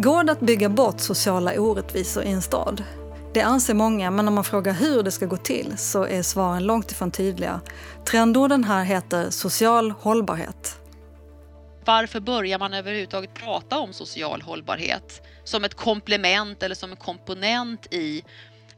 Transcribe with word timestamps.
Går 0.00 0.24
det 0.24 0.32
att 0.32 0.40
bygga 0.40 0.68
bort 0.68 1.00
sociala 1.00 1.60
orättvisor 1.60 2.24
i 2.24 2.30
en 2.30 2.42
stad? 2.42 2.84
Det 3.34 3.40
anser 3.40 3.74
många, 3.74 4.10
men 4.10 4.28
om 4.28 4.34
man 4.34 4.44
frågar 4.44 4.72
hur 4.72 5.02
det 5.02 5.10
ska 5.10 5.26
gå 5.26 5.36
till 5.36 5.78
så 5.78 6.04
är 6.04 6.22
svaren 6.22 6.64
långt 6.66 6.90
ifrån 6.90 7.10
tydliga. 7.10 7.60
Trendorden 8.10 8.64
här 8.64 8.84
heter 8.84 9.30
social 9.30 9.90
hållbarhet. 9.90 10.80
Varför 11.84 12.20
börjar 12.20 12.58
man 12.58 12.74
överhuvudtaget 12.74 13.34
prata 13.34 13.78
om 13.78 13.92
social 13.92 14.42
hållbarhet 14.42 15.22
som 15.44 15.64
ett 15.64 15.74
komplement 15.74 16.62
eller 16.62 16.74
som 16.74 16.90
en 16.90 16.96
komponent 16.96 17.86
i 17.90 18.22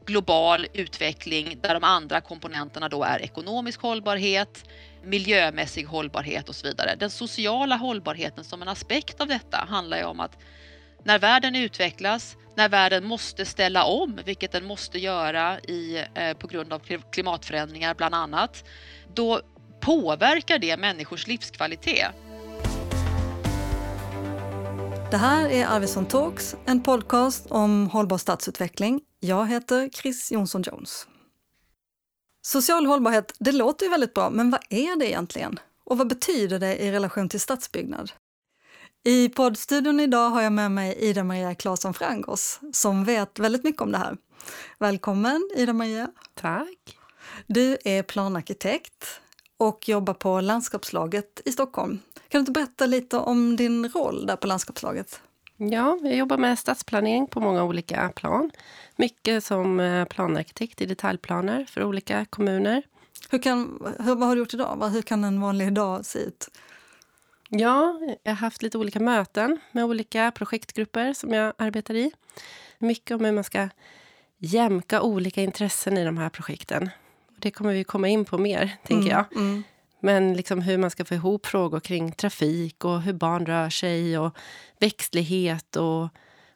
global 0.05 0.67
utveckling 0.73 1.59
där 1.61 1.73
de 1.73 1.83
andra 1.83 2.21
komponenterna 2.21 2.89
då 2.89 3.03
är 3.03 3.21
ekonomisk 3.21 3.81
hållbarhet, 3.81 4.63
miljömässig 5.03 5.85
hållbarhet 5.85 6.49
och 6.49 6.55
så 6.55 6.67
vidare. 6.67 6.95
Den 6.99 7.09
sociala 7.09 7.75
hållbarheten 7.75 8.43
som 8.43 8.61
en 8.61 8.67
aspekt 8.67 9.21
av 9.21 9.27
detta 9.27 9.57
handlar 9.69 9.97
ju 9.97 10.03
om 10.03 10.19
att 10.19 10.37
när 11.03 11.19
världen 11.19 11.55
utvecklas, 11.55 12.37
när 12.55 12.69
världen 12.69 13.05
måste 13.05 13.45
ställa 13.45 13.83
om, 13.83 14.19
vilket 14.25 14.51
den 14.51 14.65
måste 14.65 14.99
göra 14.99 15.59
i, 15.59 16.05
eh, 16.15 16.37
på 16.37 16.47
grund 16.47 16.73
av 16.73 16.81
klimatförändringar 17.11 17.95
bland 17.95 18.15
annat, 18.15 18.63
då 19.13 19.41
påverkar 19.79 20.59
det 20.59 20.77
människors 20.77 21.27
livskvalitet. 21.27 22.11
Det 25.11 25.17
här 25.17 25.49
är 25.49 25.65
Arvidsson 25.65 26.05
Talks, 26.05 26.55
en 26.65 26.83
podcast 26.83 27.51
om 27.51 27.89
hållbar 27.89 28.17
stadsutveckling. 28.17 29.01
Jag 29.19 29.47
heter 29.47 29.89
Chris 29.89 30.31
Jonsson 30.31 30.61
Jones. 30.61 31.07
Social 32.41 32.85
hållbarhet, 32.85 33.33
det 33.39 33.51
låter 33.51 33.85
ju 33.85 33.89
väldigt 33.89 34.13
bra, 34.13 34.29
men 34.29 34.49
vad 34.49 34.61
är 34.69 34.99
det 34.99 35.09
egentligen? 35.09 35.59
Och 35.83 35.97
vad 35.97 36.07
betyder 36.07 36.59
det 36.59 36.77
i 36.77 36.91
relation 36.91 37.29
till 37.29 37.39
stadsbyggnad? 37.39 38.11
I 39.03 39.29
poddstudion 39.29 39.99
idag 39.99 40.29
har 40.29 40.41
jag 40.41 40.53
med 40.53 40.71
mig 40.71 40.95
Ida-Maria 40.99 41.55
Claesson 41.55 41.93
Frangos 41.93 42.59
som 42.71 43.05
vet 43.05 43.39
väldigt 43.39 43.63
mycket 43.63 43.81
om 43.81 43.91
det 43.91 43.97
här. 43.97 44.17
Välkommen 44.79 45.49
Ida-Maria! 45.55 46.07
Tack! 46.33 46.97
Du 47.47 47.77
är 47.85 48.03
planarkitekt 48.03 49.21
och 49.57 49.89
jobbar 49.89 50.13
på 50.13 50.41
landskapslaget 50.41 51.41
i 51.45 51.51
Stockholm. 51.51 51.99
Kan 52.27 52.39
du 52.39 52.39
inte 52.39 52.51
berätta 52.51 52.85
lite 52.85 53.17
om 53.17 53.55
din 53.55 53.89
roll 53.89 54.25
där 54.25 54.35
på 54.35 54.47
landskapslaget? 54.47 55.21
Ja, 55.57 55.99
jag 56.01 56.15
jobbar 56.15 56.37
med 56.37 56.59
stadsplanering 56.59 57.27
på 57.27 57.39
många 57.39 57.63
olika 57.63 58.11
plan. 58.15 58.51
Mycket 58.95 59.43
som 59.43 59.79
eh, 59.79 60.05
planarkitekt 60.05 60.81
i 60.81 60.85
detaljplaner 60.85 61.65
för 61.65 61.83
olika 61.83 62.25
kommuner. 62.25 62.83
Hur 63.29 63.39
kan, 63.39 63.81
hur, 63.99 64.15
vad 64.15 64.27
har 64.27 64.35
du 64.35 64.41
gjort 64.41 64.53
idag? 64.53 64.89
Hur 64.89 65.01
kan 65.01 65.23
en 65.23 65.41
vanlig 65.41 65.73
dag 65.73 66.05
se 66.05 66.19
ut? 66.19 66.49
Ja, 67.53 67.99
jag 68.23 68.31
har 68.31 68.37
haft 68.37 68.61
lite 68.61 68.77
olika 68.77 68.99
möten 68.99 69.59
med 69.71 69.85
olika 69.85 70.31
projektgrupper 70.31 71.13
som 71.13 71.33
jag 71.33 71.53
arbetar 71.57 71.93
i. 71.93 72.11
Mycket 72.79 73.15
om 73.15 73.25
hur 73.25 73.31
man 73.31 73.43
ska 73.43 73.69
jämka 74.37 75.01
olika 75.01 75.41
intressen 75.41 75.97
i 75.97 76.05
de 76.05 76.17
här 76.17 76.29
projekten. 76.29 76.89
Det 77.37 77.51
kommer 77.51 77.73
vi 77.73 77.83
komma 77.83 78.07
in 78.07 78.25
på 78.25 78.37
mer, 78.37 78.77
tänker 78.83 79.11
mm, 79.11 79.25
jag. 79.31 79.37
Mm. 79.37 79.63
Men 79.99 80.33
liksom 80.33 80.61
hur 80.61 80.77
man 80.77 80.89
ska 80.89 81.05
få 81.05 81.13
ihop 81.13 81.45
frågor 81.45 81.79
kring 81.79 82.11
trafik 82.11 82.85
och 82.85 83.01
hur 83.01 83.13
barn 83.13 83.45
rör 83.45 83.69
sig 83.69 84.17
och 84.17 84.37
växtlighet 84.79 85.75
och, 85.75 86.09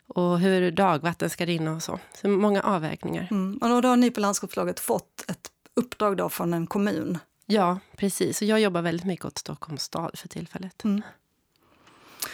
och 0.07 0.39
hur 0.39 0.71
dagvatten 0.71 1.29
ska 1.29 1.45
rinna 1.45 1.71
och 1.71 1.83
så. 1.83 1.99
Så 2.21 2.27
många 2.27 2.61
avvägningar. 2.61 3.27
Mm. 3.31 3.57
Och 3.57 3.81
då 3.81 3.88
har 3.88 3.97
ni 3.97 4.11
på 4.11 4.19
landskapslaget 4.19 4.79
fått 4.79 5.25
ett 5.27 5.51
uppdrag 5.73 6.17
då 6.17 6.29
från 6.29 6.53
en 6.53 6.67
kommun 6.67 7.17
Ja, 7.45 7.79
precis. 7.95 8.41
Och 8.41 8.47
jag 8.47 8.59
jobbar 8.59 8.81
väldigt 8.81 9.05
mycket 9.05 9.25
åt 9.25 9.38
Stockholms 9.38 9.83
stad 9.83 10.19
för 10.19 10.27
tillfället. 10.27 10.83
Mm. 10.83 11.01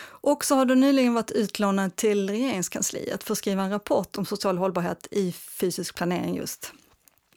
Och 0.04 0.46
så 0.46 0.56
har 0.56 0.66
du 0.66 0.76
nyligen 0.76 1.14
varit 1.14 1.32
utlånad 1.32 1.96
till 1.96 2.30
regeringskansliet 2.30 3.24
för 3.24 3.32
att 3.34 3.38
skriva 3.38 3.64
en 3.64 3.70
rapport 3.70 4.18
om 4.18 4.26
social 4.26 4.58
hållbarhet 4.58 5.08
i 5.12 5.32
fysisk 5.32 5.96
planering 5.96 6.36
just. 6.36 6.74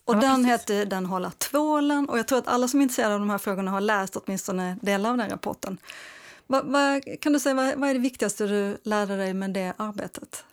Och 0.04 0.14
ja, 0.14 0.20
den 0.20 0.44
heter 0.44 0.86
Den 0.86 1.06
hålla 1.06 1.30
tvålen 1.30 2.08
och 2.08 2.18
jag 2.18 2.28
tror 2.28 2.38
att 2.38 2.48
alla 2.48 2.68
som 2.68 2.80
är 2.80 2.82
intresserade 2.82 3.14
av 3.14 3.20
de 3.20 3.30
här 3.30 3.38
frågorna 3.38 3.70
har 3.70 3.80
läst 3.80 4.16
åtminstone 4.16 4.78
delar 4.82 5.10
av 5.10 5.16
den 5.16 5.30
rapporten. 5.30 5.78
Va, 6.46 6.62
va, 6.62 7.00
kan 7.20 7.32
du 7.32 7.40
säga 7.40 7.54
vad, 7.54 7.74
vad 7.78 7.90
är 7.90 7.94
det 7.94 8.00
viktigaste 8.00 8.46
du 8.46 8.78
lärde 8.82 9.16
dig 9.16 9.34
med 9.34 9.50
det 9.50 9.72
arbetet? 9.76 10.44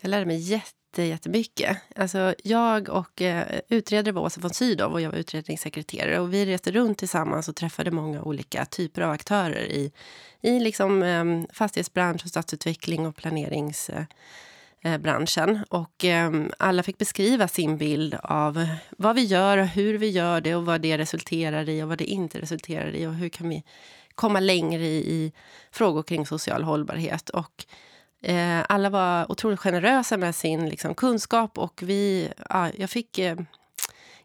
Jag 0.00 0.10
lärde 0.10 0.26
mig 0.26 0.38
jätte 0.38 0.79
jättemycket. 0.98 1.76
Alltså, 1.96 2.34
jag 2.44 2.88
och 2.88 3.22
eh, 3.22 3.60
utredare 3.68 4.12
var 4.12 4.22
Åsa 4.22 4.40
von 4.40 4.54
Sydow 4.54 4.92
och 4.92 5.00
jag 5.00 5.10
var 5.10 5.18
utredningssekreterare. 5.18 6.20
Och 6.20 6.34
vi 6.34 6.46
reste 6.46 6.70
runt 6.70 6.98
tillsammans 6.98 7.48
och 7.48 7.56
träffade 7.56 7.90
många 7.90 8.22
olika 8.22 8.64
typer 8.64 9.02
av 9.02 9.10
aktörer 9.10 9.64
i, 9.64 9.92
i 10.40 10.60
liksom, 10.60 11.02
eh, 11.02 11.24
fastighetsbransch, 11.52 12.24
och 12.24 12.28
stadsutveckling 12.28 13.06
och 13.06 13.16
planeringsbranschen. 13.16 15.50
Eh, 15.50 15.56
eh 15.56 15.62
och 15.68 16.04
eh, 16.04 16.32
alla 16.58 16.82
fick 16.82 16.98
beskriva 16.98 17.48
sin 17.48 17.76
bild 17.76 18.14
av 18.22 18.66
vad 18.98 19.16
vi 19.16 19.24
gör 19.24 19.58
och 19.58 19.66
hur 19.66 19.98
vi 19.98 20.10
gör 20.10 20.40
det 20.40 20.54
och 20.54 20.66
vad 20.66 20.80
det 20.80 20.98
resulterar 20.98 21.68
i 21.68 21.82
och 21.82 21.88
vad 21.88 21.98
det 21.98 22.04
inte 22.04 22.40
resulterar 22.40 22.96
i 22.96 23.06
och 23.06 23.14
hur 23.14 23.28
kan 23.28 23.48
vi 23.48 23.64
komma 24.14 24.40
längre 24.40 24.82
i, 24.82 24.96
i 24.96 25.32
frågor 25.70 26.02
kring 26.02 26.26
social 26.26 26.64
hållbarhet. 26.64 27.30
Och 27.30 27.64
Eh, 28.22 28.64
alla 28.68 28.90
var 28.90 29.32
otroligt 29.32 29.60
generösa 29.60 30.16
med 30.16 30.34
sin 30.34 30.68
liksom, 30.68 30.94
kunskap 30.94 31.58
och 31.58 31.82
vi, 31.82 32.32
ja, 32.48 32.68
jag 32.76 32.90
fick 32.90 33.18
eh, 33.18 33.36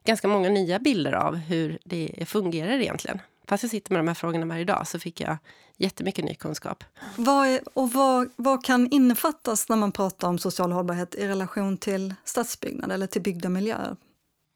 ganska 0.05 0.27
många 0.27 0.49
nya 0.49 0.79
bilder 0.79 1.13
av 1.13 1.35
hur 1.35 1.79
det 1.83 2.25
fungerar 2.27 2.79
egentligen. 2.79 3.21
Fast 3.47 3.63
jag 3.63 3.69
sitter 3.69 3.91
med 3.91 3.99
de 3.99 4.07
här 4.07 4.15
frågorna 4.15 4.45
varje 4.45 4.65
dag 4.65 4.87
så 4.87 4.99
fick 4.99 5.21
jag 5.21 5.37
jättemycket 5.77 6.25
ny 6.25 6.35
kunskap. 6.35 6.83
Vad, 7.15 7.47
är, 7.47 7.59
och 7.73 7.91
vad, 7.91 8.29
vad 8.35 8.65
kan 8.65 8.87
innefattas 8.91 9.69
när 9.69 9.75
man 9.75 9.91
pratar 9.91 10.27
om 10.27 10.37
social 10.37 10.71
hållbarhet 10.71 11.15
i 11.15 11.27
relation 11.27 11.77
till 11.77 12.15
stadsbyggnad 12.23 12.91
eller 12.91 13.07
till 13.07 13.21
byggda 13.21 13.49
miljöer? 13.49 13.95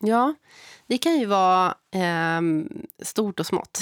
Ja, 0.03 0.35
det 0.87 0.97
kan 0.97 1.19
ju 1.19 1.25
vara 1.25 1.75
eh, 1.91 2.41
stort 3.03 3.39
och 3.39 3.45
smått. 3.45 3.81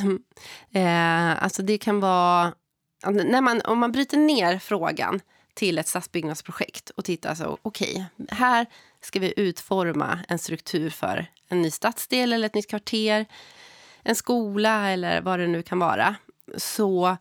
Eh, 0.72 1.44
alltså 1.44 1.62
det 1.64 1.78
kan 1.78 2.00
vara... 2.00 2.54
När 3.06 3.42
man, 3.42 3.62
om 3.62 3.80
man 3.80 3.92
bryter 3.92 4.18
ner 4.18 4.60
frågan 4.60 5.22
till 5.58 5.78
ett 5.78 5.88
stadsbyggnadsprojekt 5.88 6.90
och 6.90 7.06
titta 7.06 7.36
så 7.36 7.58
okej, 7.62 8.06
okay, 8.18 8.38
här 8.38 8.66
ska 9.02 9.20
vi 9.20 9.34
utforma 9.38 10.20
en 10.28 10.40
struktur 10.40 10.90
för 10.90 11.26
en 11.48 11.62
ny 11.62 11.72
stadsdel 11.72 12.34
eller 12.34 12.46
ett 12.46 12.56
nytt 12.56 12.70
kvarter, 12.70 13.26
en 14.04 14.16
skola 14.16 14.90
eller 14.90 15.22
vad 15.22 15.40
det 15.40 15.48
nu 15.48 15.64
kan 15.64 15.80
vara. 15.80 16.16
Så 16.58 17.18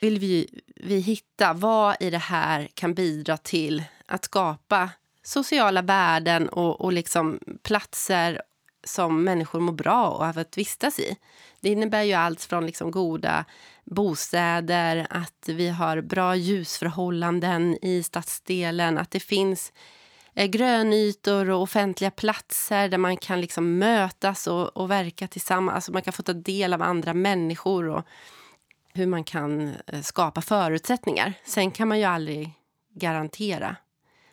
vill 0.00 0.18
vi, 0.18 0.60
vi 0.76 0.98
hitta 0.98 1.52
vad 1.52 1.96
i 2.00 2.10
det 2.10 2.18
här 2.18 2.68
kan 2.74 2.94
bidra 2.94 3.36
till 3.36 3.84
att 4.06 4.24
skapa 4.24 4.90
sociala 5.22 5.82
värden 5.82 6.48
och, 6.48 6.80
och 6.80 6.92
liksom 6.92 7.40
platser 7.62 8.42
som 8.84 9.24
människor 9.24 9.60
mår 9.60 9.72
bra 9.72 10.06
av 10.06 10.38
att 10.38 10.58
vistas 10.58 10.98
i. 10.98 11.16
Det 11.60 11.68
innebär 11.68 12.02
ju 12.02 12.12
allt 12.12 12.44
från 12.44 12.66
liksom 12.66 12.90
goda 12.90 13.44
bostäder, 13.90 15.06
att 15.10 15.48
vi 15.48 15.68
har 15.68 16.00
bra 16.00 16.36
ljusförhållanden 16.36 17.78
i 17.82 18.02
stadsdelen, 18.02 18.98
att 18.98 19.10
det 19.10 19.20
finns 19.20 19.72
eh, 20.34 20.46
grönytor 20.46 21.50
och 21.50 21.62
offentliga 21.62 22.10
platser 22.10 22.88
där 22.88 22.98
man 22.98 23.16
kan 23.16 23.40
liksom 23.40 23.78
mötas 23.78 24.46
och, 24.46 24.76
och 24.76 24.90
verka 24.90 25.28
tillsammans. 25.28 25.74
Alltså 25.74 25.92
man 25.92 26.02
kan 26.02 26.12
få 26.12 26.22
ta 26.22 26.32
del 26.32 26.74
av 26.74 26.82
andra 26.82 27.14
människor 27.14 27.88
och 27.88 28.04
hur 28.94 29.06
man 29.06 29.24
kan 29.24 29.74
eh, 29.86 30.00
skapa 30.02 30.40
förutsättningar. 30.40 31.32
Sen 31.44 31.70
kan 31.70 31.88
man 31.88 31.98
ju 31.98 32.04
aldrig 32.04 32.52
garantera. 32.94 33.76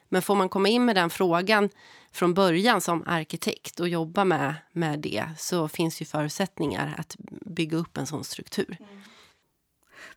Men 0.10 0.22
får 0.22 0.36
man 0.36 0.50
komma 0.50 0.70
in 0.70 0.86
med 0.86 0.96
den 0.96 1.10
frågan 1.10 1.70
från 2.12 2.34
början 2.34 2.82
som 2.82 3.04
arkitekt 3.08 3.80
och 3.80 3.90
jobba 3.90 4.24
med, 4.24 4.56
med 4.72 5.00
det 5.00 5.26
så 5.38 5.68
finns 5.68 6.02
ju 6.02 6.06
förutsättningar 6.06 6.96
att 6.98 7.16
bygga 7.46 7.78
upp 7.78 7.98
en 7.98 8.08
sån 8.08 8.24
struktur. 8.24 8.78
Mm. 8.80 9.02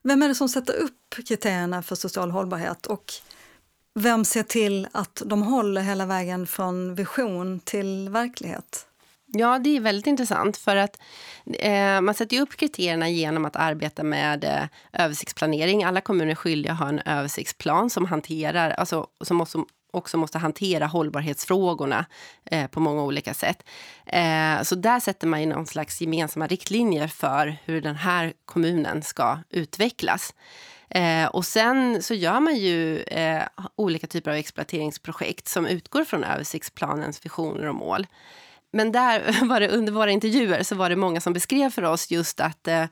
Vem 0.02 0.22
är 0.22 0.28
det 0.28 0.34
som 0.34 0.48
sätter 0.48 0.74
upp 0.74 1.14
kriterierna 1.26 1.82
för 1.82 1.94
social 1.94 2.30
hållbarhet 2.30 2.86
och 2.86 3.12
vem 3.94 4.24
ser 4.24 4.42
till 4.42 4.88
att 4.92 5.22
de 5.26 5.42
håller 5.42 5.80
hela 5.80 6.06
vägen 6.06 6.46
från 6.46 6.94
vision 6.94 7.60
till 7.60 8.08
verklighet? 8.08 8.86
Ja, 9.26 9.58
det 9.58 9.76
är 9.76 9.80
väldigt 9.80 10.06
intressant 10.06 10.56
för 10.56 10.76
att 10.76 10.98
eh, 11.58 12.00
man 12.00 12.14
sätter 12.14 12.40
upp 12.40 12.56
kriterierna 12.56 13.08
genom 13.08 13.44
att 13.44 13.56
arbeta 13.56 14.02
med 14.02 14.44
eh, 14.44 14.64
översiktsplanering. 14.92 15.84
Alla 15.84 16.00
kommuner 16.00 16.30
är 16.30 16.34
skyldiga 16.34 16.72
att 16.72 16.78
ha 16.78 16.88
en 16.88 16.98
översiktsplan 16.98 17.90
som 17.90 18.06
hanterar, 18.06 18.70
alltså 18.70 19.06
som 19.20 19.40
också 19.40 19.64
också 19.90 20.16
måste 20.16 20.38
hantera 20.38 20.86
hållbarhetsfrågorna 20.86 22.06
eh, 22.44 22.66
på 22.66 22.80
många 22.80 23.02
olika 23.02 23.34
sätt. 23.34 23.64
Eh, 24.06 24.62
så 24.62 24.74
där 24.74 25.00
sätter 25.00 25.26
man 25.26 25.40
ju 25.40 25.46
någon 25.46 25.66
slags 25.66 26.00
gemensamma 26.00 26.46
riktlinjer 26.46 27.08
för 27.08 27.56
hur 27.64 27.80
den 27.80 27.96
här 27.96 28.32
kommunen 28.44 29.02
ska 29.02 29.38
utvecklas. 29.50 30.34
Eh, 30.90 31.26
och 31.26 31.44
sen 31.44 32.02
så 32.02 32.14
gör 32.14 32.40
man 32.40 32.56
ju 32.56 33.02
eh, 33.02 33.42
olika 33.76 34.06
typer 34.06 34.30
av 34.30 34.36
exploateringsprojekt 34.36 35.48
som 35.48 35.66
utgår 35.66 36.04
från 36.04 36.24
översiktsplanens 36.24 37.24
visioner 37.24 37.66
och 37.66 37.74
mål. 37.74 38.06
Men 38.72 38.92
där 38.92 39.44
var 39.48 39.60
det, 39.60 39.68
under 39.68 39.92
våra 39.92 40.10
intervjuer 40.10 40.62
så 40.62 40.74
var 40.74 40.90
det 40.90 40.96
många 40.96 41.20
som 41.20 41.32
beskrev 41.32 41.70
för 41.70 41.82
oss 41.82 42.10
just 42.10 42.40
att, 42.40 42.68
eh, 42.68 42.84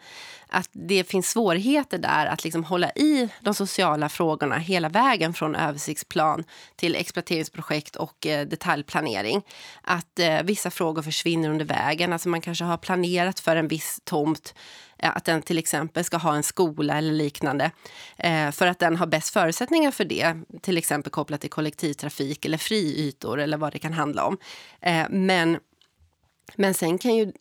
att 0.56 0.70
det 0.72 1.04
finns 1.04 1.30
svårigheter 1.30 1.98
där 1.98 2.26
att 2.26 2.44
liksom 2.44 2.64
hålla 2.64 2.90
i 2.90 3.28
de 3.40 3.54
sociala 3.54 4.08
frågorna 4.08 4.58
hela 4.58 4.88
vägen 4.88 5.34
från 5.34 5.54
översiktsplan 5.54 6.44
till 6.76 6.94
exploateringsprojekt 6.94 7.96
och 7.96 8.26
eh, 8.26 8.46
detaljplanering. 8.46 9.42
Att 9.82 10.18
eh, 10.18 10.42
vissa 10.42 10.70
frågor 10.70 11.02
försvinner 11.02 11.50
under 11.50 11.64
vägen. 11.64 12.12
Alltså 12.12 12.28
man 12.28 12.40
kanske 12.40 12.64
har 12.64 12.76
planerat 12.76 13.40
för 13.40 13.56
en 13.56 13.68
viss 13.68 14.00
tomt 14.04 14.54
eh, 14.98 15.16
att 15.16 15.24
den 15.24 15.42
till 15.42 15.58
exempel 15.58 16.04
ska 16.04 16.16
ha 16.16 16.36
en 16.36 16.42
skola 16.42 16.98
eller 16.98 17.12
liknande 17.12 17.70
eh, 18.16 18.50
för 18.50 18.66
att 18.66 18.78
den 18.78 18.96
har 18.96 19.06
bäst 19.06 19.30
förutsättningar 19.30 19.90
för 19.90 20.04
det, 20.04 20.34
till 20.62 20.78
exempel 20.78 21.12
kopplat 21.12 21.40
till 21.40 21.50
kollektivtrafik 21.50 22.44
eller 22.44 22.58
friytor 22.58 23.40
eller 23.40 23.56
vad 23.56 23.72
det 23.72 23.78
kan 23.78 23.92
handla 23.92 24.24
om. 24.24 24.38
Eh, 24.80 25.06
men, 25.10 25.58
men 26.56 26.74
sen 26.74 26.98
kan 26.98 27.14
ju 27.16 27.32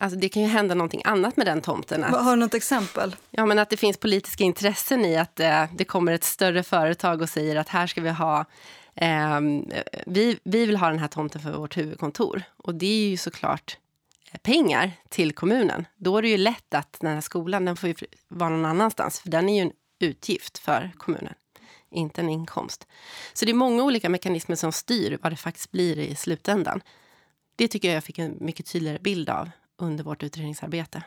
Alltså 0.00 0.18
det 0.18 0.28
kan 0.28 0.42
ju 0.42 0.48
hända 0.48 0.74
någonting 0.74 1.02
annat 1.04 1.36
med 1.36 1.46
den 1.46 1.60
tomten. 1.60 2.04
Att, 2.04 2.24
har 2.24 2.30
du 2.30 2.40
något 2.40 2.54
exempel? 2.54 3.16
Ja, 3.30 3.46
men 3.46 3.58
att 3.58 3.70
det 3.70 3.76
finns 3.76 3.96
politiska 3.96 4.44
intressen 4.44 5.04
i 5.04 5.16
att 5.16 5.40
eh, 5.40 5.64
det 5.74 5.84
kommer 5.84 6.12
ett 6.12 6.24
större 6.24 6.62
företag 6.62 7.22
och 7.22 7.28
säger 7.28 7.56
att 7.56 7.68
här 7.68 7.86
ska 7.86 8.00
vi 8.00 8.10
ha 8.10 8.44
eh, 8.94 9.40
vi, 10.06 10.38
vi 10.42 10.66
vill 10.66 10.76
ha 10.76 10.88
den 10.88 10.98
här 10.98 11.08
tomten 11.08 11.40
för 11.40 11.52
vårt 11.52 11.76
huvudkontor. 11.76 12.42
Och 12.56 12.74
det 12.74 12.86
är 12.86 13.08
ju 13.08 13.16
såklart 13.16 13.78
pengar 14.42 14.92
till 15.08 15.32
kommunen. 15.32 15.86
Då 15.96 16.18
är 16.18 16.22
det 16.22 16.28
ju 16.28 16.36
lätt 16.36 16.74
att 16.74 16.96
den 17.00 17.14
här 17.14 17.20
skolan 17.20 17.64
den 17.64 17.76
får 17.76 17.94
vara 18.28 18.50
någon 18.50 18.64
annanstans. 18.64 19.20
För 19.20 19.30
den 19.30 19.48
är 19.48 19.54
ju 19.54 19.60
en 19.60 19.72
utgift 19.98 20.58
för 20.58 20.90
kommunen, 20.96 21.34
inte 21.90 22.20
en 22.20 22.28
inkomst. 22.28 22.86
Så 23.32 23.44
det 23.44 23.52
är 23.52 23.54
många 23.54 23.82
olika 23.82 24.08
mekanismer 24.08 24.56
som 24.56 24.72
styr 24.72 25.18
vad 25.22 25.32
det 25.32 25.36
faktiskt 25.36 25.72
blir 25.72 25.98
i 25.98 26.14
slutändan. 26.14 26.80
Det 27.56 27.68
tycker 27.68 27.88
jag 27.88 27.96
jag 27.96 28.04
fick 28.04 28.18
en 28.18 28.36
mycket 28.40 28.66
tydligare 28.66 28.98
bild 28.98 29.30
av 29.30 29.50
under 29.76 30.04
vårt 30.04 30.22
utredningsarbete. 30.22 31.02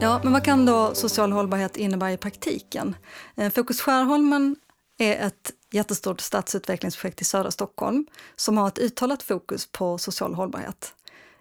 Ja, 0.00 0.20
men 0.24 0.32
vad 0.32 0.44
kan 0.44 0.66
då 0.66 0.94
social 0.94 1.32
hållbarhet 1.32 1.76
innebära 1.76 2.12
i 2.12 2.16
praktiken? 2.16 2.96
Eh, 3.36 3.52
fokus 3.52 3.80
Skärholmen 3.80 4.56
är 4.98 5.26
ett 5.26 5.52
jättestort 5.70 6.20
stadsutvecklingsprojekt 6.20 7.20
i 7.20 7.24
södra 7.24 7.50
Stockholm 7.50 8.06
som 8.36 8.58
har 8.58 8.68
ett 8.68 8.78
uttalat 8.78 9.22
fokus 9.22 9.66
på 9.66 9.98
social 9.98 10.34
hållbarhet. 10.34 10.94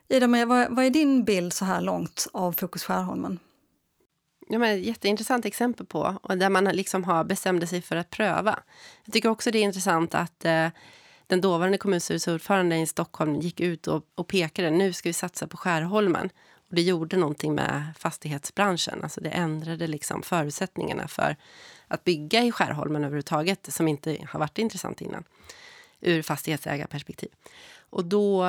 Ida, 0.07 0.27
vad, 0.27 0.75
vad 0.75 0.86
är 0.86 0.89
din 0.89 1.24
bild 1.24 1.54
så 1.54 1.65
här 1.65 1.81
långt 1.81 2.27
av 2.33 2.51
Fokus 2.51 2.83
Skärholmen? 2.83 3.39
Ja, 4.51 4.60
men 4.60 4.84
jätteintressant 4.84 5.46
exempel 5.46 5.86
på 5.86 6.18
och 6.22 6.38
där 6.38 6.50
man 6.50 6.63
liksom 6.63 7.04
har 7.04 7.24
bestämde 7.24 7.68
sig 7.68 7.81
för 7.81 7.96
att 7.96 8.10
pröva. 8.10 8.60
Jag 9.06 9.13
tycker 9.13 9.30
också 9.30 9.51
det 9.51 9.60
är 9.60 9.63
intressant 9.63 10.16
att 10.16 10.46
eh, 10.46 10.68
den 11.28 11.42
dåvarande 11.42 11.78
kommunstyrelseordföranden 11.78 12.80
i 12.80 12.88
Stockholm 12.88 13.36
gick 13.36 13.60
ut 13.60 13.88
och, 13.88 14.04
och 14.16 14.28
pekade 14.28 14.69
nu 14.69 14.94
ska 14.94 15.10
vi 15.10 15.13
satsa 15.13 15.48
på 15.48 15.57
Skärholmen. 15.57 16.30
Och 16.69 16.75
det 16.75 16.81
gjorde 16.81 17.18
någonting 17.18 17.56
med 17.56 17.84
fastighetsbranschen. 17.98 19.04
Alltså 19.04 19.22
det 19.22 19.30
ändrade 19.30 19.88
liksom 19.88 20.22
förutsättningarna 20.24 21.07
för 21.07 21.36
att 21.88 22.04
bygga 22.04 22.44
i 22.44 22.51
Skärholmen 22.51 23.04
överhuvudtaget 23.04 23.74
som 23.74 23.88
inte 23.88 24.18
har 24.30 24.40
varit 24.40 24.57
intressant 24.57 25.01
innan 25.01 25.24
ur 26.01 26.22
fastighetsägarperspektiv. 26.22 27.30
Och 27.90 28.06
då, 28.06 28.46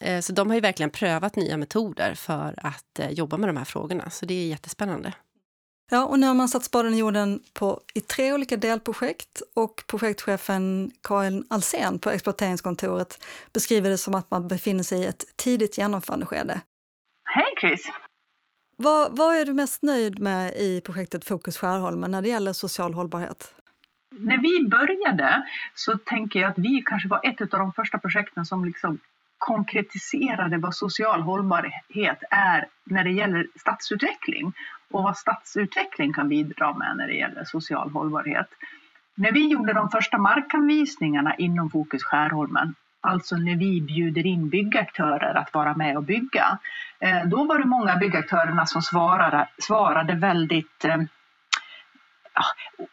eh, 0.00 0.20
så 0.20 0.32
de 0.32 0.48
har 0.48 0.54
ju 0.54 0.60
verkligen 0.60 0.90
prövat 0.90 1.36
nya 1.36 1.56
metoder 1.56 2.14
för 2.14 2.54
att 2.56 2.98
eh, 2.98 3.10
jobba 3.10 3.36
med 3.36 3.48
de 3.48 3.56
här 3.56 3.64
frågorna. 3.64 4.10
Så 4.10 4.26
det 4.26 4.34
är 4.34 4.46
jättespännande. 4.46 5.12
Ja, 5.92 6.04
och 6.04 6.18
nu 6.18 6.26
har 6.26 6.34
man 6.34 6.48
satt 6.48 6.64
spaden 6.64 6.94
i 6.94 6.98
jorden 6.98 7.40
på, 7.52 7.80
i 7.94 8.00
tre 8.00 8.32
olika 8.32 8.56
delprojekt 8.56 9.42
och 9.54 9.84
projektchefen 9.86 10.90
Karin 11.02 11.44
Alsen 11.50 11.98
på 11.98 12.10
exploateringskontoret 12.10 13.24
beskriver 13.52 13.90
det 13.90 13.98
som 13.98 14.14
att 14.14 14.30
man 14.30 14.48
befinner 14.48 14.82
sig 14.82 15.00
i 15.00 15.06
ett 15.06 15.24
tidigt 15.36 15.78
genomförandeskede. 15.78 16.60
Hej 17.24 17.54
Chris! 17.60 17.88
Vad, 18.76 19.16
vad 19.16 19.36
är 19.36 19.44
du 19.44 19.52
mest 19.52 19.82
nöjd 19.82 20.18
med 20.18 20.52
i 20.56 20.80
projektet 20.80 21.24
Fokus 21.24 21.58
Skärholmen 21.58 22.10
när 22.10 22.22
det 22.22 22.28
gäller 22.28 22.52
social 22.52 22.94
hållbarhet? 22.94 23.54
När 24.10 24.38
vi 24.38 24.68
började 24.68 25.42
så 25.74 25.98
tänker 25.98 26.40
jag 26.40 26.50
att 26.50 26.58
vi 26.58 26.82
kanske 26.86 27.08
var 27.08 27.20
ett 27.24 27.40
av 27.40 27.60
de 27.60 27.72
första 27.72 27.98
projekten 27.98 28.46
som 28.46 28.64
liksom 28.64 28.98
konkretiserade 29.38 30.58
vad 30.58 30.74
social 30.74 31.20
hållbarhet 31.20 32.18
är 32.30 32.68
när 32.84 33.04
det 33.04 33.10
gäller 33.10 33.46
stadsutveckling 33.60 34.52
och 34.90 35.02
vad 35.02 35.16
stadsutveckling 35.16 36.12
kan 36.12 36.28
bidra 36.28 36.74
med 36.74 36.96
när 36.96 37.06
det 37.06 37.14
gäller 37.14 37.44
social 37.44 37.90
hållbarhet. 37.90 38.48
När 39.14 39.32
vi 39.32 39.48
gjorde 39.48 39.72
de 39.72 39.90
första 39.90 40.18
markanvisningarna 40.18 41.34
inom 41.34 41.70
Fokus 41.70 42.02
Skärholmen 42.02 42.74
alltså 43.00 43.36
när 43.36 43.56
vi 43.56 43.80
bjuder 43.80 44.26
in 44.26 44.48
byggaktörer 44.48 45.34
att 45.34 45.54
vara 45.54 45.74
med 45.74 45.96
och 45.96 46.02
bygga. 46.02 46.58
Eh, 46.98 47.24
då 47.26 47.44
var 47.44 47.58
det 47.58 47.64
många 47.64 47.96
byggaktörerna 47.96 48.66
som 48.66 48.82
svarade, 48.82 49.48
svarade 49.58 50.14
väldigt 50.14 50.84
eh, 50.84 50.96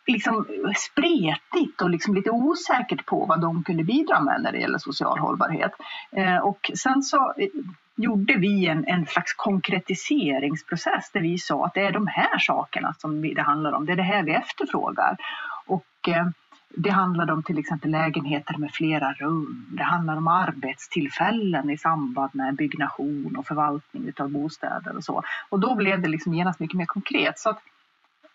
liksom 0.07 0.45
spretigt 0.75 1.81
och 1.81 1.89
liksom 1.89 2.15
lite 2.15 2.29
osäkert 2.31 3.05
på 3.05 3.25
vad 3.25 3.41
de 3.41 3.63
kunde 3.63 3.83
bidra 3.83 4.19
med 4.19 4.41
när 4.41 4.51
det 4.51 4.57
gäller 4.57 4.77
social 4.77 5.19
hållbarhet. 5.19 5.71
Eh, 6.11 6.37
och 6.37 6.71
sen 6.75 7.03
så 7.03 7.33
eh, 7.37 7.47
gjorde 7.95 8.33
vi 8.37 8.67
en, 8.67 8.85
en 8.87 9.05
slags 9.05 9.33
konkretiseringsprocess 9.33 11.11
där 11.13 11.21
vi 11.21 11.37
sa 11.37 11.65
att 11.65 11.73
det 11.73 11.81
är 11.81 11.91
de 11.91 12.07
här 12.07 12.39
sakerna 12.39 12.93
som 12.97 13.21
det 13.21 13.41
handlar 13.41 13.71
om, 13.71 13.85
det 13.85 13.91
är 13.91 13.97
det 13.97 14.03
här 14.03 14.23
vi 14.23 14.31
efterfrågar. 14.31 15.17
Och 15.65 16.07
eh, 16.07 16.27
det 16.69 16.89
handlade 16.89 17.33
om 17.33 17.43
till 17.43 17.59
exempel 17.59 17.91
lägenheter 17.91 18.57
med 18.57 18.71
flera 18.71 19.13
rum. 19.13 19.65
Det 19.69 19.83
handlar 19.83 20.17
om 20.17 20.27
arbetstillfällen 20.27 21.69
i 21.69 21.77
samband 21.77 22.29
med 22.33 22.55
byggnation 22.55 23.35
och 23.37 23.45
förvaltning 23.45 24.13
av 24.17 24.29
bostäder 24.29 24.95
och 24.97 25.03
så. 25.03 25.23
Och 25.49 25.59
då 25.59 25.75
blev 25.75 26.01
det 26.01 26.09
liksom 26.09 26.33
genast 26.33 26.59
mycket 26.59 26.77
mer 26.77 26.85
konkret. 26.85 27.39
Så 27.39 27.49
att, 27.49 27.59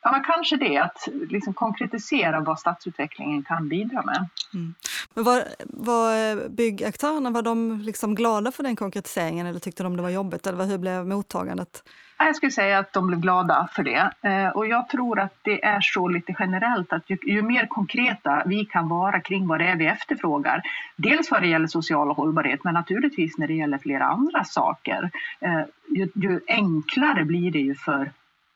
ja, 0.03 0.13
men 0.13 0.25
kanske 0.25 0.57
det, 0.57 0.79
att 0.79 1.09
liksom 1.29 1.55
konkretisera 1.55 2.41
vad 2.41 2.59
stadsutvecklingen 2.59 3.43
kan 3.43 3.69
bidra 3.69 4.03
med. 4.03 4.29
Mm. 4.55 4.75
Men 5.15 5.25
var, 5.25 5.45
var 5.61 6.49
byggaktörerna 6.49 7.31
var 7.31 7.43
de 7.43 7.81
liksom 7.81 8.15
glada 8.15 8.53
för 8.53 8.63
den 8.63 8.77
konkretiseringen 8.77 9.47
eller 9.47 9.61
tyckte 9.61 9.83
de 9.83 9.97
det 9.97 10.03
var 10.03 10.11
jobbigt? 10.11 10.47
Eller 10.47 10.65
hur 10.65 10.79
blev 10.79 11.07
mottagandet? 11.07 11.83
Jag 12.19 12.37
skulle 12.37 12.53
säga 12.53 12.79
att 12.79 12.93
de 12.93 13.07
blev 13.07 13.21
glada 13.21 13.69
för 13.73 13.83
det. 13.83 14.13
Eh, 14.23 14.49
och 14.49 14.67
jag 14.67 14.89
tror 14.89 15.21
att 15.21 15.35
det 15.43 15.65
är 15.65 15.81
så 15.81 16.09
lite 16.09 16.35
generellt 16.39 16.93
att 16.93 17.11
ju, 17.11 17.19
ju, 17.23 17.43
mer 17.43 17.67
konkreta 17.67 18.43
vi 18.47 18.65
kan 18.65 18.89
vara 18.89 19.21
kring 19.21 19.47
vad 19.47 19.61
det 19.61 19.67
är 19.67 19.77
vi 19.77 19.87
efterfrågar, 19.87 20.63
dels 20.97 21.31
vad 21.31 21.43
det 21.43 21.49
gäller 21.49 21.67
social 21.67 22.11
hållbarhet 22.11 22.65
men 22.65 22.75
naturligtvis 22.75 23.39
när 23.39 23.47
det 23.47 23.55
gäller 23.55 23.79
flera 23.79 24.05
andra 24.05 24.45
saker, 24.45 25.11
eh, 25.41 25.61
ju, 25.89 26.09
ju 26.15 26.41
enklare 26.47 27.25
blir 27.25 27.51
det 27.51 27.59
ju 27.59 27.75
för 27.75 28.11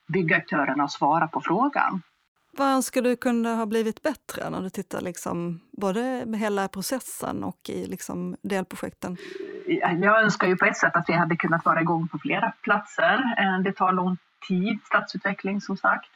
byggaktörerna 0.06 0.84
att 0.84 0.92
svara 0.92 1.28
på 1.28 1.40
frågan. 1.40 2.02
Vad 2.58 2.68
önskar 2.68 3.02
du 3.02 3.16
kunde 3.16 3.48
ha 3.48 3.66
blivit 3.66 4.02
bättre 4.02 4.50
när 4.50 4.60
du 4.60 4.70
tittar 4.70 5.00
liksom, 5.00 5.60
både 5.72 6.26
med 6.26 6.40
hela 6.40 6.68
processen 6.68 7.44
och 7.44 7.58
i 7.68 7.86
liksom 7.86 8.36
delprojekten? 8.42 9.16
Jag 10.00 10.22
önskar 10.22 10.46
ju 10.46 10.56
på 10.56 10.64
ett 10.64 10.76
sätt 10.76 10.96
att 10.96 11.08
vi 11.08 11.12
hade 11.12 11.36
kunnat 11.36 11.64
vara 11.64 11.80
igång 11.80 12.08
på 12.08 12.18
flera 12.18 12.52
platser. 12.62 13.34
Eh, 13.38 13.58
det 13.58 13.72
tar 13.72 13.92
lång 13.92 14.16
tid, 14.48 14.78
stadsutveckling 14.84 15.60
som 15.60 15.76
sagt. 15.76 16.10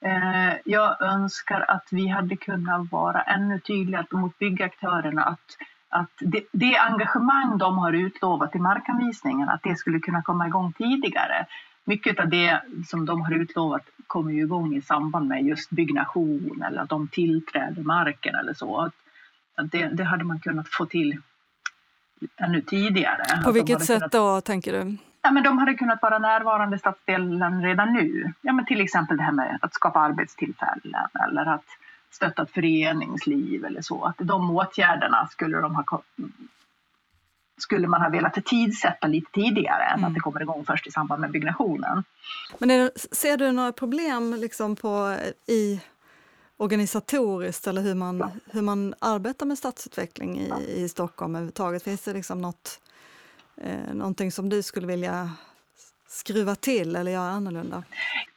Eh, 0.00 0.54
jag 0.64 1.02
önskar 1.02 1.64
att 1.68 1.88
vi 1.90 2.08
hade 2.08 2.36
kunnat 2.36 2.92
vara 2.92 3.22
ännu 3.22 3.60
tydligare 3.60 4.06
mot 4.10 4.38
byggaktörerna 4.38 5.22
att, 5.22 5.56
att 5.88 6.10
det, 6.20 6.44
det 6.52 6.78
engagemang 6.78 7.58
de 7.58 7.78
har 7.78 7.92
utlovat 7.92 8.54
i 8.54 8.58
markanvisningen, 8.58 9.48
att 9.48 9.62
det 9.62 9.76
skulle 9.76 10.00
kunna 10.00 10.22
komma 10.22 10.46
igång 10.46 10.72
tidigare 10.72 11.46
mycket 11.88 12.20
av 12.20 12.28
det 12.28 12.60
som 12.86 13.06
de 13.06 13.20
har 13.20 13.32
utlovat 13.34 13.82
kommer 14.06 14.32
ju 14.32 14.42
igång 14.42 14.74
i 14.76 14.82
samband 14.82 15.28
med 15.28 15.42
just 15.42 15.70
byggnation 15.70 16.62
eller 16.66 16.82
att 16.82 16.88
de 16.88 17.08
tillträder 17.08 17.82
marken 17.82 18.34
eller 18.34 18.54
så. 18.54 18.90
Att 19.54 19.72
det, 19.72 19.88
det 19.88 20.04
hade 20.04 20.24
man 20.24 20.40
kunnat 20.40 20.68
få 20.68 20.86
till 20.86 21.20
ännu 22.36 22.60
tidigare. 22.60 23.42
På 23.44 23.52
vilket 23.52 23.84
sätt 23.84 23.98
kunnat... 23.98 24.12
då, 24.12 24.40
tänker 24.40 24.72
du? 24.72 24.96
Ja, 25.22 25.30
men 25.30 25.42
de 25.42 25.58
hade 25.58 25.74
kunnat 25.74 26.02
vara 26.02 26.18
närvarande 26.18 26.76
i 26.76 26.78
stadsdelen 26.78 27.62
redan 27.62 27.92
nu. 27.92 28.32
Ja, 28.40 28.52
men 28.52 28.64
till 28.64 28.80
exempel 28.80 29.16
det 29.16 29.22
här 29.22 29.32
med 29.32 29.58
att 29.62 29.74
skapa 29.74 30.00
arbetstillfällen 30.00 31.08
eller 31.28 31.46
att 31.46 31.66
stötta 32.10 32.42
ett 32.42 32.50
föreningsliv 32.50 33.64
eller 33.64 33.82
så. 33.82 34.04
Att 34.04 34.16
de 34.18 34.50
åtgärderna 34.50 35.26
skulle 35.26 35.60
de 35.60 35.74
ha 35.74 36.02
skulle 37.58 37.88
man 37.88 38.02
ha 38.02 38.08
velat 38.08 38.44
tidsätta 38.44 39.06
lite 39.06 39.30
tidigare 39.32 39.84
än 39.84 39.98
mm. 39.98 40.04
att 40.04 40.14
det 40.14 40.20
kommer 40.20 40.42
igång 40.42 40.64
först 40.66 40.86
i 40.86 40.90
samband 40.90 41.20
med 41.20 41.30
byggnationen. 41.30 42.04
Men 42.58 42.68
det, 42.68 42.90
ser 43.12 43.36
du 43.36 43.52
några 43.52 43.72
problem 43.72 44.34
liksom 44.34 44.76
på, 44.76 45.16
i 45.46 45.80
organisatoriskt 46.56 47.66
eller 47.66 47.82
hur 47.82 47.94
man, 47.94 48.30
hur 48.50 48.62
man 48.62 48.94
arbetar 48.98 49.46
med 49.46 49.58
stadsutveckling 49.58 50.38
i, 50.38 50.52
i 50.66 50.88
Stockholm 50.88 51.34
överhuvudtaget? 51.34 51.82
Finns 51.82 52.02
det 52.02 52.12
liksom 52.12 52.42
något, 52.42 52.80
eh, 53.56 53.94
någonting 53.94 54.32
som 54.32 54.48
du 54.48 54.62
skulle 54.62 54.86
vilja 54.86 55.30
skruva 56.08 56.54
till 56.54 56.96
eller 56.96 57.10
göra 57.10 57.30
annorlunda? 57.30 57.84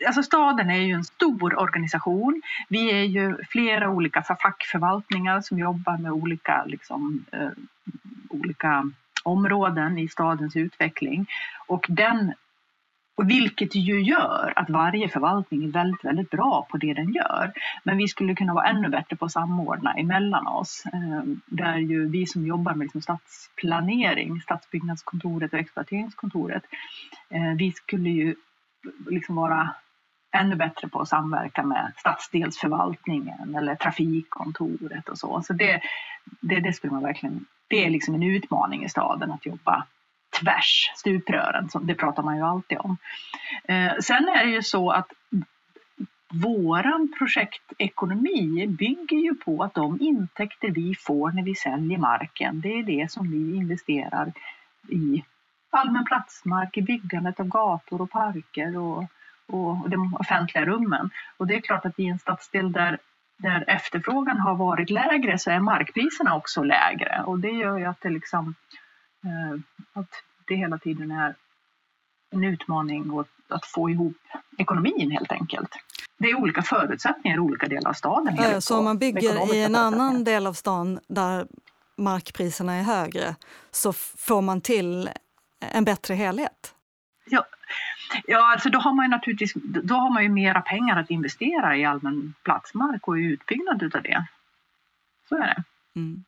Alltså 0.08 0.24
staden 0.24 0.70
är 0.70 0.78
ju 0.78 0.94
en 0.94 1.04
stor 1.04 1.60
organisation. 1.60 2.42
Vi 2.70 2.92
är 2.92 3.04
ju 3.04 3.38
flera 3.50 3.90
olika 3.90 4.24
fackförvaltningar 4.24 5.42
som 5.42 5.60
jobbar 5.60 5.98
med 5.98 6.12
olika 6.12 6.66
liksom, 6.66 7.26
eh, 7.32 7.50
olika 8.30 8.92
områden 9.24 9.98
i 9.98 10.08
stadens 10.08 10.56
utveckling. 10.56 11.26
Och 11.68 11.86
den 11.90 12.34
och 13.16 13.30
vilket 13.30 13.76
ju 13.76 14.02
gör 14.02 14.54
att 14.56 14.70
varje 14.70 15.10
förvaltning 15.10 15.64
är 15.64 15.68
väldigt, 15.68 16.06
väldigt 16.06 16.30
bra 16.30 16.68
på 16.72 16.78
det 16.78 16.94
den 16.94 17.14
gör. 17.14 17.54
Men 17.84 17.98
vi 17.98 18.08
skulle 18.08 18.36
kunna 18.36 18.54
vara 18.54 18.68
ännu 18.68 18.90
bättre 18.90 19.16
på 19.16 19.26
att 19.26 19.32
samordna 19.32 19.94
emellan 19.94 20.48
oss. 20.48 20.84
Ehm, 20.94 21.42
där 21.46 21.78
ju 21.78 22.08
vi 22.10 22.26
som 22.26 22.48
jobbar 22.48 22.74
med 22.74 22.86
liksom 22.86 23.02
stadsplanering, 23.02 24.42
stadsbyggnadskontoret 24.42 25.54
och 25.54 25.60
exploateringskontoret, 25.60 26.64
eh, 27.30 27.54
vi 27.58 27.72
skulle 27.72 28.10
ju 28.10 28.36
liksom 29.10 29.36
vara 29.36 29.76
ännu 30.32 30.56
bättre 30.56 30.88
på 30.88 31.02
att 31.02 31.10
samverka 31.10 31.64
med 31.64 31.92
stadsdelsförvaltningen 31.98 33.56
eller 33.56 33.76
trafikkontoret 33.76 35.10
och 35.10 35.18
så. 35.18 35.42
Så 35.42 35.54
det, 35.54 35.82
det, 36.40 36.60
det 36.60 36.74
skulle 36.74 36.94
man 36.94 37.04
verkligen, 37.04 37.46
det 37.72 37.86
är 37.86 37.90
liksom 37.90 38.16
en 38.16 38.24
utmaning 38.24 38.84
i 38.84 38.90
staden 38.90 39.32
att 39.32 39.46
jobba 39.46 39.86
tvärs, 40.40 40.92
stuprören, 40.96 41.70
det 41.82 41.96
pratar 41.96 42.24
man 42.24 42.38
ju 42.38 42.44
alltid 42.44 42.78
om. 42.78 42.98
Eh, 43.64 43.92
sen 44.02 44.30
är 44.30 44.46
det 44.46 44.52
ju 44.52 44.62
så 44.62 44.92
att 44.92 45.12
våran 46.34 47.14
projektekonomi 47.18 48.68
bygger 48.68 49.18
ju 49.18 49.36
på 49.36 49.64
att 49.64 49.74
de 49.74 50.02
intäkter 50.02 50.70
vi 50.70 50.96
får 50.96 51.32
när 51.32 51.44
vi 51.44 51.56
säljer 51.56 51.98
marken, 51.98 52.62
det 52.62 52.70
är 52.70 52.84
det 52.84 53.12
som 53.12 53.32
vi 53.32 53.56
investerar 53.56 54.34
i 54.90 55.24
allmän 55.70 56.06
platsmark, 56.06 56.78
i 56.78 56.82
byggandet 56.82 57.40
av 57.40 57.48
gator 57.48 58.02
och 58.02 58.12
parker 58.12 58.78
och, 58.78 59.06
och 59.46 59.90
de 59.90 60.16
offentliga 60.20 60.66
rummen. 60.66 61.10
Och 61.38 61.48
det 61.48 61.56
är 61.56 61.62
klart 61.62 61.86
att 61.86 62.00
i 62.00 62.06
en 62.06 62.20
stadsdel 62.20 62.72
där, 62.72 62.98
där 63.42 63.64
efterfrågan 63.68 64.40
har 64.40 64.56
varit 64.56 64.90
lägre 64.90 65.38
så 65.38 65.52
är 65.52 65.60
markpriserna 65.60 66.36
också 66.36 66.64
lägre 66.64 67.24
och 67.26 67.40
det 67.40 67.52
gör 67.52 67.78
ju 67.78 67.86
att 67.86 68.02
det 68.02 68.10
liksom 68.10 68.56
eh, 69.26 69.60
att 69.94 70.10
det 70.48 70.56
hela 70.56 70.78
tiden 70.78 71.12
är 71.12 71.36
en 72.32 72.44
utmaning 72.44 73.20
att, 73.20 73.28
att 73.56 73.66
få 73.66 73.90
ihop 73.90 74.18
ekonomin 74.58 75.12
helt 75.12 75.32
enkelt. 75.32 75.70
Det 76.18 76.30
är 76.30 76.36
olika 76.36 76.62
förutsättningar 76.62 77.38
i 77.38 77.40
olika 77.40 77.68
delar 77.68 77.90
av 77.90 77.94
staden. 77.94 78.40
Äh, 78.40 78.60
så 78.60 78.78
om 78.78 78.84
man 78.84 78.98
bygger 78.98 79.56
i 79.56 79.64
en 79.64 79.76
annan 79.76 80.24
del 80.24 80.48
av 80.48 80.54
stan 80.54 81.00
där 81.08 81.48
markpriserna 81.98 82.74
är 82.74 82.84
högre 82.84 83.36
så 83.72 83.94
får 83.94 84.42
man 84.42 84.62
till 84.62 85.10
en 85.60 85.86
bättre 85.86 86.14
helhet? 86.14 86.74
Ja, 87.26 87.46
ja 88.28 88.52
alltså 88.52 88.70
då 88.70 88.80
har 88.80 88.94
man 88.94 89.06
ju 89.06 89.10
naturligtvis 89.10 89.54
då 89.64 89.96
har 89.96 90.10
man 90.10 90.24
ju 90.24 90.30
mera 90.30 90.62
pengar 90.62 91.00
att 91.00 91.10
investera 91.10 91.78
i 91.78 91.86
allmän 91.86 92.34
platsmark 92.44 93.08
och 93.08 93.20
i 93.20 93.24
utbyggnad 93.24 93.84
utav 93.84 94.04
det. 94.04 94.26
Så 95.30 95.36
är 95.36 95.40
det. 95.40 95.64
Mm 95.96 96.24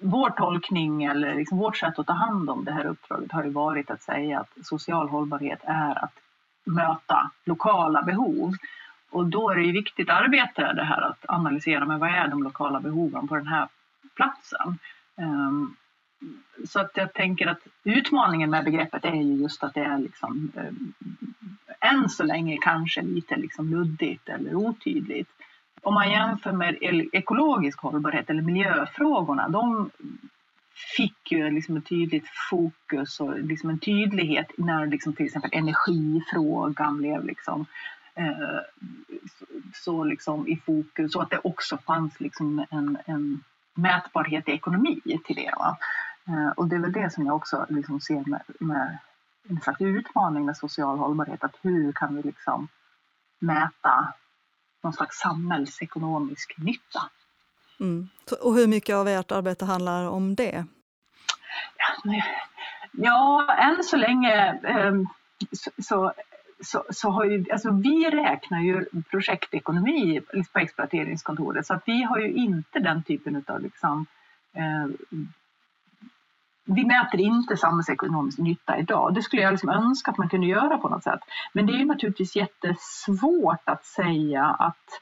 vår 0.00 0.30
tolkning 0.30 1.04
eller 1.04 1.34
liksom 1.34 1.58
vårt 1.58 1.76
sätt 1.76 1.98
att 1.98 2.06
ta 2.06 2.12
hand 2.12 2.50
om 2.50 2.64
det 2.64 2.72
här 2.72 2.86
uppdraget 2.86 3.32
har 3.32 3.44
ju 3.44 3.50
varit 3.50 3.90
att 3.90 4.02
säga 4.02 4.40
att 4.40 4.66
social 4.66 5.08
hållbarhet 5.08 5.60
är 5.62 6.04
att 6.04 6.12
möta 6.64 7.30
lokala 7.44 8.02
behov. 8.02 8.54
Och 9.10 9.26
då 9.26 9.50
är 9.50 9.56
det 9.56 9.62
ju 9.62 9.72
viktigt 9.72 10.10
arbete 10.10 10.72
det 10.72 10.84
här 10.84 11.00
att 11.00 11.24
analysera 11.28 11.86
men 11.86 11.98
vad 11.98 12.10
är 12.10 12.28
de 12.28 12.42
lokala 12.42 12.80
behoven 12.80 13.28
på 13.28 13.36
den 13.36 13.46
här 13.46 13.68
platsen. 14.16 14.78
Um, 15.16 15.76
så 16.68 16.80
att 16.80 16.90
jag 16.94 17.12
tänker 17.12 17.46
att 17.46 17.60
utmaningen 17.84 18.50
med 18.50 18.64
begreppet 18.64 19.04
är 19.04 19.14
ju 19.14 19.34
just 19.34 19.64
att 19.64 19.74
det 19.74 19.80
är 19.80 19.98
liksom 19.98 20.52
eh, 20.56 21.90
än 21.90 22.08
så 22.08 22.24
länge 22.24 22.58
kanske 22.60 23.02
lite 23.02 23.36
liksom 23.36 23.70
luddigt 23.70 24.28
eller 24.28 24.54
otydligt. 24.54 25.28
Om 25.82 25.94
man 25.94 26.10
jämför 26.10 26.52
med 26.52 26.76
ekologisk 27.12 27.80
hållbarhet 27.80 28.30
eller 28.30 28.42
miljöfrågorna, 28.42 29.48
de 29.48 29.90
fick 30.96 31.32
ju 31.32 31.50
liksom 31.50 31.76
ett 31.76 31.88
tydligt 31.88 32.26
fokus 32.50 33.20
och 33.20 33.38
liksom 33.38 33.70
en 33.70 33.78
tydlighet 33.78 34.46
när 34.58 34.86
liksom 34.86 35.12
till 35.12 35.26
exempel 35.26 35.50
energifrågan 35.52 36.98
blev 36.98 37.24
liksom, 37.24 37.66
eh, 38.14 38.60
så, 39.38 39.46
så 39.74 40.04
liksom 40.04 40.48
i 40.48 40.56
fokus 40.56 41.16
och 41.16 41.22
att 41.22 41.30
det 41.30 41.40
också 41.44 41.78
fanns 41.78 42.20
liksom 42.20 42.66
en, 42.70 42.98
en 43.06 43.44
mätbarhet 43.74 44.48
i 44.48 44.52
ekonomi 44.52 45.00
till 45.24 45.36
det. 45.36 45.46
Eh, 45.46 45.76
och 46.56 46.68
det 46.68 46.76
är 46.76 46.80
väl 46.80 46.92
det 46.92 47.10
som 47.12 47.26
jag 47.26 47.36
också 47.36 47.66
liksom 47.68 48.00
ser 48.00 48.30
med, 48.30 48.42
med 48.60 48.98
en 49.48 49.60
slags 49.60 49.80
utmaning 49.80 50.44
med 50.44 50.56
social 50.56 50.98
hållbarhet, 50.98 51.44
att 51.44 51.56
hur 51.62 51.92
kan 51.92 52.16
vi 52.16 52.22
liksom 52.22 52.68
mäta 53.38 54.12
någon 54.82 54.92
slags 54.92 55.18
samhällsekonomisk 55.18 56.54
nytta. 56.58 57.02
Mm. 57.80 58.08
Och 58.40 58.54
hur 58.54 58.66
mycket 58.66 58.96
av 58.96 59.08
ert 59.08 59.32
arbete 59.32 59.64
handlar 59.64 60.08
om 60.08 60.34
det? 60.34 60.64
Ja, 61.76 62.22
ja 62.92 63.54
än 63.58 63.84
så 63.84 63.96
länge 63.96 64.60
ehm, 64.64 65.06
så, 65.52 65.70
så, 65.82 66.12
så, 66.60 66.84
så, 66.90 67.10
har 67.10 67.24
ju, 67.24 67.44
alltså 67.52 67.70
vi 67.70 68.10
räknar 68.10 68.60
ju 68.60 68.84
projektekonomi 69.10 70.20
på 70.52 70.58
exploateringskontoret 70.58 71.66
så 71.66 71.74
att 71.74 71.82
vi 71.86 72.02
har 72.02 72.18
ju 72.18 72.32
inte 72.32 72.78
den 72.78 73.02
typen 73.02 73.44
av 73.46 73.60
liksom, 73.60 74.06
eh, 74.52 75.18
vi 76.68 76.84
mäter 76.84 77.20
inte 77.20 77.56
samhällsekonomisk 77.56 78.38
nytta 78.38 78.78
idag. 78.78 79.14
Det 79.14 79.22
skulle 79.22 79.42
jag 79.42 79.50
liksom 79.50 79.70
önska 79.70 80.10
att 80.10 80.18
man 80.18 80.28
kunde 80.28 80.46
göra 80.46 80.78
på 80.78 80.88
något 80.88 81.02
sätt. 81.02 81.20
Men 81.52 81.66
det 81.66 81.72
är 81.72 81.84
naturligtvis 81.84 82.36
jättesvårt 82.36 83.62
att 83.64 83.84
säga 83.84 84.44
att 84.44 85.00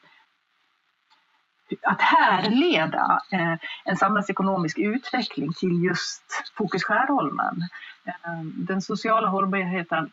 att 1.83 2.01
härleda 2.01 3.21
eh, 3.31 3.55
en 3.85 3.97
samhällsekonomisk 3.97 4.79
utveckling 4.79 5.53
till 5.53 5.85
just 5.85 6.53
Fokus 6.57 6.85
Skärholmen. 6.85 7.63
Eh, 8.05 8.43
den 8.45 8.83
sociala 8.83 9.29
hållbarheten 9.29 10.11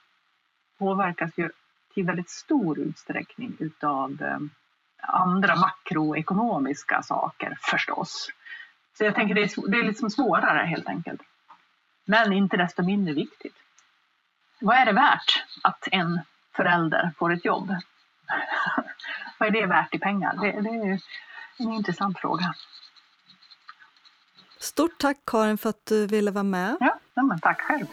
påverkas 0.79 1.31
ju 1.37 1.49
till 1.93 2.05
väldigt 2.05 2.29
stor 2.29 2.79
utsträckning 2.79 3.55
utav 3.59 4.21
eh, 4.21 4.37
andra 5.01 5.55
makroekonomiska 5.55 7.01
saker 7.01 7.57
förstås. 7.61 8.29
Så 8.97 9.03
jag 9.03 9.15
tänker 9.15 9.35
det 9.35 9.41
är, 9.41 9.71
det 9.71 9.77
är 9.77 9.83
liksom 9.83 10.09
svårare 10.09 10.65
helt 10.65 10.87
enkelt. 10.87 11.21
Men 12.05 12.33
inte 12.33 12.57
desto 12.57 12.83
mindre 12.83 13.13
viktigt. 13.13 13.55
Vad 14.59 14.77
är 14.77 14.85
det 14.85 14.93
värt 14.93 15.43
att 15.63 15.87
en 15.91 16.21
förälder 16.55 17.11
får 17.17 17.33
ett 17.33 17.45
jobb? 17.45 17.67
Vad 19.37 19.47
är 19.47 19.61
det 19.61 19.65
värt 19.65 19.95
i 19.95 19.99
pengar? 19.99 20.37
Det, 20.41 20.61
det 20.61 20.69
är 20.69 20.99
en 21.57 21.73
intressant 21.73 22.19
fråga. 22.19 22.53
Stort 24.59 24.97
tack 24.97 25.17
Karin 25.25 25.57
för 25.57 25.69
att 25.69 25.85
du 25.85 26.07
ville 26.07 26.31
vara 26.31 26.43
med. 26.43 26.77
Ja, 26.79 26.99
men 27.23 27.39
tack 27.39 27.61
själv. 27.61 27.85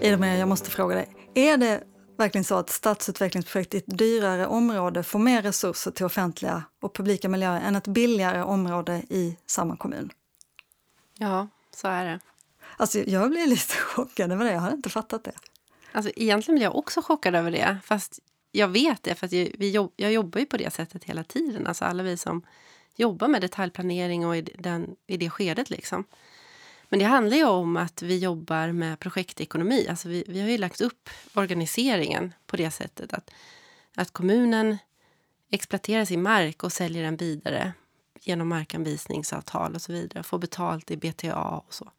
Ida, 0.00 0.26
jag 0.26 0.48
måste 0.48 0.70
fråga 0.70 0.94
dig. 0.94 1.08
Är 1.34 1.56
det 1.56 1.84
verkligen 2.20 2.44
så 2.44 2.54
att 2.54 2.70
stadsutvecklingsprojekt 2.70 3.74
i 3.74 3.78
ett 3.78 3.98
dyrare 3.98 4.46
område 4.46 5.02
får 5.02 5.18
mer 5.18 5.42
resurser 5.42 5.90
till 5.90 6.06
offentliga 6.06 6.62
och 6.80 6.94
publika 6.94 7.28
miljöer 7.28 7.60
än 7.60 7.76
ett 7.76 7.86
billigare 7.88 8.42
område 8.42 9.02
i 9.08 9.36
samma 9.46 9.76
kommun? 9.76 10.10
Ja, 11.18 11.48
så 11.74 11.88
är 11.88 12.04
det. 12.04 12.20
Alltså, 12.76 12.98
jag 12.98 13.30
blir 13.30 13.46
lite 13.46 13.74
chockad 13.76 14.32
över 14.32 14.44
det. 14.44 14.52
Jag 14.52 14.60
hade 14.60 14.76
inte 14.76 14.88
fattat 14.88 15.24
det. 15.24 15.32
Alltså, 15.92 16.12
egentligen 16.16 16.56
blir 16.56 16.66
jag 16.66 16.76
också 16.76 17.02
chockad 17.02 17.34
över 17.34 17.50
det. 17.50 17.78
Fast 17.84 18.18
jag 18.52 18.68
vet 18.68 19.02
det, 19.02 19.14
för 19.14 19.26
att 19.26 19.32
vi 19.32 19.70
jobb, 19.70 19.92
jag 19.96 20.12
jobbar 20.12 20.40
ju 20.40 20.46
på 20.46 20.56
det 20.56 20.72
sättet 20.72 21.04
hela 21.04 21.24
tiden. 21.24 21.66
Alltså 21.66 21.84
alla 21.84 22.02
vi 22.02 22.16
som 22.16 22.42
jobbar 22.96 23.28
med 23.28 23.40
detaljplanering 23.40 24.26
och 24.26 24.36
i, 24.36 24.42
den, 24.42 24.96
i 25.06 25.16
det 25.16 25.30
skedet. 25.30 25.70
Liksom. 25.70 26.04
Men 26.90 26.98
det 26.98 27.04
handlar 27.04 27.36
ju 27.36 27.44
om 27.44 27.76
att 27.76 28.02
vi 28.02 28.18
jobbar 28.18 28.72
med 28.72 29.00
projektekonomi. 29.00 29.86
Alltså 29.88 30.08
vi, 30.08 30.24
vi 30.28 30.40
har 30.40 30.48
ju 30.48 30.58
lagt 30.58 30.80
upp 30.80 31.10
organiseringen 31.34 32.34
på 32.46 32.56
det 32.56 32.70
sättet 32.70 33.12
att, 33.12 33.30
att 33.96 34.10
kommunen 34.10 34.78
exploaterar 35.50 36.04
sin 36.04 36.22
mark 36.22 36.64
och 36.64 36.72
säljer 36.72 37.02
den 37.02 37.16
vidare 37.16 37.72
genom 38.20 38.48
markanvisningsavtal 38.48 39.74
och 39.74 39.82
så 39.82 39.92
vidare. 39.92 40.22
Får 40.22 40.38
betalt 40.38 40.90
i 40.90 40.96
BTA 40.96 41.44
och 41.44 41.74
så. 41.74 41.90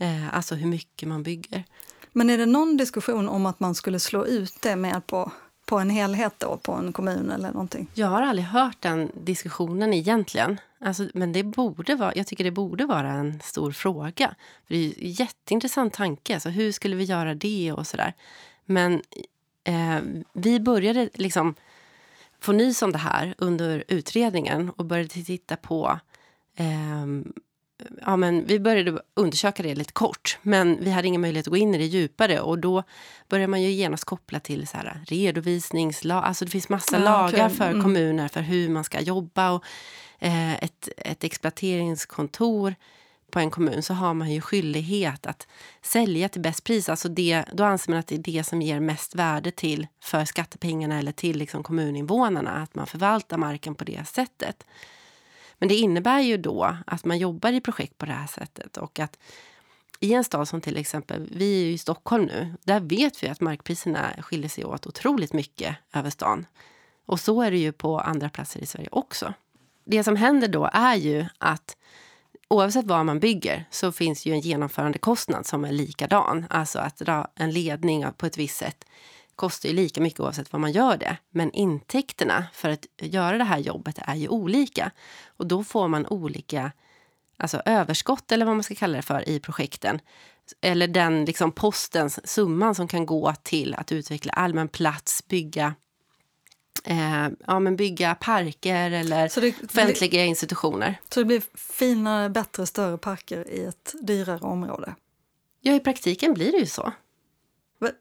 Eh, 0.00 0.34
alltså 0.34 0.54
hur 0.54 0.66
mycket 0.66 1.08
man 1.08 1.22
bygger. 1.22 1.64
Men 2.12 2.30
är 2.30 2.38
det 2.38 2.46
någon 2.46 2.76
diskussion 2.76 3.28
om 3.28 3.46
att 3.46 3.60
man 3.60 3.74
skulle 3.74 4.00
slå 4.00 4.26
ut 4.26 4.62
det 4.62 4.76
mer 4.76 5.00
på 5.00 5.32
på 5.64 5.78
en 5.78 5.90
helhet 5.90 6.34
då, 6.38 6.56
på 6.56 6.72
en 6.72 6.92
kommun 6.92 7.30
eller 7.30 7.52
någonting? 7.52 7.90
Jag 7.94 8.06
har 8.06 8.22
aldrig 8.22 8.46
hört 8.46 8.80
den 8.80 9.10
diskussionen 9.14 9.94
egentligen. 9.94 10.60
Alltså, 10.80 11.08
men 11.14 11.32
det 11.32 11.42
borde 11.42 11.94
vara, 11.94 12.12
jag 12.14 12.26
tycker 12.26 12.44
det 12.44 12.50
borde 12.50 12.86
vara 12.86 13.12
en 13.12 13.40
stor 13.40 13.72
fråga. 13.72 14.34
För 14.66 14.74
det 14.74 14.80
är 14.80 14.86
en 14.86 15.12
jätteintressant 15.12 15.94
tanke. 15.94 16.34
Alltså, 16.34 16.48
hur 16.48 16.72
skulle 16.72 16.96
vi 16.96 17.04
göra 17.04 17.34
det 17.34 17.72
och 17.72 17.86
sådär. 17.86 18.12
Men 18.64 19.02
eh, 19.64 19.98
vi 20.32 20.60
började 20.60 21.08
liksom 21.14 21.54
få 22.40 22.52
nys 22.52 22.82
om 22.82 22.92
det 22.92 22.98
här 22.98 23.34
under 23.38 23.84
utredningen 23.88 24.70
och 24.70 24.84
började 24.84 25.08
titta 25.08 25.56
på 25.56 25.98
eh, 26.56 27.06
ja, 28.00 28.16
men 28.16 28.46
vi 28.46 28.60
började 28.60 29.00
undersöka 29.14 29.62
det 29.62 29.74
lite 29.74 29.92
kort, 29.92 30.38
men 30.42 30.78
vi 30.84 30.90
hade 30.90 31.08
ingen 31.08 31.20
möjlighet 31.20 31.46
att 31.46 31.50
gå 31.50 31.56
in 31.56 31.74
i 31.74 31.78
det 31.78 31.84
djupare. 31.84 32.40
Och 32.40 32.58
då 32.58 32.82
börjar 33.28 33.46
man 33.46 33.62
ju 33.62 33.70
genast 33.70 34.04
koppla 34.04 34.40
till 34.40 34.66
så 34.68 34.76
här, 34.76 35.00
redovisningslag. 35.06 36.24
Alltså 36.24 36.44
det 36.44 36.50
finns 36.50 36.68
massa 36.68 36.96
Ja, 36.98 37.04
lagar 37.04 37.46
okej. 37.46 37.56
för 37.56 37.70
Mm. 37.70 37.82
kommuner 37.82 38.28
för 38.28 38.40
hur 38.40 38.68
man 38.68 38.84
ska 38.84 39.00
jobba. 39.00 39.50
Och, 39.50 39.64
eh, 40.18 40.54
ett, 40.54 40.88
ett 40.96 41.24
exploateringskontor 41.24 42.74
på 43.30 43.38
en 43.40 43.50
kommun 43.50 43.82
så 43.82 43.94
har 43.94 44.14
man 44.14 44.30
ju 44.32 44.40
skyldighet 44.40 45.26
att 45.26 45.46
sälja 45.82 46.28
till 46.28 46.40
bäst 46.40 46.64
pris. 46.64 46.88
Alltså 46.88 47.08
det, 47.08 47.44
då 47.52 47.64
anser 47.64 47.90
man 47.90 47.98
att 48.00 48.06
det 48.06 48.14
är 48.14 48.18
det 48.18 48.44
som 48.44 48.62
ger 48.62 48.80
mest 48.80 49.14
värde 49.14 49.50
till 49.50 49.86
för 50.02 50.24
skattepengarna 50.24 50.98
eller 50.98 51.12
till 51.12 51.36
liksom 51.38 51.62
kommuninvånarna. 51.62 52.50
Att 52.50 52.74
man 52.74 52.86
förvaltar 52.86 53.36
marken 53.38 53.74
på 53.74 53.84
det 53.84 54.08
sättet. 54.08 54.66
Men 55.64 55.68
det 55.68 55.74
innebär 55.74 56.20
ju 56.20 56.36
då 56.36 56.76
att 56.86 57.04
man 57.04 57.18
jobbar 57.18 57.52
i 57.52 57.60
projekt 57.60 57.98
på 57.98 58.06
det 58.06 58.12
här 58.12 58.26
sättet 58.26 58.76
och 58.76 58.98
att 58.98 59.18
i 60.00 60.12
en 60.12 60.24
stad 60.24 60.48
som 60.48 60.60
till 60.60 60.76
exempel, 60.76 61.28
vi 61.32 61.60
är 61.60 61.64
ju 61.64 61.72
i 61.72 61.78
Stockholm 61.78 62.24
nu, 62.24 62.54
där 62.64 62.80
vet 62.80 63.22
vi 63.22 63.28
att 63.28 63.40
markpriserna 63.40 64.10
skiljer 64.18 64.48
sig 64.48 64.64
åt 64.64 64.86
otroligt 64.86 65.32
mycket 65.32 65.76
över 65.94 66.10
stan. 66.10 66.46
Och 67.06 67.20
så 67.20 67.42
är 67.42 67.50
det 67.50 67.56
ju 67.56 67.72
på 67.72 68.00
andra 68.00 68.28
platser 68.28 68.60
i 68.60 68.66
Sverige 68.66 68.88
också. 68.92 69.34
Det 69.84 70.04
som 70.04 70.16
händer 70.16 70.48
då 70.48 70.70
är 70.72 70.94
ju 70.94 71.26
att 71.38 71.76
oavsett 72.48 72.86
vad 72.86 73.06
man 73.06 73.20
bygger 73.20 73.64
så 73.70 73.92
finns 73.92 74.26
ju 74.26 74.32
en 74.32 74.40
genomförandekostnad 74.40 75.46
som 75.46 75.64
är 75.64 75.72
likadan. 75.72 76.46
Alltså 76.50 76.78
att 76.78 76.96
dra 76.96 77.28
en 77.34 77.50
ledning 77.50 78.06
på 78.16 78.26
ett 78.26 78.38
visst 78.38 78.56
sätt 78.56 78.84
kostar 79.36 79.68
ju 79.68 79.74
lika 79.74 80.00
mycket 80.00 80.20
oavsett 80.20 80.52
vad 80.52 80.60
man 80.60 80.72
gör 80.72 80.96
det. 80.96 81.16
Men 81.30 81.52
intäkterna 81.52 82.46
för 82.52 82.68
att 82.68 82.86
göra 82.98 83.38
det 83.38 83.44
här 83.44 83.58
jobbet 83.58 83.98
är 83.98 84.14
ju 84.14 84.28
olika. 84.28 84.90
Och 85.26 85.46
då 85.46 85.64
får 85.64 85.88
man 85.88 86.06
olika 86.06 86.72
alltså 87.36 87.62
överskott 87.64 88.32
eller 88.32 88.46
vad 88.46 88.56
man 88.56 88.62
ska 88.62 88.74
kalla 88.74 88.96
det 88.96 89.02
för 89.02 89.28
i 89.28 89.40
projekten. 89.40 90.00
Eller 90.60 90.88
den 90.88 91.24
liksom 91.24 91.52
postens 91.52 92.28
summan 92.28 92.74
som 92.74 92.88
kan 92.88 93.06
gå 93.06 93.34
till 93.42 93.74
att 93.74 93.92
utveckla 93.92 94.32
allmän 94.32 94.68
plats, 94.68 95.28
bygga, 95.28 95.74
eh, 96.84 97.28
ja, 97.46 97.58
men 97.60 97.76
bygga 97.76 98.14
parker 98.14 98.90
eller 98.90 99.28
Så 99.28 99.40
det, 99.40 99.54
offentliga 99.64 100.24
institutioner. 100.24 101.00
så 101.14 101.20
det 101.20 101.26
blir 101.26 101.42
finare, 101.54 102.28
bättre, 102.28 102.66
större 102.66 102.98
parker 102.98 103.48
i 103.50 103.64
ett 103.64 103.94
dyrare 104.02 104.40
område. 104.40 104.94
Ja, 105.60 105.74
i 105.74 105.80
praktiken 105.80 106.34
blir 106.34 106.52
det 106.52 106.58
ju 106.58 106.66
så. 106.66 106.92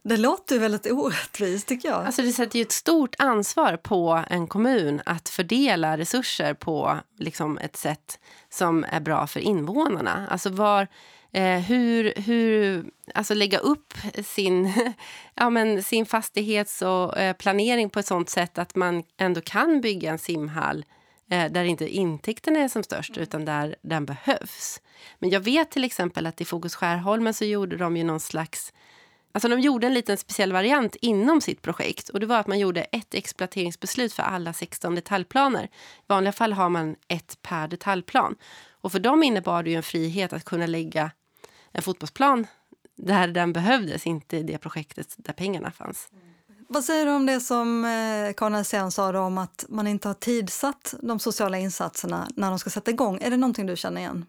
Det 0.03 0.17
låter 0.17 0.55
ju 0.55 0.61
väldigt 0.61 0.91
orättvist 0.91 1.67
tycker 1.67 1.89
jag. 1.89 2.05
Alltså 2.05 2.21
det 2.21 2.31
sätter 2.31 2.59
ju 2.59 2.61
ett 2.61 2.71
stort 2.71 3.15
ansvar 3.17 3.77
på 3.77 4.23
en 4.29 4.47
kommun 4.47 5.01
att 5.05 5.29
fördela 5.29 5.97
resurser 5.97 6.53
på 6.53 6.99
liksom 7.17 7.57
ett 7.57 7.75
sätt 7.75 8.19
som 8.49 8.85
är 8.89 8.99
bra 8.99 9.27
för 9.27 9.39
invånarna. 9.39 10.27
Alltså 10.29 10.49
var, 10.49 10.87
eh, 11.31 11.59
hur, 11.59 12.13
hur, 12.15 12.85
alltså 13.13 13.33
lägga 13.33 13.57
upp 13.57 13.93
sin, 14.25 14.73
ja 15.35 15.49
men 15.49 15.83
sin 15.83 16.05
fastighets 16.05 16.81
och 16.81 17.17
eh, 17.17 17.33
planering 17.33 17.89
på 17.89 17.99
ett 17.99 18.07
sånt 18.07 18.29
sätt 18.29 18.57
att 18.57 18.75
man 18.75 19.03
ändå 19.17 19.41
kan 19.41 19.81
bygga 19.81 20.11
en 20.11 20.19
simhall 20.19 20.85
eh, 21.29 21.51
där 21.51 21.63
inte 21.63 21.87
intäkterna 21.87 22.59
är 22.59 22.67
som 22.67 22.83
störst 22.83 23.17
utan 23.17 23.45
där 23.45 23.75
den 23.81 24.05
behövs. 24.05 24.81
Men 25.19 25.29
jag 25.29 25.39
vet 25.39 25.71
till 25.71 25.83
exempel 25.83 26.25
att 26.25 26.41
i 26.41 26.45
Fokus 26.45 26.75
Skärholmen 26.75 27.33
så 27.33 27.45
gjorde 27.45 27.77
de 27.77 27.97
ju 27.97 28.03
någon 28.03 28.19
slags 28.19 28.73
Alltså 29.35 29.47
de 29.47 29.59
gjorde 29.59 29.87
en 29.87 29.93
liten 29.93 30.17
speciell 30.17 30.53
variant 30.53 30.95
inom 30.95 31.41
sitt 31.41 31.61
projekt. 31.61 32.09
Och 32.09 32.19
det 32.19 32.25
var 32.25 32.37
att 32.37 32.47
man 32.47 32.59
gjorde 32.59 32.81
ett 32.81 33.13
exploateringsbeslut 33.13 34.13
för 34.13 34.23
alla 34.23 34.53
16 34.53 34.95
detaljplaner. 34.95 35.63
I 35.63 35.69
vanliga 36.07 36.31
fall 36.31 36.53
har 36.53 36.69
man 36.69 36.95
ett 37.07 37.37
per 37.41 37.67
detaljplan. 37.67 38.35
Och 38.81 38.91
för 38.91 38.99
dem 38.99 39.23
innebar 39.23 39.63
det 39.63 39.69
ju 39.69 39.75
en 39.75 39.83
frihet 39.83 40.33
att 40.33 40.45
kunna 40.45 40.65
lägga 40.65 41.11
en 41.71 41.81
fotbollsplan 41.81 42.47
där 42.95 43.27
den 43.27 43.53
behövdes, 43.53 44.07
inte 44.07 44.37
i 44.37 44.43
det 44.43 44.57
projektet 44.57 45.15
där 45.17 45.33
pengarna 45.33 45.71
fanns. 45.71 46.09
Vad 46.67 46.83
säger 46.83 47.05
du 47.05 47.11
om 47.11 47.25
det 47.25 47.39
som 47.39 47.85
eh, 47.85 48.33
Karin 48.33 48.55
Alsén 48.55 48.91
sa 48.91 49.11
då 49.11 49.19
om 49.19 49.37
att 49.37 49.65
man 49.69 49.87
inte 49.87 50.07
har 50.07 50.13
tidsatt 50.13 50.93
de 51.01 51.19
sociala 51.19 51.57
insatserna 51.57 52.27
när 52.35 52.49
de 52.49 52.59
ska 52.59 52.69
sätta 52.69 52.91
igång? 52.91 53.19
Är 53.21 53.29
det 53.29 53.37
någonting 53.37 53.65
du 53.65 53.75
känner 53.75 54.01
igen? 54.01 54.25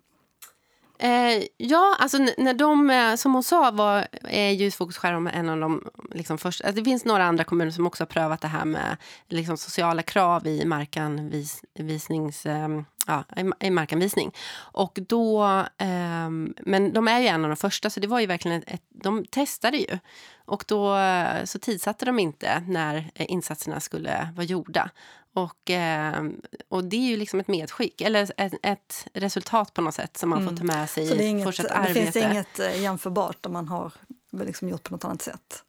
Eh, 0.98 1.42
ja, 1.57 1.96
alltså 1.98 2.18
när 2.18 2.54
de, 2.54 2.90
eh, 2.90 3.14
som 3.14 3.35
hon 3.35 3.42
sa, 3.42 3.70
var, 3.70 4.07
eh, 4.24 4.52
Ljusfokus 4.52 4.96
Skärholm 4.96 5.26
en 5.26 5.48
av 5.48 5.61
de 5.61 5.88
liksom, 6.11 6.38
första... 6.38 6.66
Alltså 6.66 6.80
det 6.80 6.85
finns 6.85 7.04
några 7.04 7.24
andra 7.24 7.44
kommuner 7.44 7.70
som 7.70 7.87
också 7.87 8.02
har 8.02 8.07
prövat 8.07 8.40
det 8.40 8.48
här 8.48 8.64
med 8.64 8.96
liksom, 9.28 9.57
sociala 9.57 10.02
krav 10.02 10.46
i 10.46 10.64
markanvisnings... 10.64 12.46
Eh, 12.46 12.68
ja, 13.07 13.24
i, 13.61 13.70
markanvisning. 13.70 14.35
Och 14.57 14.98
då, 15.09 15.44
eh, 15.78 16.30
men 16.59 16.92
de 16.92 17.09
är 17.09 17.20
ju 17.20 17.26
en 17.26 17.44
av 17.44 17.50
de 17.50 17.57
första, 17.57 17.90
så 17.90 18.00
det 18.00 18.07
var 18.07 18.20
ju 18.20 18.26
verkligen 18.26 18.59
ett, 18.59 18.70
ett, 18.70 18.83
de 18.88 19.24
testade 19.24 19.76
ju. 19.76 19.98
Och 20.44 20.64
då 20.68 20.96
eh, 20.96 21.44
så 21.44 21.59
tidsatte 21.59 22.04
de 22.04 22.18
inte 22.18 22.62
när 22.68 23.11
eh, 23.14 23.26
insatserna 23.33 23.80
skulle 23.80 24.33
vara 24.35 24.46
gjorda. 24.46 24.90
Och, 25.35 25.70
eh, 25.70 26.25
och 26.68 26.85
det 26.85 26.97
är 26.97 27.11
ju 27.11 27.16
liksom 27.16 27.40
ett 27.40 27.49
medskick, 27.49 28.01
eller 28.01 28.31
ett, 28.37 28.55
ett 28.62 29.07
resultat 29.12 29.75
på 29.75 29.83
något 29.83 29.94
sätt 29.94 30.16
som 30.16 30.31
man 30.31 30.49
får 30.49 30.57
ta 30.57 30.64
med 30.64 30.90
sig 30.90 31.05
Mm. 31.07 31.18
Det, 31.18 31.25
i 31.25 31.29
inget, 31.29 31.44
fortsatt 31.44 31.68
det 31.68 31.75
arbete. 31.75 32.12
finns 32.12 32.16
inget 32.16 32.61
eh, 32.61 32.83
jämförbart 32.83 33.47
om 33.47 33.53
man 33.53 33.68
har 33.68 33.92
liksom 34.31 34.68
gjort 34.68 34.83
på 34.83 34.94
något 34.94 35.05
annat 35.05 35.23
sätt? 35.23 35.64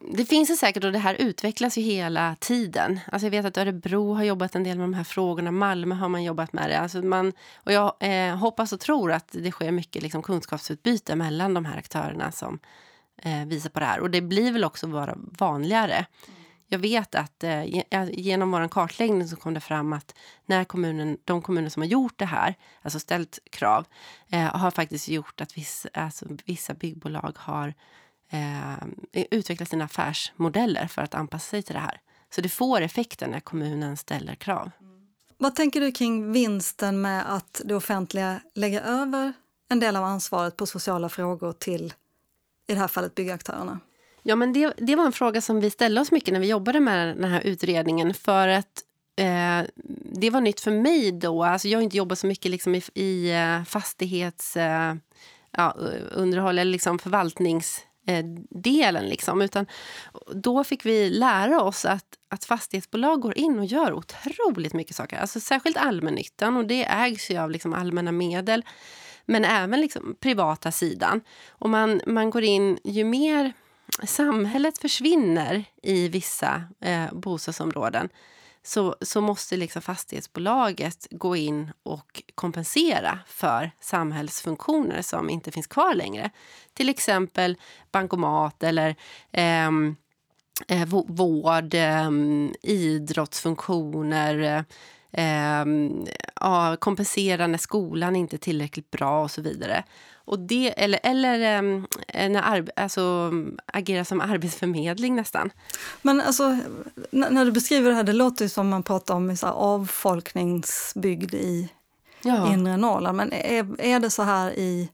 Det 0.00 0.24
finns 0.24 0.48
det 0.48 0.56
säkert 0.56 0.84
och 0.84 0.92
det 0.92 0.98
här 0.98 1.14
utvecklas 1.14 1.78
ju 1.78 1.82
hela 1.82 2.36
tiden. 2.40 3.00
Alltså 3.12 3.26
jag 3.26 3.30
vet 3.30 3.44
att 3.44 3.56
Örebro 3.56 4.14
har 4.14 4.24
jobbat 4.24 4.54
en 4.54 4.64
del 4.64 4.78
med 4.78 4.84
de 4.84 4.94
här 4.94 5.04
frågorna. 5.04 5.50
Malmö 5.50 5.94
har 5.94 6.08
man 6.08 6.24
jobbat 6.24 6.52
med 6.52 6.70
det. 6.70 6.78
Alltså 6.78 7.02
man, 7.02 7.32
och 7.54 7.72
jag 7.72 7.94
eh, 8.00 8.36
hoppas 8.36 8.72
och 8.72 8.80
tror 8.80 9.12
att 9.12 9.28
det 9.32 9.50
sker 9.50 9.72
mycket 9.72 10.02
liksom 10.02 10.22
kunskapsutbyte 10.22 11.16
mellan 11.16 11.54
de 11.54 11.64
här 11.64 11.78
aktörerna 11.78 12.32
som 12.32 12.58
eh, 13.22 13.44
visar 13.46 13.70
på 13.70 13.80
det 13.80 13.86
här. 13.86 14.00
Och 14.00 14.10
det 14.10 14.20
blir 14.20 14.52
väl 14.52 14.64
också 14.64 14.86
vara 14.86 15.14
vanligare. 15.16 16.06
Jag 16.70 16.78
vet 16.78 17.14
att 17.14 17.44
eh, 17.44 17.64
genom 18.10 18.50
vår 18.50 18.68
kartläggning 18.68 19.28
så 19.28 19.36
kom 19.36 19.54
det 19.54 19.60
fram 19.60 19.92
att 19.92 20.14
när 20.46 20.64
kommunen, 20.64 21.18
de 21.24 21.42
kommuner 21.42 21.68
som 21.68 21.82
har 21.82 21.88
gjort 21.88 22.18
det 22.18 22.24
här, 22.24 22.54
alltså 22.82 23.00
ställt 23.00 23.38
krav, 23.50 23.86
eh, 24.28 24.56
har 24.56 24.70
faktiskt 24.70 25.08
gjort 25.08 25.40
att 25.40 25.56
vissa, 25.56 25.88
alltså, 25.94 26.26
vissa 26.44 26.74
byggbolag 26.74 27.32
har 27.36 27.74
eh, 28.30 29.26
utvecklat 29.30 29.68
sina 29.68 29.84
affärsmodeller 29.84 30.86
för 30.86 31.02
att 31.02 31.14
anpassa 31.14 31.50
sig 31.50 31.62
till 31.62 31.74
det 31.74 31.80
här. 31.80 32.00
Så 32.30 32.40
det 32.40 32.48
får 32.48 32.80
effekter 32.80 33.26
när 33.26 33.40
kommunen 33.40 33.96
ställer 33.96 34.34
krav. 34.34 34.70
Vad 35.38 35.54
tänker 35.54 35.80
du 35.80 35.92
kring 35.92 36.32
vinsten 36.32 37.00
med 37.00 37.34
att 37.34 37.60
det 37.64 37.74
offentliga 37.74 38.40
lägger 38.54 38.80
över 38.80 39.32
en 39.68 39.80
del 39.80 39.96
av 39.96 40.04
ansvaret 40.04 40.56
på 40.56 40.66
sociala 40.66 41.08
frågor 41.08 41.52
till, 41.52 41.94
i 42.66 42.74
det 42.74 42.80
här 42.80 42.88
fallet, 42.88 43.14
byggaktörerna? 43.14 43.80
Ja, 44.22 44.36
men 44.36 44.52
det, 44.52 44.74
det 44.76 44.96
var 44.96 45.06
en 45.06 45.12
fråga 45.12 45.40
som 45.40 45.60
vi 45.60 45.70
ställde 45.70 46.00
oss 46.00 46.12
mycket 46.12 46.32
när 46.32 46.40
vi 46.40 46.48
jobbade 46.48 46.80
med 46.80 47.16
den 47.16 47.30
här 47.30 47.40
utredningen. 47.40 48.14
För 48.14 48.48
att 48.48 48.82
eh, 49.16 49.62
det 50.12 50.30
var 50.30 50.40
nytt 50.40 50.60
för 50.60 50.70
mig 50.70 51.12
då. 51.12 51.44
Alltså 51.44 51.68
jag 51.68 51.78
har 51.78 51.82
inte 51.82 51.96
jobbat 51.96 52.18
så 52.18 52.26
mycket 52.26 52.50
liksom 52.50 52.74
i, 52.74 52.82
i 52.94 53.30
eh, 53.30 53.64
fastighets... 53.64 54.56
Eh, 54.56 54.94
ja, 55.52 55.76
eh, 55.80 56.02
underhåll 56.10 56.58
eller 56.58 56.72
liksom 56.72 56.98
förvaltningsdelen. 56.98 59.04
Eh, 59.04 59.10
liksom. 59.10 59.42
Utan 59.42 59.66
då 60.34 60.64
fick 60.64 60.86
vi 60.86 61.10
lära 61.10 61.62
oss 61.62 61.84
att, 61.84 62.06
att 62.28 62.44
fastighetsbolag 62.44 63.20
går 63.20 63.38
in 63.38 63.58
och 63.58 63.64
gör 63.64 63.92
otroligt 63.92 64.72
mycket 64.72 64.96
saker. 64.96 65.16
Alltså 65.16 65.40
särskilt 65.40 65.76
allmännyttan 65.76 66.56
och 66.56 66.66
det 66.66 66.84
ägs 66.84 67.30
ju 67.30 67.38
av 67.38 67.50
liksom 67.50 67.74
allmänna 67.74 68.12
medel. 68.12 68.64
Men 69.26 69.44
även 69.44 69.80
liksom 69.80 70.16
privata 70.20 70.72
sidan. 70.72 71.20
Och 71.48 71.70
man, 71.70 72.00
man 72.06 72.30
går 72.30 72.42
in, 72.42 72.78
ju 72.84 73.04
mer 73.04 73.52
samhället 74.06 74.78
försvinner 74.78 75.64
i 75.82 76.08
vissa 76.08 76.62
eh, 76.80 77.12
bostadsområden 77.12 78.08
så, 78.62 78.96
så 79.00 79.20
måste 79.20 79.56
liksom 79.56 79.82
fastighetsbolaget 79.82 81.06
gå 81.10 81.36
in 81.36 81.72
och 81.82 82.22
kompensera 82.34 83.18
för 83.26 83.70
samhällsfunktioner 83.80 85.02
som 85.02 85.30
inte 85.30 85.50
finns 85.50 85.66
kvar 85.66 85.94
längre. 85.94 86.30
Till 86.74 86.88
exempel 86.88 87.56
bankomat 87.92 88.62
eller 88.62 88.96
ehm, 89.32 89.96
eh, 90.68 90.88
vård, 91.06 91.74
eh, 91.74 92.10
idrottsfunktioner 92.62 94.64
eh, 95.12 95.64
ja, 96.40 96.76
kompensera 96.76 97.46
när 97.46 97.58
skolan 97.58 98.16
inte 98.16 98.36
är 98.36 98.38
tillräckligt 98.38 98.90
bra 98.90 99.22
och 99.22 99.30
så 99.30 99.42
vidare. 99.42 99.84
Och 100.14 100.38
det, 100.38 100.82
eller 100.82 101.00
eller 101.02 101.40
ehm, 101.40 101.86
när 102.14 102.42
arb, 102.42 102.70
alltså, 102.76 103.32
agera 103.66 104.04
som 104.04 104.20
arbetsförmedling 104.20 105.16
nästan. 105.16 105.50
Men 106.02 106.20
alltså, 106.20 106.58
när 107.10 107.44
du 107.44 107.52
beskriver 107.52 107.90
det 107.90 107.96
här, 107.96 108.02
det 108.02 108.12
låter 108.12 108.44
ju 108.44 108.48
som 108.48 108.68
man 108.68 108.82
pratar 108.82 109.14
om 109.14 109.36
så 109.36 109.46
här 109.46 109.54
avfolkningsbygd 109.54 111.34
i 111.34 111.68
Ja. 112.22 112.52
inre 112.52 112.76
Norrland. 112.76 113.16
Men 113.16 113.32
är, 113.32 113.80
är 113.80 114.00
det 114.00 114.10
så 114.10 114.22
här 114.22 114.50
i, 114.50 114.88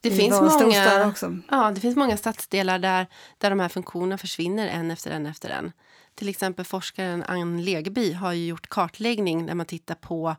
Det 0.00 0.08
i 0.08 0.16
finns 0.16 0.40
många, 0.40 1.14
ja, 1.50 1.70
det 1.70 1.80
finns 1.80 1.96
många 1.96 2.16
stadsdelar 2.16 2.78
där, 2.78 3.06
där 3.38 3.50
de 3.50 3.60
här 3.60 3.68
funktionerna 3.68 4.18
försvinner 4.18 4.68
en 4.68 4.90
efter 4.90 5.10
en 5.10 5.26
efter 5.26 5.50
en. 5.50 5.72
Till 6.14 6.28
exempel 6.28 6.64
forskaren 6.64 7.22
Ann 7.22 7.64
Legeby 7.64 8.12
har 8.12 8.32
ju 8.32 8.46
gjort 8.46 8.68
kartläggning 8.68 9.46
där 9.46 9.54
man 9.54 9.66
tittar 9.66 9.94
på 9.94 10.36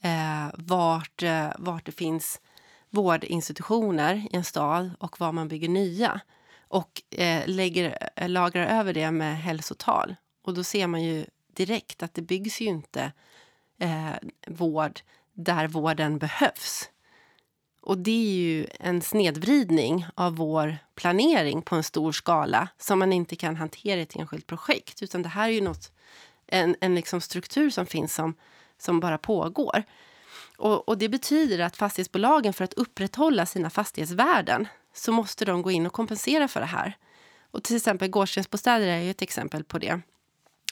eh, 0.00 0.54
vart, 0.54 1.22
eh, 1.22 1.48
vart 1.58 1.86
det 1.86 1.92
finns 1.92 2.40
vårdinstitutioner 2.90 4.14
i 4.14 4.36
en 4.36 4.44
stad 4.44 4.90
och 4.98 5.20
var 5.20 5.32
man 5.32 5.48
bygger 5.48 5.68
nya 5.68 6.20
och 6.68 7.02
eh, 7.10 7.42
lägger, 7.46 8.10
eh, 8.16 8.28
lagrar 8.28 8.66
över 8.66 8.94
det 8.94 9.10
med 9.10 9.38
hälsotal. 9.38 10.16
Och 10.42 10.54
då 10.54 10.64
ser 10.64 10.86
man 10.86 11.02
ju 11.02 11.26
direkt 11.46 12.02
att 12.02 12.14
det 12.14 12.22
byggs 12.22 12.60
ju 12.60 12.64
inte 12.64 13.12
eh, 13.78 14.12
vård 14.46 15.00
där 15.32 15.68
vården 15.68 16.18
behövs. 16.18 16.90
Och 17.82 17.98
det 17.98 18.10
är 18.10 18.42
ju 18.42 18.66
en 18.80 19.02
snedvridning 19.02 20.06
av 20.14 20.36
vår 20.36 20.78
planering 20.94 21.62
på 21.62 21.76
en 21.76 21.82
stor 21.82 22.12
skala 22.12 22.68
som 22.78 22.98
man 22.98 23.12
inte 23.12 23.36
kan 23.36 23.56
hantera 23.56 24.00
i 24.00 24.02
ett 24.02 24.16
enskilt 24.16 24.46
projekt. 24.46 25.02
Utan 25.02 25.22
det 25.22 25.28
här 25.28 25.48
är 25.48 25.52
ju 25.52 25.60
något, 25.60 25.92
en, 26.46 26.76
en 26.80 26.94
liksom 26.94 27.20
struktur 27.20 27.70
som 27.70 27.86
finns 27.86 28.14
som, 28.14 28.34
som 28.78 29.00
bara 29.00 29.18
pågår. 29.18 29.82
Och, 30.58 30.88
och, 30.88 30.98
det 30.98 31.08
betyder 31.08 31.58
att 31.58 31.76
fastighetsbolagen 31.76 32.52
för 32.52 32.64
att 32.64 32.74
upprätthålla 32.74 33.46
sina 33.46 33.70
fastighetsvärden 33.70 34.68
så 34.94 35.12
måste 35.12 35.44
de 35.44 35.62
gå 35.62 35.70
in 35.70 35.86
och 35.86 35.92
kompensera 35.92 36.48
för 36.48 36.60
det 36.60 36.66
här. 36.66 36.96
Och 37.50 37.64
till 37.64 37.76
exempel 37.76 38.08
Gårdstensbostäder 38.08 38.86
är 38.86 39.00
ju 39.00 39.10
ett 39.10 39.22
exempel 39.22 39.64
på 39.64 39.78
det. 39.78 40.00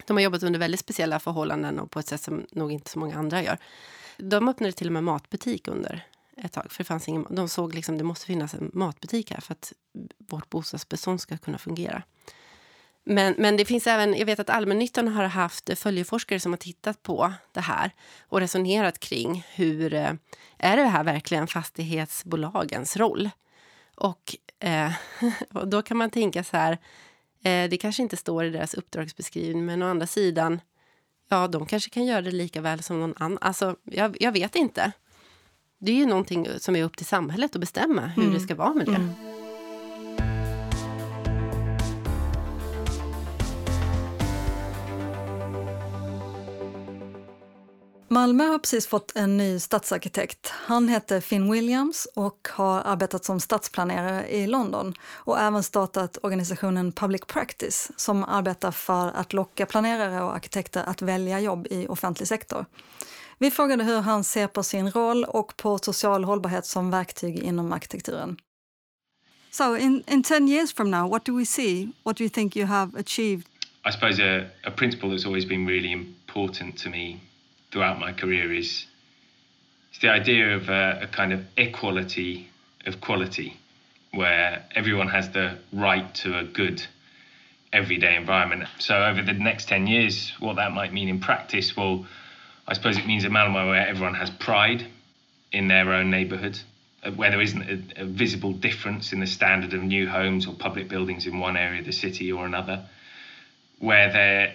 De 0.06 0.16
har 0.16 0.22
jobbat 0.24 0.42
under 0.42 0.60
väldigt 0.60 0.80
speciella 0.80 1.18
förhållanden 1.18 1.78
och 1.78 1.90
på 1.90 1.98
ett 1.98 2.06
sätt 2.06 2.22
som 2.22 2.46
nog 2.50 2.72
inte 2.72 2.90
så 2.90 2.98
många 2.98 3.16
andra 3.16 3.42
gör. 3.42 3.58
De 4.16 4.48
öppnade 4.48 4.72
till 4.72 4.86
och 4.86 4.92
med 4.92 5.04
matbutik 5.04 5.68
under 5.68 6.06
ett 6.44 6.52
tag. 6.52 6.72
För 6.72 6.78
det 6.78 6.88
fanns 6.88 7.08
ingen, 7.08 7.26
de 7.30 7.48
såg 7.48 7.74
liksom 7.74 7.98
det 7.98 8.04
måste 8.04 8.26
finnas 8.26 8.54
en 8.54 8.70
matbutik 8.74 9.30
här 9.30 9.40
för 9.40 9.52
att 9.52 9.72
vårt 10.18 10.50
bostadsbestånd 10.50 11.20
ska 11.20 11.38
kunna 11.38 11.58
fungera. 11.58 12.02
Men, 13.04 13.34
men 13.38 13.56
det 13.56 13.64
finns 13.64 13.86
även, 13.86 14.14
jag 14.14 14.26
vet 14.26 14.40
att 14.40 14.50
allmännyttan 14.50 15.08
har 15.08 15.24
haft 15.24 15.78
följeforskare 15.78 16.40
som 16.40 16.52
har 16.52 16.56
tittat 16.56 17.02
på 17.02 17.32
det 17.52 17.60
här 17.60 17.90
och 18.20 18.40
resonerat 18.40 18.98
kring 18.98 19.46
hur 19.54 19.94
eh, 19.94 20.12
är 20.58 20.76
det 20.76 20.84
här 20.84 21.04
verkligen 21.04 21.46
fastighetsbolagens 21.46 22.96
roll? 22.96 23.30
Och, 23.94 24.36
eh, 24.58 24.92
och 25.54 25.68
då 25.68 25.82
kan 25.82 25.96
man 25.96 26.10
tänka 26.10 26.44
så 26.44 26.56
här, 26.56 26.72
eh, 27.42 27.70
det 27.70 27.78
kanske 27.80 28.02
inte 28.02 28.16
står 28.16 28.44
i 28.44 28.50
deras 28.50 28.74
uppdragsbeskrivning, 28.74 29.64
men 29.64 29.82
å 29.82 29.86
andra 29.86 30.06
sidan, 30.06 30.60
ja, 31.28 31.48
de 31.48 31.66
kanske 31.66 31.90
kan 31.90 32.04
göra 32.04 32.22
det 32.22 32.30
lika 32.30 32.60
väl 32.60 32.82
som 32.82 33.00
någon 33.00 33.14
annan. 33.16 33.38
Alltså, 33.40 33.76
jag, 33.84 34.16
jag 34.20 34.32
vet 34.32 34.56
inte. 34.56 34.92
Det 35.82 35.92
är 35.92 35.96
ju 35.96 36.06
någonting 36.06 36.48
som 36.58 36.76
är 36.76 36.84
upp 36.84 36.96
till 36.96 37.06
samhället 37.06 37.54
att 37.54 37.60
bestämma 37.60 38.06
hur 38.06 38.22
mm. 38.22 38.34
det 38.34 38.40
ska 38.40 38.54
vara 38.54 38.74
med 38.74 38.86
det. 38.86 38.94
Mm. 38.94 39.10
Malmö 48.08 48.44
har 48.44 48.58
precis 48.58 48.86
fått 48.86 49.16
en 49.16 49.36
ny 49.36 49.60
stadsarkitekt. 49.60 50.48
Han 50.50 50.88
heter 50.88 51.20
Finn 51.20 51.52
Williams 51.52 52.08
och 52.14 52.48
har 52.50 52.80
arbetat 52.80 53.24
som 53.24 53.40
stadsplanerare 53.40 54.28
i 54.28 54.46
London 54.46 54.94
och 55.12 55.40
även 55.40 55.62
startat 55.62 56.18
organisationen 56.22 56.92
Public 56.92 57.20
Practice 57.26 57.90
som 57.96 58.24
arbetar 58.24 58.70
för 58.70 59.08
att 59.08 59.32
locka 59.32 59.66
planerare 59.66 60.22
och 60.22 60.34
arkitekter 60.34 60.84
att 60.86 61.02
välja 61.02 61.40
jobb 61.40 61.66
i 61.70 61.86
offentlig 61.86 62.28
sektor. 62.28 62.64
Vi 63.42 63.50
frågade 63.50 63.84
hur 63.84 64.00
han 64.00 64.24
ser 64.24 64.46
på 64.46 64.62
sin 64.62 64.90
roll 64.90 65.24
och 65.24 65.56
på 65.56 65.78
social 65.78 66.24
hållbarhet 66.24 66.66
som 66.66 66.90
verktyg 66.90 67.38
inom 67.38 67.72
arkitekturen. 67.72 68.36
So 69.50 69.76
in, 69.76 70.04
in 70.08 70.22
10 70.22 70.48
years 70.48 70.72
from 70.72 70.90
now, 70.90 71.08
what 71.08 71.24
do 71.24 71.38
we 71.38 71.44
see? 71.44 71.88
What 72.02 72.16
do 72.16 72.24
you 72.24 72.30
think 72.30 72.56
you 72.56 72.66
have 72.66 73.00
achieved? 73.00 73.46
I 73.84 73.92
suppose 73.92 74.22
a, 74.22 74.46
a 74.64 74.70
principle 74.70 75.10
that's 75.10 75.26
always 75.26 75.48
been 75.48 75.66
really 75.66 75.92
important 75.92 76.82
to 76.82 76.90
me 76.90 77.20
throughout 77.72 77.98
my 77.98 78.12
career 78.12 78.52
is 78.52 78.86
it's 79.90 80.00
the 80.00 80.10
idea 80.10 80.56
of 80.56 80.68
a, 80.68 81.00
a 81.02 81.06
kind 81.06 81.32
of 81.32 81.40
equality 81.56 82.48
of 82.86 83.00
quality, 83.00 83.56
where 84.12 84.62
everyone 84.74 85.08
has 85.08 85.28
the 85.30 85.50
right 85.72 86.14
to 86.22 86.38
a 86.38 86.44
good 86.44 86.82
everyday 87.72 88.16
environment. 88.16 88.64
So 88.78 88.94
over 88.94 89.22
the 89.22 89.32
next 89.32 89.68
10 89.68 89.86
years, 89.86 90.32
what 90.40 90.56
that 90.56 90.72
might 90.72 90.92
mean 90.92 91.08
in 91.08 91.20
practice, 91.20 91.76
well, 91.76 92.04
I 92.70 92.74
suppose 92.74 92.96
it 92.96 93.04
means 93.04 93.24
a 93.24 93.30
Malmo 93.30 93.66
where 93.66 93.84
everyone 93.84 94.14
has 94.14 94.30
pride 94.30 94.86
in 95.50 95.66
their 95.66 95.92
own 95.92 96.08
neighbourhood, 96.08 96.56
uh, 97.02 97.10
where 97.10 97.28
there 97.28 97.40
isn't 97.40 97.62
a, 97.98 98.02
a, 98.02 98.04
visible 98.04 98.52
difference 98.52 99.12
in 99.12 99.18
the 99.18 99.26
standard 99.26 99.74
of 99.74 99.82
new 99.82 100.08
homes 100.08 100.46
or 100.46 100.54
public 100.54 100.88
buildings 100.88 101.26
in 101.26 101.40
one 101.40 101.56
area 101.56 101.80
of 101.80 101.86
the 101.86 101.92
city 101.92 102.30
or 102.30 102.46
another, 102.46 102.84
where 103.80 104.12
there 104.12 104.54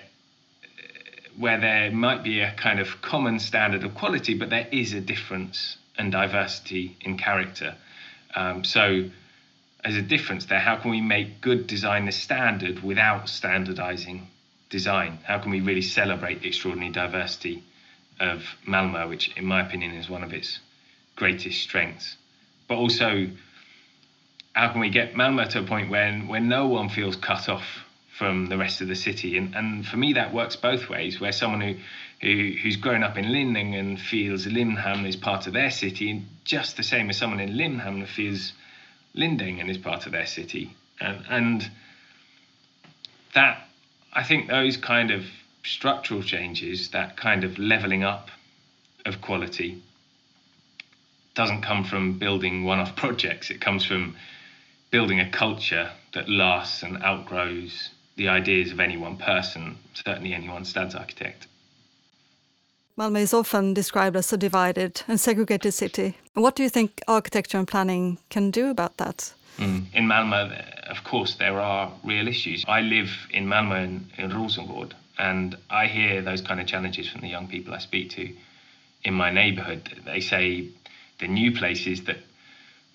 where 1.37 1.59
there 1.59 1.91
might 1.91 2.23
be 2.23 2.39
a 2.39 2.53
kind 2.53 2.79
of 2.79 3.01
common 3.01 3.37
standard 3.37 3.83
of 3.83 3.93
quality, 3.95 4.33
but 4.33 4.49
there 4.49 4.69
is 4.71 4.93
a 4.93 5.01
difference 5.01 5.77
and 5.97 6.09
diversity 6.13 6.95
in 7.01 7.17
character. 7.17 7.75
Um, 8.33 8.63
so, 8.63 9.09
as 9.83 9.97
a 9.97 10.01
difference 10.01 10.45
there, 10.45 10.59
how 10.59 10.77
can 10.77 10.89
we 10.89 11.01
make 11.01 11.41
good 11.41 11.67
design 11.67 12.05
the 12.05 12.13
standard 12.13 12.81
without 12.81 13.27
standardizing 13.27 14.25
design? 14.69 15.19
How 15.23 15.39
can 15.39 15.51
we 15.51 15.59
really 15.59 15.81
celebrate 15.81 16.39
the 16.39 16.47
extraordinary 16.47 16.93
diversity 16.93 17.61
of 18.19 18.43
Malmo, 18.65 19.07
which, 19.07 19.35
in 19.37 19.45
my 19.45 19.65
opinion, 19.65 19.91
is 19.93 20.09
one 20.09 20.23
of 20.23 20.33
its 20.33 20.59
greatest 21.15 21.61
strengths? 21.61 22.17
But 22.67 22.75
also, 22.75 23.29
how 24.53 24.71
can 24.71 24.81
we 24.81 24.89
get 24.89 25.15
Malmo 25.15 25.45
to 25.45 25.59
a 25.59 25.63
point 25.63 25.89
when, 25.89 26.27
when 26.27 26.47
no 26.47 26.67
one 26.67 26.89
feels 26.89 27.15
cut 27.15 27.49
off 27.49 27.85
from 28.17 28.45
the 28.47 28.57
rest 28.57 28.79
of 28.81 28.87
the 28.87 28.95
city. 28.95 29.37
And, 29.37 29.53
and 29.55 29.85
for 29.85 29.97
me, 29.97 30.13
that 30.13 30.33
works 30.33 30.55
both 30.55 30.89
ways, 30.89 31.19
where 31.19 31.33
someone 31.33 31.61
who, 31.61 31.75
who 32.21 32.55
who's 32.61 32.77
grown 32.77 33.03
up 33.03 33.17
in 33.17 33.25
Lindingen 33.25 33.97
feels 33.99 34.47
Limhamn 34.47 35.05
is 35.05 35.17
part 35.17 35.47
of 35.47 35.53
their 35.53 35.69
city, 35.69 36.09
and 36.11 36.25
just 36.45 36.77
the 36.77 36.83
same 36.83 37.09
as 37.09 37.17
someone 37.17 37.41
in 37.41 37.57
Limhamn 37.57 38.07
feels 38.07 38.53
Lindingen 39.15 39.69
is 39.69 39.77
part 39.77 40.05
of 40.05 40.13
their 40.13 40.25
city. 40.25 40.73
And, 41.01 41.25
and 41.29 41.71
that, 43.33 43.67
I 44.13 44.23
think 44.23 44.47
those 44.47 44.77
kind 44.77 45.11
of 45.11 45.25
structural 45.65 46.21
changes, 46.21 46.89
that 46.91 47.17
kind 47.17 47.43
of 47.43 47.57
leveling 47.57 48.03
up 48.03 48.29
of 49.05 49.21
quality, 49.21 49.81
doesn't 51.35 51.61
come 51.61 51.83
from 51.83 52.17
building 52.17 52.63
one 52.63 52.79
off 52.79 52.95
projects. 53.03 53.49
It 53.49 53.61
comes 53.61 53.85
from 53.85 54.15
building 54.91 55.19
a 55.19 55.29
culture 55.29 55.91
that 56.13 56.29
lasts 56.29 56.83
and 56.83 57.03
outgrows 57.03 57.89
the 58.15 58.29
ideas 58.29 58.71
of 58.71 58.79
any 58.79 58.97
one 58.97 59.17
person, 59.17 59.77
certainly 59.93 60.33
any 60.33 60.47
one 60.47 60.63
stadsarchitect. 60.63 61.47
Malmö 62.97 63.19
is 63.19 63.33
often 63.33 63.73
described 63.73 64.15
as 64.15 64.31
a 64.31 64.37
divided 64.37 65.01
and 65.07 65.19
segregated 65.19 65.73
city. 65.73 66.17
What 66.33 66.55
do 66.55 66.63
you 66.63 66.69
think 66.69 67.01
architecture 67.09 67.57
and 67.57 67.67
planning 67.67 68.19
can 68.29 68.51
do 68.51 68.69
about 68.69 68.95
that? 68.97 69.33
Mm. 69.57 69.85
In 69.93 70.05
Malmö, 70.07 70.89
of 70.89 71.03
course, 71.03 71.35
there 71.35 71.59
are 71.59 71.91
real 72.05 72.27
issues. 72.27 72.63
I 72.67 72.79
live 72.81 73.09
in 73.31 73.47
Malmö 73.47 73.83
in, 73.83 74.09
in 74.17 74.31
Rosengård, 74.31 74.93
and 75.17 75.57
I 75.69 75.87
hear 75.87 76.21
those 76.21 76.41
kind 76.41 76.59
of 76.59 76.67
challenges 76.67 77.09
from 77.09 77.21
the 77.21 77.29
young 77.29 77.47
people 77.47 77.73
I 77.73 77.79
speak 77.79 78.11
to 78.11 78.33
in 79.03 79.13
my 79.13 79.31
neighbourhood. 79.31 80.01
They 80.05 80.19
say 80.19 80.69
the 81.19 81.27
new 81.27 81.51
places 81.53 82.03
that 82.05 82.17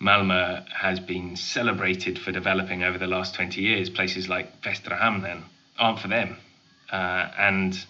Malmö 0.00 0.66
has 0.68 0.98
been 0.98 1.36
celebrated 1.36 2.18
for 2.18 2.32
developing 2.32 2.82
over 2.82 2.98
the 2.98 3.06
last 3.06 3.34
20 3.34 3.60
years. 3.60 3.90
Places 3.90 4.28
like 4.28 4.62
Västra 4.62 5.00
aren't 5.78 6.00
for 6.00 6.08
them. 6.08 6.36
Uh, 6.90 7.30
and 7.38 7.84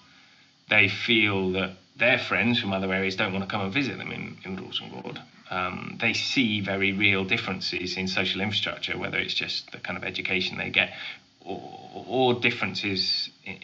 they 0.69 0.89
feel 0.89 1.53
that 1.53 1.77
their 1.97 2.19
friends 2.19 2.61
from 2.61 2.73
other 2.73 2.93
areas 2.93 3.17
don't 3.17 3.33
want 3.33 3.45
to 3.45 3.51
come 3.51 3.63
and 3.63 3.73
visit 3.73 3.99
them 3.99 4.11
in, 4.11 4.39
in 4.45 4.57
Rosengård. 4.57 5.21
Um, 5.51 5.99
they 6.01 6.13
see 6.13 6.61
very 6.61 6.93
real 6.93 7.25
differences 7.25 7.97
in 7.97 8.07
social 8.07 8.41
infrastructure, 8.41 8.97
whether 8.97 9.19
it's 9.19 9.35
just 9.35 9.73
the 9.73 9.79
kind 9.79 9.97
of 9.97 10.05
education 10.05 10.59
they 10.59 10.71
get 10.71 10.95
or, 11.45 12.05
or 12.07 12.35
differences 12.35 13.31
in, 13.45 13.59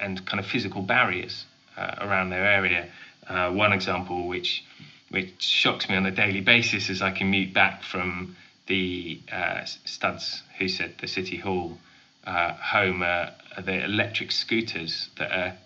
and 0.00 0.24
kind 0.26 0.40
of 0.40 0.46
physical 0.46 0.82
barriers 0.82 1.46
uh, 1.76 1.94
around 2.00 2.30
their 2.30 2.44
area. 2.44 2.90
Uh, 3.26 3.50
one 3.50 3.72
example, 3.72 4.26
which 4.28 4.64
which 5.10 5.40
shocks 5.40 5.88
me 5.88 5.94
on 5.96 6.06
a 6.06 6.10
daily 6.10 6.40
basis 6.40 6.90
is 6.90 7.00
I 7.00 7.12
commute 7.12 7.54
back 7.54 7.82
from 7.84 8.36
the 8.66 9.20
uh, 9.30 9.64
Studs 9.64 10.42
who 10.58 10.68
said 10.68 10.94
the 11.00 11.06
City 11.06 11.36
Hall 11.36 11.78
uh, 12.26 12.54
home, 12.54 13.02
uh, 13.02 13.30
the 13.62 13.84
electric 13.84 14.32
scooters 14.32 15.10
that 15.18 15.30
are 15.30 15.56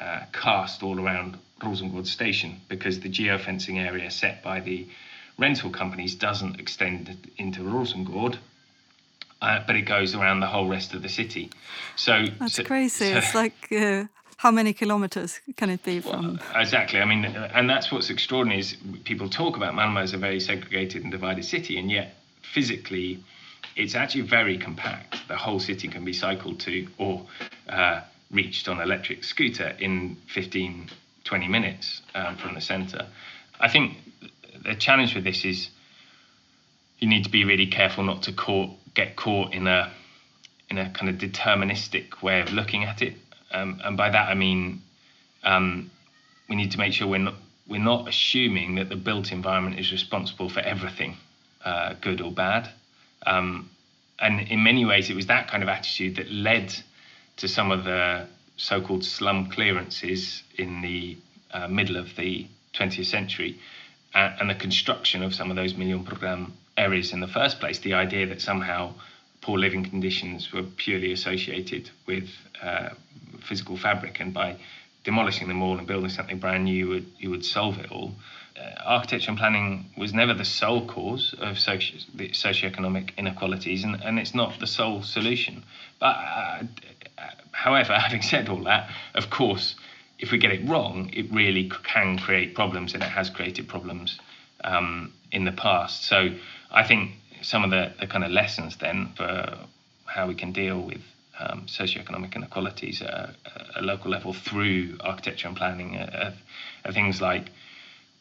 uh, 0.00 0.24
cast 0.32 0.82
all 0.82 1.00
around 1.00 1.38
Rosengård 1.60 2.06
station 2.06 2.60
because 2.68 3.00
the 3.00 3.08
geofencing 3.08 3.76
area 3.76 4.10
set 4.10 4.42
by 4.42 4.60
the 4.60 4.88
rental 5.38 5.70
companies 5.70 6.14
doesn't 6.14 6.58
extend 6.58 7.30
into 7.36 7.60
Rosengård. 7.60 8.36
Uh, 9.42 9.60
but 9.66 9.74
it 9.74 9.82
goes 9.82 10.14
around 10.14 10.38
the 10.38 10.46
whole 10.46 10.68
rest 10.68 10.94
of 10.94 11.02
the 11.02 11.08
city. 11.08 11.50
So 11.96 12.26
that's 12.38 12.54
so, 12.54 12.62
crazy. 12.62 13.10
So, 13.10 13.18
it's 13.18 13.34
like 13.42 13.72
uh, 13.72 14.04
how 14.36 14.52
many 14.52 14.72
kilometers 14.72 15.40
can 15.56 15.68
it 15.68 15.82
be 15.82 16.00
from? 16.00 16.38
Well, 16.52 16.60
exactly. 16.60 17.00
I 17.00 17.04
mean, 17.04 17.24
and 17.24 17.68
that's 17.68 17.90
what's 17.90 18.08
extraordinary 18.08 18.60
is 18.60 18.76
people 19.02 19.28
talk 19.28 19.56
about 19.56 19.74
Malmo 19.74 20.00
as 20.00 20.14
a 20.14 20.16
very 20.16 20.38
segregated 20.38 21.02
and 21.02 21.10
divided 21.10 21.44
city, 21.44 21.76
and 21.76 21.90
yet 21.90 22.14
physically, 22.54 23.18
it's 23.74 23.96
actually 23.96 24.22
very 24.22 24.58
compact. 24.58 25.16
The 25.26 25.36
whole 25.36 25.58
city 25.58 25.88
can 25.88 26.04
be 26.04 26.12
cycled 26.12 26.60
to 26.60 26.86
or 26.98 27.26
uh, 27.68 28.02
reached 28.30 28.68
on 28.68 28.80
electric 28.80 29.24
scooter 29.24 29.74
in 29.80 30.16
15, 30.32 30.88
20 31.24 31.48
minutes 31.48 32.02
um, 32.14 32.36
from 32.36 32.54
the 32.54 32.60
centre. 32.60 33.06
I 33.58 33.68
think 33.68 33.96
the 34.64 34.76
challenge 34.76 35.16
with 35.16 35.24
this 35.24 35.44
is 35.44 35.70
you 37.02 37.08
need 37.08 37.24
to 37.24 37.30
be 37.30 37.44
really 37.44 37.66
careful 37.66 38.04
not 38.04 38.22
to 38.22 38.32
caught, 38.32 38.70
get 38.94 39.16
caught 39.16 39.52
in 39.52 39.66
a 39.66 39.92
in 40.70 40.78
a 40.78 40.88
kind 40.90 41.10
of 41.10 41.16
deterministic 41.16 42.22
way 42.22 42.40
of 42.40 42.52
looking 42.52 42.84
at 42.84 43.02
it. 43.02 43.14
Um, 43.50 43.80
and 43.84 43.96
by 43.96 44.08
that 44.08 44.28
I 44.28 44.34
mean 44.34 44.82
um, 45.42 45.90
we 46.48 46.54
need 46.54 46.70
to 46.70 46.78
make 46.78 46.92
sure 46.92 47.08
we're 47.08 47.18
not 47.18 47.34
we're 47.68 47.82
not 47.82 48.08
assuming 48.08 48.76
that 48.76 48.88
the 48.88 48.96
built 48.96 49.32
environment 49.32 49.80
is 49.80 49.90
responsible 49.90 50.48
for 50.48 50.60
everything, 50.60 51.16
uh, 51.64 51.94
good 52.00 52.20
or 52.20 52.30
bad. 52.30 52.68
Um, 53.26 53.70
and 54.20 54.40
in 54.40 54.62
many 54.62 54.84
ways, 54.84 55.10
it 55.10 55.16
was 55.16 55.26
that 55.26 55.48
kind 55.48 55.62
of 55.62 55.68
attitude 55.68 56.16
that 56.16 56.30
led 56.30 56.74
to 57.38 57.48
some 57.48 57.72
of 57.72 57.84
the 57.84 58.26
so-called 58.56 59.04
slum 59.04 59.50
clearances 59.50 60.42
in 60.56 60.82
the 60.82 61.16
uh, 61.52 61.66
middle 61.66 61.96
of 61.96 62.14
the 62.16 62.46
20th 62.74 63.06
century, 63.06 63.58
and, 64.14 64.40
and 64.40 64.50
the 64.50 64.54
construction 64.54 65.22
of 65.22 65.34
some 65.34 65.50
of 65.50 65.56
those 65.56 65.74
million 65.74 66.04
program 66.04 66.52
areas 66.76 67.12
in 67.12 67.20
the 67.20 67.28
first 67.28 67.60
place. 67.60 67.78
The 67.78 67.94
idea 67.94 68.26
that 68.26 68.40
somehow 68.40 68.94
poor 69.40 69.58
living 69.58 69.84
conditions 69.84 70.52
were 70.52 70.62
purely 70.62 71.12
associated 71.12 71.90
with 72.06 72.28
uh, 72.62 72.90
physical 73.40 73.76
fabric, 73.76 74.20
and 74.20 74.32
by 74.32 74.56
demolishing 75.04 75.48
them 75.48 75.62
all 75.62 75.78
and 75.78 75.86
building 75.86 76.10
something 76.10 76.38
brand 76.38 76.64
new, 76.64 76.74
you 76.74 76.88
would 76.88 77.06
you 77.18 77.30
would 77.30 77.44
solve 77.44 77.78
it 77.78 77.90
all. 77.90 78.12
Uh, 78.56 78.82
architecture 78.84 79.30
and 79.30 79.38
planning 79.38 79.86
was 79.96 80.12
never 80.12 80.34
the 80.34 80.44
sole 80.44 80.86
cause 80.86 81.34
of 81.40 81.58
socio- 81.58 81.98
the 82.14 82.28
socioeconomic 82.30 83.16
inequalities, 83.16 83.82
and, 83.84 83.96
and 84.02 84.18
it's 84.18 84.34
not 84.34 84.58
the 84.60 84.66
sole 84.66 85.02
solution. 85.02 85.64
But 85.98 86.16
uh, 86.16 86.62
however, 87.52 87.94
having 87.98 88.22
said 88.22 88.48
all 88.48 88.62
that, 88.64 88.90
of 89.14 89.30
course, 89.30 89.74
if 90.18 90.30
we 90.30 90.38
get 90.38 90.52
it 90.52 90.68
wrong, 90.68 91.10
it 91.12 91.32
really 91.32 91.70
can 91.82 92.18
create 92.18 92.54
problems, 92.54 92.94
and 92.94 93.02
it 93.02 93.08
has 93.08 93.30
created 93.30 93.68
problems 93.68 94.20
um, 94.64 95.12
in 95.32 95.44
the 95.44 95.52
past. 95.52 96.04
So 96.04 96.34
I 96.72 96.84
think 96.84 97.12
some 97.42 97.64
of 97.64 97.70
the, 97.70 97.92
the 98.00 98.06
kind 98.06 98.24
of 98.24 98.30
lessons 98.30 98.76
then 98.76 99.12
for 99.14 99.58
how 100.06 100.26
we 100.26 100.34
can 100.34 100.52
deal 100.52 100.80
with 100.80 101.02
um, 101.38 101.66
socioeconomic 101.66 102.34
inequalities 102.34 103.02
at 103.02 103.30
a, 103.76 103.82
local 103.82 104.10
level 104.10 104.32
through 104.32 104.96
architecture 105.00 105.48
and 105.48 105.56
planning 105.56 105.96
are, 105.96 106.32
are, 106.84 106.92
things 106.92 107.20
like 107.20 107.50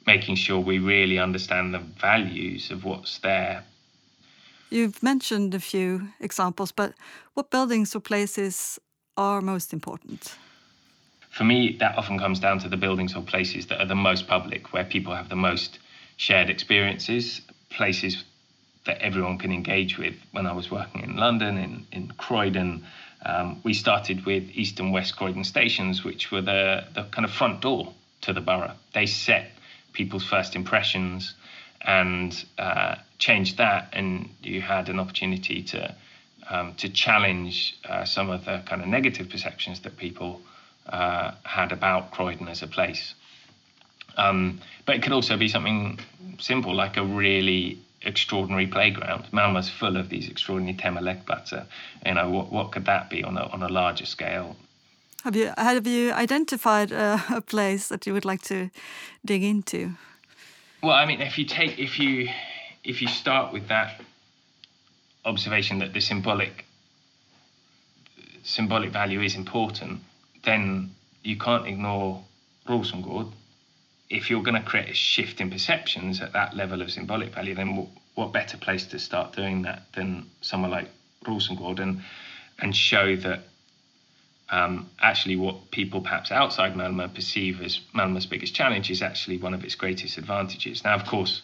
making 0.07 0.35
sure 0.35 0.59
we 0.59 0.79
really 0.79 1.19
understand 1.19 1.73
the 1.73 1.79
values 1.79 2.71
of 2.71 2.83
what's 2.83 3.19
there. 3.19 3.63
You've 4.69 5.03
mentioned 5.03 5.53
a 5.53 5.59
few 5.59 6.07
examples, 6.19 6.71
but 6.71 6.93
what 7.33 7.51
buildings 7.51 7.95
or 7.95 7.99
places 7.99 8.79
are 9.17 9.41
most 9.41 9.73
important? 9.73 10.35
For 11.29 11.43
me, 11.43 11.77
that 11.79 11.97
often 11.97 12.17
comes 12.17 12.39
down 12.39 12.59
to 12.59 12.69
the 12.69 12.77
buildings 12.77 13.15
or 13.15 13.21
places 13.21 13.67
that 13.67 13.79
are 13.79 13.85
the 13.85 13.95
most 13.95 14.27
public, 14.27 14.73
where 14.73 14.83
people 14.83 15.13
have 15.13 15.29
the 15.29 15.35
most 15.35 15.79
shared 16.17 16.49
experiences, 16.49 17.41
places 17.69 18.23
that 18.85 19.01
everyone 19.01 19.37
can 19.37 19.51
engage 19.51 19.97
with. 19.97 20.15
When 20.31 20.45
I 20.45 20.53
was 20.53 20.71
working 20.71 21.01
in 21.03 21.15
London, 21.15 21.57
in, 21.57 21.85
in 21.91 22.07
Croydon, 22.17 22.85
um, 23.23 23.61
we 23.63 23.73
started 23.73 24.25
with 24.25 24.49
East 24.53 24.79
and 24.79 24.91
West 24.91 25.15
Croydon 25.15 25.43
stations, 25.43 26.03
which 26.03 26.31
were 26.31 26.41
the, 26.41 26.85
the 26.95 27.03
kind 27.03 27.25
of 27.25 27.31
front 27.31 27.61
door 27.61 27.93
to 28.21 28.33
the 28.33 28.41
borough. 28.41 28.73
They 28.93 29.05
set 29.05 29.51
people's 29.93 30.23
first 30.23 30.55
impressions 30.55 31.35
and 31.81 32.45
uh, 32.57 32.95
changed 33.17 33.57
that, 33.57 33.89
and 33.93 34.29
you 34.41 34.61
had 34.61 34.89
an 34.89 34.99
opportunity 34.99 35.63
to 35.63 35.95
um, 36.49 36.73
to 36.75 36.89
challenge 36.89 37.77
uh, 37.87 38.03
some 38.03 38.29
of 38.29 38.45
the 38.45 38.61
kind 38.65 38.81
of 38.81 38.87
negative 38.87 39.29
perceptions 39.29 39.81
that 39.81 39.95
people 39.97 40.41
uh, 40.87 41.31
had 41.43 41.71
about 41.71 42.11
Croydon 42.11 42.47
as 42.47 42.61
a 42.61 42.67
place. 42.67 43.13
Um, 44.17 44.59
but 44.85 44.95
it 44.95 45.03
could 45.03 45.13
also 45.13 45.37
be 45.37 45.47
something 45.47 45.99
simple, 46.39 46.75
like 46.75 46.97
a 46.97 47.03
really 47.03 47.79
extraordinary 48.03 48.67
playground. 48.67 49.25
Malmö's 49.31 49.69
full 49.69 49.97
of 49.97 50.09
these 50.09 50.27
extraordinary 50.27 50.77
Tema 50.77 51.01
Lekplatser. 51.01 51.65
You 52.05 52.13
know, 52.15 52.29
what, 52.29 52.51
what 52.51 52.71
could 52.71 52.85
that 52.85 53.09
be 53.09 53.23
on 53.23 53.37
a, 53.37 53.43
on 53.43 53.61
a 53.63 53.69
larger 53.69 54.05
scale? 54.05 54.55
Have 55.23 55.35
you 55.35 55.51
have 55.55 55.85
you 55.85 56.11
identified 56.11 56.91
a, 56.91 57.23
a 57.29 57.41
place 57.41 57.89
that 57.89 58.07
you 58.07 58.13
would 58.13 58.25
like 58.25 58.41
to 58.43 58.71
dig 59.23 59.43
into? 59.43 59.91
Well, 60.81 60.93
I 60.93 61.05
mean, 61.05 61.21
if 61.21 61.37
you 61.37 61.45
take 61.45 61.77
if 61.77 61.99
you 61.99 62.29
if 62.83 63.03
you 63.03 63.07
start 63.07 63.53
with 63.53 63.67
that 63.67 64.01
observation 65.23 65.77
that 65.79 65.93
the 65.93 66.01
symbolic 66.01 66.65
symbolic 68.43 68.91
value 68.91 69.21
is 69.21 69.35
important, 69.35 69.99
then 70.43 70.89
you 71.23 71.37
can't 71.37 71.67
ignore 71.67 72.23
Rosengård 72.67 73.31
if 74.11 74.29
you're 74.29 74.43
going 74.43 74.61
to 74.61 74.67
create 74.67 74.89
a 74.89 74.93
shift 74.93 75.39
in 75.39 75.49
perceptions 75.49 76.21
at 76.21 76.33
that 76.33 76.55
level 76.55 76.81
of 76.81 76.91
symbolic 76.91 77.33
value, 77.33 77.55
then 77.55 77.77
what, 77.77 77.87
what 78.15 78.33
better 78.33 78.57
place 78.57 78.85
to 78.87 78.99
start 78.99 79.33
doing 79.33 79.61
that 79.61 79.83
than 79.95 80.29
somewhere 80.41 80.69
like 80.69 80.89
Rosengård 81.25 81.79
and, 81.79 82.01
and 82.59 82.75
show 82.75 83.15
that 83.15 83.39
um, 84.49 84.89
actually 85.01 85.37
what 85.37 85.71
people 85.71 86.01
perhaps 86.01 86.29
outside 86.29 86.73
Malmö 86.73 87.13
perceive 87.15 87.61
as 87.61 87.79
Malmö's 87.95 88.25
biggest 88.25 88.53
challenge 88.53 88.91
is 88.91 89.01
actually 89.01 89.37
one 89.37 89.53
of 89.53 89.63
its 89.63 89.75
greatest 89.75 90.17
advantages. 90.17 90.83
Now, 90.83 90.95
of 90.95 91.05
course, 91.05 91.41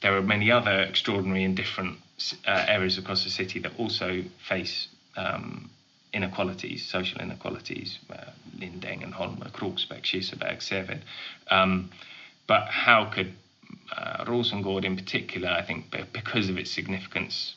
there 0.00 0.16
are 0.16 0.22
many 0.22 0.52
other 0.52 0.82
extraordinary 0.82 1.42
and 1.42 1.56
different 1.56 1.98
uh, 2.46 2.66
areas 2.68 2.98
across 2.98 3.24
the 3.24 3.30
city 3.30 3.58
that 3.60 3.72
also 3.78 4.22
face 4.48 4.86
um, 5.16 5.70
inequalities, 6.16 6.86
social 6.86 7.20
inequalities, 7.20 7.98
uh, 8.10 8.30
Lindängen, 8.58 9.12
Holme, 9.12 9.50
Kroksbäck, 9.52 10.02
Kirseberg, 10.02 10.62
Seved. 10.62 11.02
Um, 11.50 11.90
but 12.46 12.68
how 12.68 13.04
could 13.04 13.34
uh, 13.96 14.24
Rosengård 14.24 14.84
in 14.84 14.96
particular, 14.96 15.50
I 15.50 15.62
think 15.62 15.94
because 16.12 16.48
of 16.48 16.58
its 16.58 16.70
significance, 16.70 17.54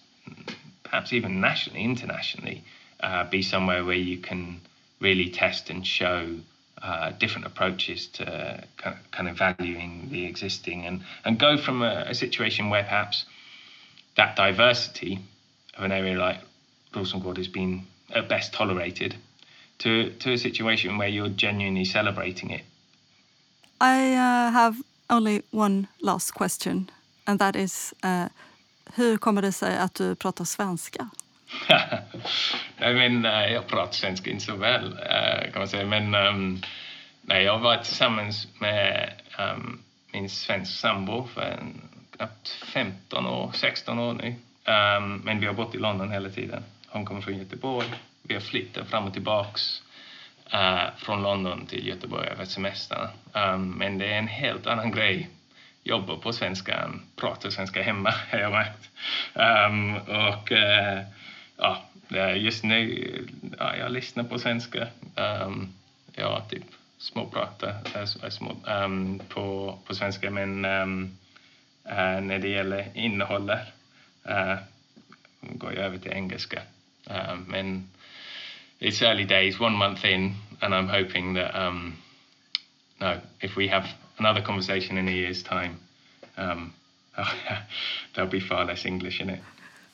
perhaps 0.83 1.13
even 1.13 1.39
nationally, 1.39 1.83
internationally, 1.83 2.63
uh, 2.99 3.29
be 3.29 3.41
somewhere 3.41 3.85
where 3.85 3.95
you 3.95 4.17
can 4.17 4.61
really 4.99 5.29
test 5.29 5.69
and 5.69 5.85
show 5.87 6.35
uh, 6.81 7.11
different 7.11 7.45
approaches 7.45 8.07
to 8.07 8.63
kind 9.11 9.27
of 9.27 9.37
valuing 9.37 10.09
the 10.11 10.25
existing 10.25 10.85
and, 10.85 11.01
and 11.25 11.39
go 11.39 11.57
from 11.57 11.81
a, 11.81 12.05
a, 12.07 12.15
situation 12.15 12.69
where 12.69 12.83
perhaps 12.83 13.25
that 14.15 14.35
diversity 14.35 15.19
of 15.77 15.83
an 15.83 15.91
area 15.91 16.17
like 16.17 16.39
Rosengård 16.93 17.37
has 17.37 17.49
been 17.49 17.85
at 18.15 18.29
best 18.29 18.53
tolerated 18.53 19.15
to, 19.77 20.09
to 20.19 20.33
a 20.33 20.37
situation 20.37 20.97
where 20.97 21.09
you're 21.09 21.35
genuinely 21.35 21.85
celebrating 21.85 22.51
it. 22.51 22.61
I 23.81 24.13
uh, 24.13 24.51
have 24.51 24.75
only 25.09 25.41
one 25.51 25.87
last 26.01 26.31
question 26.31 26.89
and 27.27 27.39
that 27.39 27.55
is 27.55 27.93
uh, 28.03 28.27
hur 28.93 29.17
kommer 29.17 29.41
det 29.41 29.51
sig 29.51 29.77
att 29.77 29.93
du 29.93 30.15
pratar 30.15 30.45
svenska? 30.45 31.09
I 32.79 32.93
mean, 32.93 33.25
uh, 33.25 33.51
jag 33.51 33.67
pratar 33.67 33.93
svenska 33.93 34.29
inte 34.29 34.45
så 34.45 34.55
väl 34.55 34.93
uh, 34.93 35.51
kan 35.51 35.59
man 35.59 35.67
säga 35.67 35.85
men 35.85 36.15
um, 36.15 36.61
nej, 37.21 37.43
jag 37.43 37.59
varit 37.59 37.83
tillsammans 37.83 38.47
med 38.59 39.13
um, 39.39 39.79
min 40.11 40.29
svensk 40.29 40.79
sambo 40.79 41.27
för 41.27 41.41
en, 41.41 41.81
knappt 42.17 42.49
15 42.49 43.25
år, 43.25 43.51
16 43.53 43.99
år 43.99 44.13
nu. 44.13 44.27
Um, 44.27 45.17
men 45.17 45.39
vi 45.39 45.45
har 45.45 45.53
bott 45.53 45.75
i 45.75 45.77
London 45.77 46.11
hela 46.11 46.29
tiden. 46.29 46.63
Hon 46.91 47.05
kommer 47.05 47.21
från 47.21 47.37
Göteborg. 47.37 47.87
Vi 48.23 48.33
har 48.33 48.41
flyttat 48.41 48.89
fram 48.89 49.05
och 49.05 49.13
tillbaks 49.13 49.81
uh, 50.53 50.95
från 50.97 51.23
London 51.23 51.65
till 51.65 51.87
Göteborg 51.87 52.27
över 52.27 52.45
semestern. 52.45 53.07
Um, 53.33 53.71
men 53.71 53.97
det 53.97 54.05
är 54.05 54.17
en 54.17 54.27
helt 54.27 54.67
annan 54.67 54.91
grej. 54.91 55.29
Jobba 55.83 56.15
på 56.15 56.33
svenska 56.33 56.75
än 56.75 57.01
prata 57.15 57.51
svenska 57.51 57.81
hemma, 57.83 58.13
har 58.31 58.39
jag 58.39 58.51
märkt. 58.51 58.89
Um, 59.33 59.95
och 59.95 60.51
uh, 60.51 61.01
ja, 61.57 61.81
just 62.35 62.63
nu, 62.63 63.27
ja, 63.59 63.75
jag 63.75 63.91
lyssnar 63.91 64.23
på 64.23 64.39
svenska. 64.39 64.87
Um, 65.15 65.73
ja, 66.15 66.45
typ 66.49 66.63
småprata 66.97 67.69
äh, 67.95 68.29
små, 68.29 68.55
um, 68.67 69.19
på, 69.29 69.77
på 69.85 69.95
svenska, 69.95 70.31
men 70.31 70.65
um, 70.65 71.17
uh, 71.85 72.21
när 72.21 72.39
det 72.39 72.47
gäller 72.47 72.87
innehållet 72.93 73.67
uh, 74.29 74.55
går 75.41 75.73
jag 75.73 75.85
över 75.85 75.97
till 75.97 76.11
engelska. 76.11 76.61
Um, 77.09 77.45
men 77.49 77.89
it's 78.79 79.01
early 79.01 79.25
days, 79.25 79.59
one 79.59 79.73
month 79.73 80.05
in, 80.05 80.35
and 80.61 80.73
I'm 80.73 80.87
hoping 80.87 81.33
that 81.33 81.59
um, 81.59 81.97
no, 83.01 83.19
if 83.41 83.55
we 83.55 83.67
have 83.67 83.85
another 84.17 84.41
conversation 84.41 84.97
in 84.97 85.07
a 85.07 85.11
year's 85.11 85.43
time, 85.43 85.79
um, 86.37 86.73
there'll 88.15 88.29
be 88.29 88.39
far 88.39 88.65
less 88.65 88.85
English 88.85 89.19
in 89.19 89.29
it. 89.29 89.41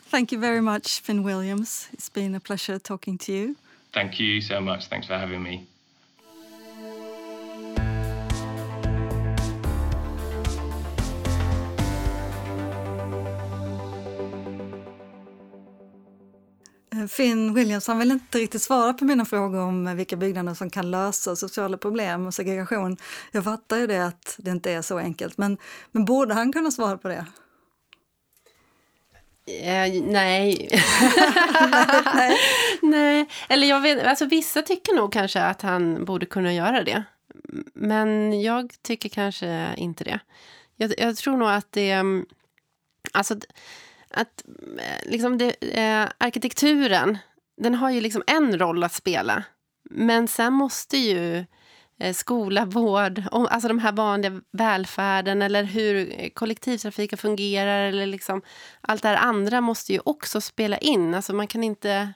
Thank 0.04 0.32
you 0.32 0.40
very 0.40 0.62
much, 0.62 1.00
Finn 1.00 1.24
Williams. 1.24 1.90
It's 1.94 2.10
been 2.10 2.36
a 2.36 2.40
pleasure 2.40 2.78
talking 2.78 3.18
to 3.20 3.34
you. 3.34 3.56
Thank 3.92 4.20
you 4.20 4.40
so 4.42 4.62
much. 4.62 4.88
Thanks 4.88 5.08
for 5.08 5.18
having 5.18 5.42
me. 5.42 5.68
Finn 17.10 17.54
Williams 17.54 17.88
han 17.88 18.00
vill 18.00 18.12
inte 18.12 18.38
riktigt 18.38 18.62
svara 18.62 18.94
på 18.94 19.06
mina 19.06 19.26
frågor 19.26 19.60
om 19.60 19.96
vilka 19.96 20.16
byggnader 20.16 20.54
som 20.54 20.70
kan 20.70 20.92
lösa 20.92 21.36
sociala 21.36 21.78
problem 21.78 22.28
och 22.28 22.34
segregation. 22.34 22.98
Jag 23.32 23.44
fattar 23.44 23.78
ju 23.78 23.88
det 23.88 24.06
att 24.06 24.36
det 24.38 24.52
inte 24.52 24.72
är 24.72 24.82
så 24.82 24.98
enkelt, 24.98 25.38
men, 25.38 25.58
men 25.92 26.06
borde 26.06 26.34
han 26.34 26.54
kunna 26.54 26.72
svara 26.72 26.98
på 26.98 27.08
det? 27.08 27.26
Eh, 29.48 30.04
nej. 30.04 30.70
nej. 32.16 32.38
nej. 32.82 33.30
Eller 33.50 33.68
jag 33.68 33.82
vet, 33.82 34.06
alltså 34.06 34.26
vissa 34.26 34.62
tycker 34.62 34.96
nog 34.96 35.14
kanske 35.14 35.42
att 35.42 35.62
han 35.62 36.06
borde 36.06 36.26
kunna 36.26 36.54
göra 36.54 36.84
det. 36.84 37.04
Men 37.74 38.42
jag 38.42 38.74
tycker 38.82 39.10
kanske 39.10 39.74
inte 39.78 40.04
det. 40.04 40.20
Jag, 40.76 40.94
jag 40.98 41.16
tror 41.16 41.38
nog 41.38 41.50
att 41.50 41.72
det... 41.72 41.92
Mm, 41.92 42.26
alltså 43.12 43.36
att 44.16 44.44
eh, 44.80 45.12
liksom 45.12 45.38
det, 45.38 45.78
eh, 45.80 46.10
arkitekturen, 46.18 47.18
den 47.58 47.76
har 47.76 47.90
ju 47.90 48.02
liksom 48.02 48.24
en 48.28 48.60
roll 48.60 48.84
att 48.84 48.94
spela. 48.94 49.44
Men 49.90 50.28
sen 50.28 50.54
måste 50.54 50.98
ju 50.98 51.46
eh, 52.00 52.14
skola, 52.14 52.66
vård, 52.66 53.24
alltså 53.32 53.68
de 53.68 53.80
här 53.80 53.92
vanliga 53.92 54.42
välfärden 54.52 55.42
eller 55.42 55.64
hur 55.64 56.30
kollektivtrafiken 56.30 57.18
fungerar 57.18 57.88
eller 57.88 58.06
liksom 58.06 58.42
allt 58.82 59.02
det 59.02 59.08
här 59.08 59.16
andra 59.16 59.62
måste 59.62 59.94
ju 59.94 60.00
också 60.06 60.42
spela 60.42 60.78
in. 60.78 61.14
Alltså 61.14 61.34
man 61.34 61.48
kan 61.48 61.64
inte 61.64 62.14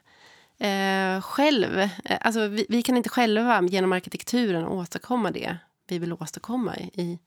eh, 0.60 1.22
själv, 1.22 1.80
eh, 1.80 2.18
alltså 2.22 2.48
vi, 2.48 2.66
vi, 2.70 2.82
kan 2.82 2.98
inte 2.98 3.10
själva 3.10 3.62
genom 3.62 3.94
arkitekturen 3.94 4.66
åstadkomma 4.66 5.32
det 5.32 5.58
vi 5.88 6.00
vill 6.00 6.14
åstadkomma 6.14 6.78
i, 6.78 7.20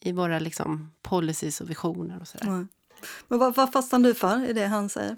i 0.00 0.12
våra 0.12 0.38
liksom 0.38 0.92
policies 1.02 1.60
och 1.60 1.70
visioner 1.70 2.20
och 2.20 2.28
sådär. 2.28 2.46
Mm. 2.46 2.68
Men 3.28 3.38
vad, 3.38 3.54
vad 3.54 3.72
fastnar 3.72 3.98
du 3.98 4.14
för 4.14 4.50
i 4.50 4.52
det 4.52 4.66
han 4.66 4.88
säger? 4.88 5.16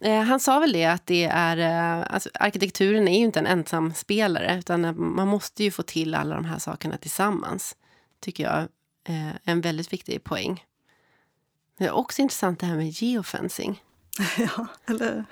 Eh, 0.00 0.20
han 0.20 0.40
sa 0.40 0.58
väl 0.58 0.72
det 0.72 0.84
att 0.84 1.06
det 1.06 1.24
är, 1.24 1.56
eh, 1.56 2.06
alltså, 2.14 2.30
arkitekturen 2.34 3.08
är 3.08 3.18
ju 3.18 3.24
inte 3.24 3.38
en 3.38 3.46
ensam 3.46 3.94
spelare 3.94 4.58
utan 4.58 5.14
man 5.14 5.28
måste 5.28 5.64
ju 5.64 5.70
få 5.70 5.82
till 5.82 6.14
alla 6.14 6.34
de 6.34 6.44
här 6.44 6.58
sakerna 6.58 6.96
tillsammans. 6.96 7.76
Tycker 8.20 8.44
jag 8.44 8.68
är 9.04 9.28
eh, 9.28 9.34
en 9.44 9.60
väldigt 9.60 9.92
viktig 9.92 10.24
poäng. 10.24 10.64
Det 11.78 11.84
är 11.84 11.90
också 11.92 12.22
intressant 12.22 12.60
det 12.60 12.66
här 12.66 12.76
med 12.76 12.88
geofencing. 12.88 13.82
ja, 14.38 14.66
eller... 14.86 15.24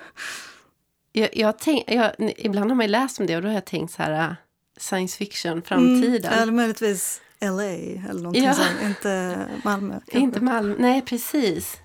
Jag, 1.15 1.37
jag 1.37 1.59
tänk, 1.59 1.91
jag, 1.91 2.11
ibland 2.37 2.71
har 2.71 2.75
man 2.75 2.91
läst 2.91 3.19
om 3.19 3.25
det 3.25 3.35
och 3.35 3.41
då 3.41 3.47
har 3.47 3.53
jag 3.53 3.65
tänkt 3.65 3.93
så 3.93 4.01
här 4.01 4.35
science 4.77 5.17
fiction, 5.17 5.61
framtiden. 5.61 6.31
Mm, 6.31 6.43
eller 6.43 6.53
möjligtvis 6.53 7.21
LA 7.43 7.63
eller 8.09 8.21
någonting 8.21 8.43
ja. 8.43 8.53
sånt, 8.53 8.81
inte 8.83 9.37
Malmö. 9.63 9.93
Kanske. 9.93 10.19
Inte 10.19 10.41
Malmö, 10.41 10.75
nej 10.79 11.01
precis. 11.01 11.77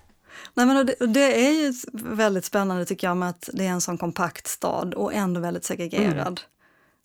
Nej, 0.53 0.65
men 0.65 0.85
det, 0.85 0.95
det, 0.99 1.47
är 1.47 1.51
ju 1.51 1.73
väldigt 1.93 2.45
spännande 2.45 2.85
tycker 2.85 3.07
jag 3.07 3.17
med 3.17 3.29
att 3.29 3.49
det 3.53 3.65
är 3.65 3.69
en 3.69 3.81
sån 3.81 3.97
kompakt 3.97 4.47
stad 4.47 4.93
och 4.93 5.13
ändå 5.13 5.41
väldigt 5.41 5.65
segregerad. 5.65 6.41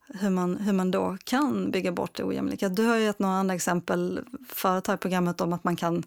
Mm. 0.07 0.21
Hur, 0.21 0.31
man, 0.31 0.57
hur 0.57 0.73
man 0.73 0.91
då 0.91 1.17
kan 1.25 1.71
bygga 1.71 1.93
bort 1.93 2.21
ojämlikhet. 2.21 2.77
Du 2.77 2.87
har 2.87 2.97
ju 2.97 3.05
gett 3.05 3.19
några 3.19 3.35
andra 3.35 3.55
exempel 3.55 4.21
förut 4.49 4.87
här 4.87 4.95
i 4.95 4.99
programmet 4.99 5.41
om 5.41 5.53
att 5.53 5.65
man 5.65 5.77
kan 5.77 6.03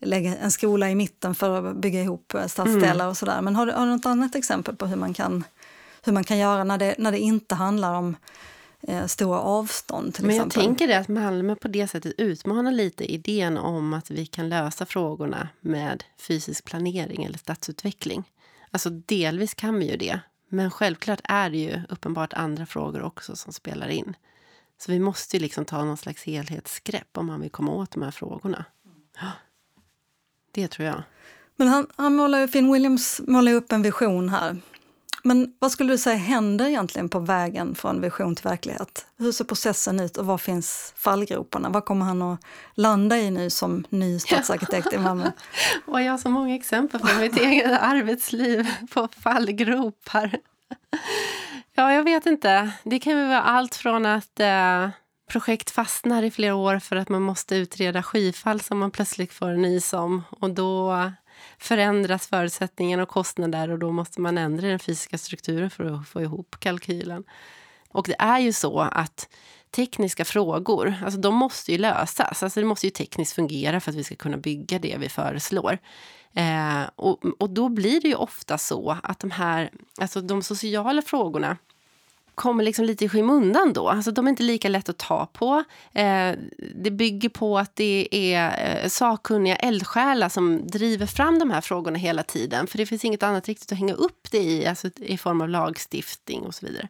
lägga 0.00 0.36
en 0.36 0.50
skola 0.50 0.90
i 0.90 0.94
mitten 0.94 1.34
för 1.34 1.70
att 1.70 1.76
bygga 1.76 2.02
ihop 2.02 2.34
eh, 2.34 2.46
stadsdelar 2.46 2.94
mm. 2.94 3.08
och 3.08 3.16
sådär. 3.16 3.42
Men 3.42 3.56
har 3.56 3.66
du, 3.66 3.72
har 3.72 3.86
du 3.86 3.92
något 3.92 4.06
annat 4.06 4.34
exempel 4.34 4.76
på 4.76 4.86
hur 4.86 4.96
man 4.96 5.14
kan, 5.14 5.44
hur 6.04 6.12
man 6.12 6.24
kan 6.24 6.38
göra 6.38 6.64
när 6.64 6.78
det, 6.78 6.94
när 6.98 7.12
det 7.12 7.18
inte 7.18 7.54
handlar 7.54 7.94
om 7.94 8.16
eh, 8.82 9.06
stora 9.06 9.40
avstånd. 9.40 10.14
Till 10.14 10.24
Men 10.26 10.36
jag 10.36 10.50
tänker 10.50 10.88
det 10.88 10.98
att 10.98 11.08
Malmö 11.08 11.54
på 11.54 11.68
det 11.68 11.88
sättet 11.88 12.14
utmanar 12.18 12.72
lite 12.72 13.12
idén 13.12 13.58
om 13.58 13.94
att 13.94 14.10
vi 14.10 14.26
kan 14.26 14.48
lösa 14.48 14.86
frågorna 14.86 15.48
med 15.60 16.04
fysisk 16.18 16.64
planering 16.64 17.24
eller 17.24 17.38
stadsutveckling. 17.38 18.24
Alltså 18.70 18.90
delvis 18.90 19.54
kan 19.54 19.78
vi 19.78 19.90
ju 19.90 19.96
det, 19.96 20.20
men 20.48 20.70
självklart 20.70 21.20
är 21.24 21.50
det 21.50 21.58
ju 21.58 21.82
uppenbart 21.88 22.32
andra 22.32 22.66
frågor 22.66 23.02
också 23.02 23.36
som 23.36 23.52
spelar 23.52 23.88
in. 23.88 24.16
Så 24.78 24.92
vi 24.92 24.98
måste 24.98 25.36
ju 25.36 25.42
liksom 25.42 25.64
ta 25.64 25.84
någon 25.84 25.96
slags 25.96 26.24
helhetsgrepp 26.24 27.18
om 27.18 27.26
man 27.26 27.40
vill 27.40 27.50
komma 27.50 27.72
åt 27.72 27.90
de 27.90 28.02
här 28.02 28.10
frågorna. 28.10 28.64
Det 30.52 30.68
tror 30.68 30.88
jag. 30.88 31.02
Men 31.56 31.68
han, 31.68 31.86
han 31.96 32.16
målar, 32.16 32.46
Finn 32.46 32.72
Williams 32.72 33.20
målar 33.26 33.52
upp 33.52 33.72
en 33.72 33.82
vision 33.82 34.28
här 34.28 34.56
men 35.22 35.52
vad 35.58 35.72
skulle 35.72 35.92
du 35.92 35.98
säga 35.98 36.16
händer 36.16 36.66
egentligen 36.66 37.08
på 37.08 37.18
vägen 37.18 37.74
från 37.74 38.00
vision 38.00 38.36
till 38.36 38.44
verklighet? 38.44 39.06
Hur 39.18 39.32
ser 39.32 39.44
processen 39.44 40.00
ut 40.00 40.16
och 40.16 40.26
var 40.26 40.38
finns 40.38 40.92
fallgroparna? 40.96 41.68
Vad 41.68 41.84
kommer 41.84 42.06
han 42.06 42.22
att 42.22 42.40
landa 42.74 43.18
i 43.18 43.30
nu 43.30 43.50
som 43.50 43.84
ny 43.88 44.18
stadsarkitekt 44.18 44.92
i 44.92 44.98
Malmö? 44.98 45.30
och 45.86 46.02
jag 46.02 46.12
har 46.12 46.18
så 46.18 46.28
många 46.28 46.54
exempel 46.54 47.00
från 47.00 47.20
mitt 47.20 47.36
eget 47.36 47.80
arbetsliv 47.80 48.68
på 48.90 49.08
fallgropar. 49.22 50.38
ja, 51.74 51.92
jag 51.92 52.04
vet 52.04 52.26
inte. 52.26 52.70
Det 52.84 52.98
kan 52.98 53.16
väl 53.16 53.28
vara 53.28 53.42
allt 53.42 53.74
från 53.74 54.06
att 54.06 54.40
eh, 54.40 54.88
projekt 55.28 55.70
fastnar 55.70 56.22
i 56.22 56.30
flera 56.30 56.54
år 56.54 56.78
för 56.78 56.96
att 56.96 57.08
man 57.08 57.22
måste 57.22 57.56
utreda 57.56 58.02
skyfall 58.02 58.60
som 58.60 58.78
man 58.78 58.90
plötsligt 58.90 59.32
får 59.32 59.52
nys 59.52 59.92
om. 59.92 60.24
Och 60.30 60.50
då 60.50 60.92
förändras 61.58 62.26
förutsättningarna 62.26 63.02
och 63.02 63.08
kostnader 63.08 63.70
och 63.70 63.78
då 63.78 63.92
måste 63.92 64.20
man 64.20 64.38
ändra 64.38 64.68
den 64.68 64.78
fysiska 64.78 65.18
strukturen 65.18 65.70
för 65.70 65.84
att 65.84 66.08
få 66.08 66.22
ihop 66.22 66.56
kalkylen. 66.60 67.24
Och 67.90 68.06
det 68.06 68.16
är 68.18 68.38
ju 68.38 68.52
så 68.52 68.80
att 68.80 69.28
tekniska 69.70 70.24
frågor, 70.24 70.94
alltså 71.04 71.20
de 71.20 71.34
måste 71.34 71.72
ju 71.72 71.78
lösas. 71.78 72.42
Alltså 72.42 72.60
det 72.60 72.66
måste 72.66 72.86
ju 72.86 72.90
tekniskt 72.90 73.32
fungera 73.32 73.80
för 73.80 73.90
att 73.90 73.96
vi 73.96 74.04
ska 74.04 74.14
kunna 74.16 74.36
bygga 74.36 74.78
det 74.78 74.96
vi 74.98 75.08
föreslår. 75.08 75.78
Eh, 76.34 76.82
och, 76.96 77.24
och 77.38 77.50
då 77.50 77.68
blir 77.68 78.00
det 78.00 78.08
ju 78.08 78.14
ofta 78.14 78.58
så 78.58 78.96
att 79.02 79.18
de 79.18 79.30
här, 79.30 79.70
alltså 80.00 80.20
de 80.20 80.42
sociala 80.42 81.02
frågorna 81.02 81.56
kommer 82.38 82.64
liksom 82.64 82.84
lite 82.84 83.04
i 83.04 83.08
skymundan 83.08 83.72
då. 83.72 83.88
Alltså, 83.88 84.10
de 84.10 84.26
är 84.26 84.30
inte 84.30 84.42
lika 84.42 84.68
lätt 84.68 84.88
att 84.88 84.98
ta 84.98 85.26
på. 85.26 85.64
Eh, 85.92 86.32
det 86.74 86.90
bygger 86.90 87.28
på 87.28 87.58
att 87.58 87.76
det 87.76 88.08
är 88.10 88.82
eh, 88.82 88.88
sakkunniga 88.88 89.56
eldsjälar 89.56 90.28
som 90.28 90.66
driver 90.66 91.06
fram 91.06 91.38
de 91.38 91.50
här 91.50 91.60
frågorna 91.60 91.98
hela 91.98 92.22
tiden. 92.22 92.66
För 92.66 92.78
det 92.78 92.86
finns 92.86 93.04
inget 93.04 93.22
annat 93.22 93.48
riktigt 93.48 93.72
att 93.72 93.78
hänga 93.78 93.94
upp 93.94 94.30
det 94.30 94.38
i, 94.38 94.66
alltså 94.66 94.90
i 94.96 95.18
form 95.18 95.40
av 95.40 95.48
lagstiftning 95.48 96.42
och 96.42 96.54
så 96.54 96.66
vidare. 96.66 96.88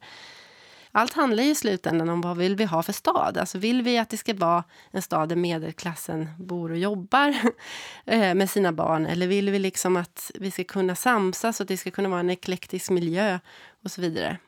Allt 0.92 1.12
handlar 1.12 1.42
i 1.42 1.54
slutändan 1.54 2.08
om 2.08 2.20
vad 2.20 2.36
vill 2.36 2.56
vi 2.56 2.64
ha 2.64 2.82
för 2.82 2.92
stad. 2.92 3.38
Alltså 3.38 3.58
vill 3.58 3.82
vi 3.82 3.98
att 3.98 4.10
det 4.10 4.16
ska 4.16 4.34
vara 4.34 4.64
en 4.90 5.02
stad 5.02 5.28
där 5.28 5.36
medelklassen 5.36 6.28
bor 6.38 6.70
och 6.70 6.78
jobbar 6.78 7.28
eh, 8.04 8.34
med 8.34 8.50
sina 8.50 8.72
barn? 8.72 9.06
Eller 9.06 9.26
vill 9.26 9.50
vi 9.50 9.58
liksom 9.58 9.96
att 9.96 10.30
vi 10.34 10.50
ska 10.50 10.64
kunna 10.64 10.94
samsas 10.94 11.60
och 11.60 11.64
att 11.64 11.68
det 11.68 11.76
ska 11.76 11.90
kunna 11.90 12.08
vara 12.08 12.20
en 12.20 12.30
eklektisk 12.30 12.90
miljö 12.90 13.38
och 13.84 13.90
så 13.90 14.00
vidare? 14.00 14.38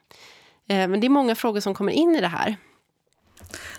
Eh, 0.70 0.88
men 0.88 1.00
det 1.00 1.06
är 1.06 1.09
många 1.09 1.35
frågor 1.35 1.61
som 1.61 1.74
kommer 1.74 1.92
in 1.92 2.16
i 2.16 2.20
det 2.20 2.28
här. 2.28 2.56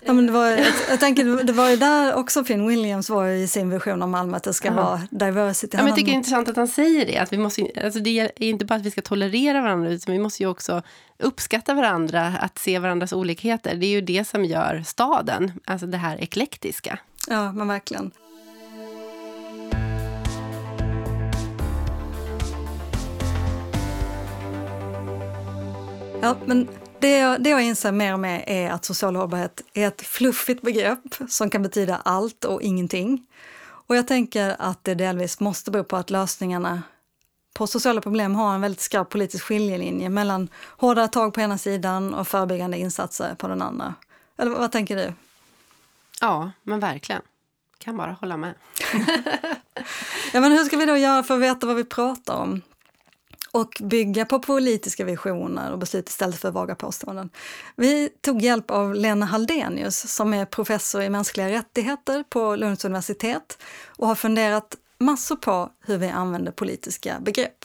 Ja, 0.02 0.12
men 0.12 0.26
det 0.26 0.32
var, 0.32 0.46
jag, 0.46 0.66
jag 0.90 1.00
tänker, 1.00 1.44
det 1.44 1.52
var 1.52 1.70
ju 1.70 1.76
där 1.76 2.14
också 2.14 2.44
Finn 2.44 2.66
Williams 2.66 3.10
var 3.10 3.26
i 3.26 3.48
sin 3.48 3.70
vision 3.70 4.02
om 4.02 4.10
Malmö, 4.10 4.36
att 4.36 4.42
det 4.42 4.52
ska 4.52 4.70
Aha. 4.70 4.82
vara 4.82 5.00
diversity. 5.10 5.76
Ja, 5.76 5.82
men 5.82 5.86
jag 5.86 5.96
tycker 5.96 6.06
det 6.06 6.14
är 6.14 6.16
intressant 6.16 6.48
att 6.48 6.56
han 6.56 6.68
säger 6.68 7.06
det. 7.06 7.18
Att 7.18 7.32
vi 7.32 7.38
måste, 7.38 7.66
alltså 7.84 8.00
det 8.00 8.20
är 8.20 8.42
inte 8.42 8.64
bara 8.64 8.74
att 8.74 8.86
vi 8.86 8.90
ska 8.90 9.02
tolerera 9.02 9.60
varandra, 9.60 9.90
utan 9.90 10.12
vi 10.12 10.18
måste 10.18 10.42
ju 10.42 10.48
också 10.48 10.82
uppskatta 11.18 11.74
varandra, 11.74 12.26
att 12.40 12.58
se 12.58 12.78
varandras 12.78 13.12
olikheter. 13.12 13.74
Det 13.74 13.86
är 13.86 13.90
ju 13.90 14.00
det 14.00 14.28
som 14.28 14.44
gör 14.44 14.82
staden, 14.86 15.52
alltså 15.64 15.86
det 15.86 15.98
här 15.98 16.16
eklektiska. 16.20 16.98
Ja, 17.28 17.52
men 17.52 17.68
verkligen. 17.68 18.10
Ja, 26.24 26.36
men 26.46 26.68
det 27.00 27.18
jag, 27.18 27.42
det 27.42 27.50
jag 27.50 27.62
inser 27.62 27.92
mer 27.92 28.12
och 28.12 28.20
mer 28.20 28.44
är 28.46 28.70
att 28.70 28.84
social 28.84 29.16
hållbarhet 29.16 29.62
är 29.74 29.88
ett 29.88 30.02
fluffigt 30.02 30.62
begrepp 30.62 31.16
som 31.28 31.50
kan 31.50 31.62
betyda 31.62 31.96
allt 31.96 32.44
och 32.44 32.62
ingenting. 32.62 33.26
Och 33.62 33.96
jag 33.96 34.08
tänker 34.08 34.56
att 34.58 34.84
det 34.84 34.94
delvis 34.94 35.40
måste 35.40 35.70
bero 35.70 35.84
på 35.84 35.96
att 35.96 36.10
lösningarna 36.10 36.82
på 37.54 37.66
sociala 37.66 38.00
problem 38.00 38.34
har 38.34 38.54
en 38.54 38.60
väldigt 38.60 38.80
skarp 38.80 39.08
politisk 39.10 39.44
skiljelinje 39.44 40.08
mellan 40.08 40.48
hårdare 40.76 41.08
tag 41.08 41.34
på 41.34 41.40
ena 41.40 41.58
sidan 41.58 42.14
och 42.14 42.28
förebyggande 42.28 42.78
insatser 42.78 43.34
på 43.34 43.48
den 43.48 43.62
andra. 43.62 43.94
Eller 44.38 44.50
vad 44.50 44.72
tänker 44.72 44.96
du? 44.96 45.12
Ja, 46.20 46.50
men 46.62 46.80
verkligen. 46.80 47.22
Kan 47.78 47.96
bara 47.96 48.12
hålla 48.20 48.36
med. 48.36 48.54
ja, 50.32 50.40
men 50.40 50.52
hur 50.52 50.64
ska 50.64 50.76
vi 50.76 50.86
då 50.86 50.96
göra 50.96 51.22
för 51.22 51.34
att 51.34 51.40
veta 51.40 51.66
vad 51.66 51.76
vi 51.76 51.84
pratar 51.84 52.34
om? 52.34 52.62
Och 53.52 53.76
bygga 53.80 54.24
på 54.24 54.38
politiska 54.38 55.04
visioner 55.04 55.72
och 55.72 55.78
beslut 55.78 56.08
istället 56.08 56.40
för 56.40 56.50
vaga 56.50 56.74
påståenden. 56.74 57.30
Vi 57.76 58.08
tog 58.08 58.42
hjälp 58.42 58.70
av 58.70 58.94
Lena 58.94 59.26
Haldenius 59.26 60.14
som 60.14 60.34
är 60.34 60.44
professor 60.44 61.02
i 61.02 61.10
mänskliga 61.10 61.48
rättigheter 61.48 62.22
på 62.22 62.56
Lunds 62.56 62.84
universitet 62.84 63.62
och 63.86 64.06
har 64.06 64.14
funderat 64.14 64.76
massor 64.98 65.36
på 65.36 65.72
hur 65.86 65.98
vi 65.98 66.08
använder 66.08 66.52
politiska 66.52 67.20
begrepp. 67.20 67.64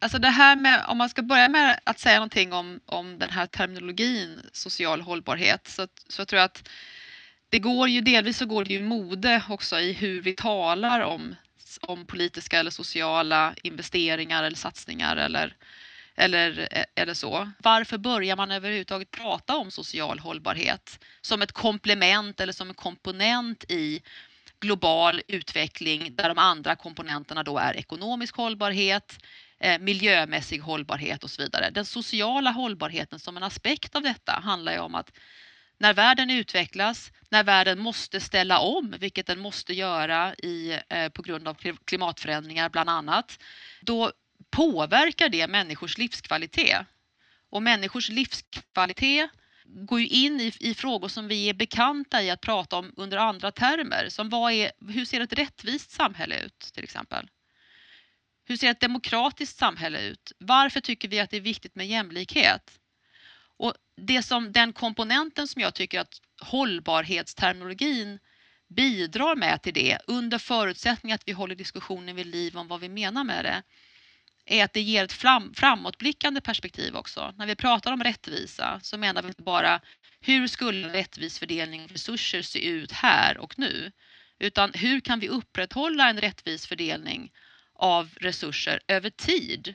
Alltså 0.00 0.18
det 0.18 0.28
här 0.28 0.56
med, 0.56 0.84
om 0.88 0.98
man 0.98 1.08
ska 1.08 1.22
börja 1.22 1.48
med 1.48 1.80
att 1.84 1.98
säga 1.98 2.16
någonting 2.16 2.52
om, 2.52 2.80
om 2.86 3.18
den 3.18 3.30
här 3.30 3.46
terminologin 3.46 4.40
social 4.52 5.00
hållbarhet 5.00 5.68
så, 5.68 5.86
så 6.08 6.24
tror 6.24 6.38
jag 6.38 6.44
att 6.44 6.68
det 7.48 7.58
går 7.58 7.88
ju 7.88 8.00
delvis 8.00 8.38
så 8.38 8.46
går 8.46 8.64
det 8.64 8.74
ju 8.74 8.82
mode 8.82 9.42
också 9.48 9.78
i 9.78 9.92
hur 9.92 10.22
vi 10.22 10.32
talar 10.32 11.00
om 11.00 11.34
om 11.82 12.06
politiska 12.06 12.60
eller 12.60 12.70
sociala 12.70 13.54
investeringar 13.62 14.44
eller 14.44 14.56
satsningar 14.56 15.16
eller, 15.16 15.56
eller, 16.16 16.68
eh, 16.70 16.84
eller 16.94 17.14
så. 17.14 17.50
Varför 17.58 17.98
börjar 17.98 18.36
man 18.36 18.50
överhuvudtaget 18.50 19.10
prata 19.10 19.56
om 19.56 19.70
social 19.70 20.18
hållbarhet 20.18 21.04
som 21.20 21.42
ett 21.42 21.52
komplement 21.52 22.40
eller 22.40 22.52
som 22.52 22.68
en 22.68 22.74
komponent 22.74 23.64
i 23.70 24.02
global 24.60 25.22
utveckling 25.28 26.14
där 26.16 26.28
de 26.28 26.38
andra 26.38 26.76
komponenterna 26.76 27.42
då 27.42 27.58
är 27.58 27.76
ekonomisk 27.76 28.36
hållbarhet, 28.36 29.18
eh, 29.60 29.78
miljömässig 29.78 30.58
hållbarhet 30.60 31.24
och 31.24 31.30
så 31.30 31.42
vidare. 31.42 31.70
Den 31.70 31.84
sociala 31.84 32.50
hållbarheten 32.50 33.18
som 33.18 33.36
en 33.36 33.42
aspekt 33.42 33.96
av 33.96 34.02
detta 34.02 34.32
handlar 34.32 34.72
ju 34.72 34.78
om 34.78 34.94
att 34.94 35.12
när 35.78 35.94
världen 35.94 36.30
utvecklas, 36.30 37.12
när 37.28 37.44
världen 37.44 37.78
måste 37.78 38.20
ställa 38.20 38.58
om, 38.58 38.94
vilket 38.98 39.26
den 39.26 39.38
måste 39.38 39.74
göra 39.74 40.34
i, 40.34 40.80
eh, 40.88 41.08
på 41.08 41.22
grund 41.22 41.48
av 41.48 41.56
klimatförändringar 41.84 42.68
bland 42.68 42.90
annat, 42.90 43.38
då 43.80 44.12
påverkar 44.50 45.28
det 45.28 45.46
människors 45.46 45.98
livskvalitet. 45.98 46.86
Och 47.50 47.62
människors 47.62 48.08
livskvalitet 48.08 49.30
går 49.64 50.00
ju 50.00 50.06
in 50.06 50.40
i, 50.40 50.52
i 50.60 50.74
frågor 50.74 51.08
som 51.08 51.28
vi 51.28 51.48
är 51.48 51.54
bekanta 51.54 52.22
i 52.22 52.30
att 52.30 52.40
prata 52.40 52.76
om 52.76 52.92
under 52.96 53.16
andra 53.16 53.50
termer. 53.52 54.08
Som 54.08 54.28
vad 54.28 54.52
är, 54.52 54.72
hur 54.88 55.04
ser 55.04 55.20
ett 55.20 55.32
rättvist 55.32 55.90
samhälle 55.90 56.40
ut 56.44 56.58
till 56.74 56.84
exempel? 56.84 57.28
Hur 58.44 58.56
ser 58.56 58.70
ett 58.70 58.80
demokratiskt 58.80 59.58
samhälle 59.58 60.00
ut? 60.00 60.32
Varför 60.38 60.80
tycker 60.80 61.08
vi 61.08 61.20
att 61.20 61.30
det 61.30 61.36
är 61.36 61.40
viktigt 61.40 61.74
med 61.74 61.86
jämlikhet? 61.86 62.78
Och 63.58 63.74
det 63.96 64.22
som, 64.22 64.52
den 64.52 64.72
komponenten 64.72 65.48
som 65.48 65.62
jag 65.62 65.74
tycker 65.74 66.00
att 66.00 66.20
hållbarhetsterminologin 66.40 68.18
bidrar 68.68 69.36
med 69.36 69.62
till 69.62 69.74
det 69.74 69.98
under 70.06 70.38
förutsättning 70.38 71.12
att 71.12 71.22
vi 71.26 71.32
håller 71.32 71.54
diskussionen 71.54 72.16
vid 72.16 72.26
liv 72.26 72.56
om 72.56 72.68
vad 72.68 72.80
vi 72.80 72.88
menar 72.88 73.24
med 73.24 73.44
det 73.44 73.62
är 74.48 74.64
att 74.64 74.72
det 74.72 74.80
ger 74.80 75.04
ett 75.04 75.12
fram, 75.12 75.54
framåtblickande 75.54 76.40
perspektiv 76.40 76.96
också. 76.96 77.34
När 77.38 77.46
vi 77.46 77.56
pratar 77.56 77.92
om 77.92 78.04
rättvisa 78.04 78.80
så 78.82 78.98
menar 78.98 79.22
vi 79.22 79.28
inte 79.28 79.42
bara 79.42 79.80
hur 80.20 80.46
skulle 80.46 80.92
rättvis 80.92 81.38
fördelning 81.38 81.82
av 81.82 81.88
resurser 81.88 82.42
se 82.42 82.68
ut 82.68 82.92
här 82.92 83.38
och 83.38 83.58
nu? 83.58 83.92
Utan 84.38 84.72
hur 84.74 85.00
kan 85.00 85.20
vi 85.20 85.28
upprätthålla 85.28 86.10
en 86.10 86.20
rättvis 86.20 86.66
fördelning 86.66 87.32
av 87.74 88.10
resurser 88.20 88.80
över 88.88 89.10
tid? 89.10 89.74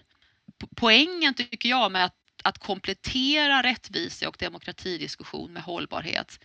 Poängen 0.76 1.34
tycker 1.34 1.70
jag 1.70 1.92
med 1.92 2.06
att, 2.06 2.16
att 2.44 2.58
komplettera 2.58 3.64
rättvise 3.64 4.28
och 4.28 4.38
demokratidiskussion 4.40 5.54
med 5.54 5.64
hållbarhet 5.64 6.40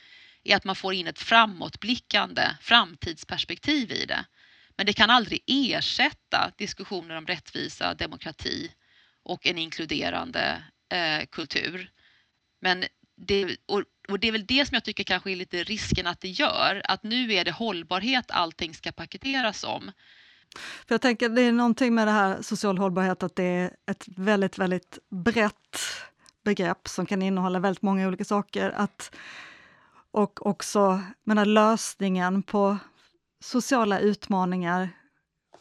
är 0.44 0.56
att 0.56 0.64
man 0.64 0.76
får 0.76 0.94
in 0.94 1.06
ett 1.06 1.18
framåtblickande 1.18 2.42
framtidsperspektiv 2.60 3.92
i 3.92 4.04
det. 4.06 4.24
Men 4.76 4.86
det 4.86 4.92
kan 4.92 5.10
aldrig 5.10 5.42
ersätta 5.46 6.52
diskussioner 6.58 7.16
om 7.16 7.26
rättvisa, 7.26 7.94
demokrati 7.94 8.72
och 9.22 9.46
en 9.46 9.58
inkluderande 9.58 10.64
eh, 10.92 11.26
kultur. 11.26 11.90
Men 12.60 12.84
det, 13.16 13.56
och, 13.66 13.82
och, 14.08 14.20
det 14.20 14.28
är 14.28 14.32
väl 14.32 14.46
det 14.46 14.66
som 14.66 14.74
jag 14.74 14.84
tycker 14.84 15.04
kanske 15.04 15.30
är 15.30 15.36
lite 15.36 15.64
risken 15.64 16.06
att 16.06 16.20
det 16.20 16.28
gör, 16.28 16.82
att 16.84 17.02
nu 17.02 17.32
är 17.32 17.44
det 17.44 17.52
hållbarhet 17.52 18.30
allting 18.30 18.74
ska 18.74 18.92
paketeras 18.92 19.64
om. 19.64 19.92
För 20.56 20.94
jag 20.94 21.00
tänker 21.00 21.28
det 21.28 21.42
är 21.42 21.52
någonting 21.52 21.94
med 21.94 22.06
det 22.06 22.12
här 22.12 22.42
social 22.42 22.78
hållbarhet, 22.78 23.22
att 23.22 23.36
det 23.36 23.44
är 23.44 23.70
ett 23.90 24.04
väldigt, 24.08 24.58
väldigt 24.58 24.98
brett 25.10 25.78
begrepp 26.44 26.88
som 26.88 27.06
kan 27.06 27.22
innehålla 27.22 27.58
väldigt 27.58 27.82
många 27.82 28.08
olika 28.08 28.24
saker. 28.24 28.70
Att, 28.76 29.14
och 30.10 30.46
också 30.46 31.00
menar, 31.24 31.44
lösningen 31.44 32.42
på 32.42 32.76
sociala 33.44 34.00
utmaningar 34.00 34.88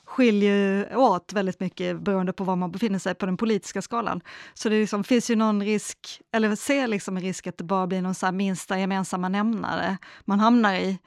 skiljer 0.05 0.95
åt 0.97 1.33
väldigt 1.33 1.59
mycket 1.59 2.01
beroende 2.01 2.33
på 2.33 2.43
var 2.43 2.55
man 2.55 2.71
befinner 2.71 2.99
sig 2.99 3.15
på 3.15 3.25
den 3.25 3.38
politiska 3.38 3.81
skalan. 3.81 4.21
Så 4.53 4.69
det 4.69 4.79
liksom, 4.79 5.03
finns 5.03 5.31
ju 5.31 5.35
någon 5.35 5.63
risk, 5.63 6.21
eller 6.31 6.55
ser 6.55 6.88
liksom 6.88 7.17
en 7.17 7.23
risk 7.23 7.47
att 7.47 7.57
det 7.57 7.63
bara 7.63 7.88
blir 7.88 8.01
någon 8.01 8.15
så 8.15 8.31
minsta 8.31 8.79
gemensamma 8.79 9.29
nämnare 9.29 9.97
man 10.25 10.39
hamnar 10.39 10.73
i. 10.75 10.99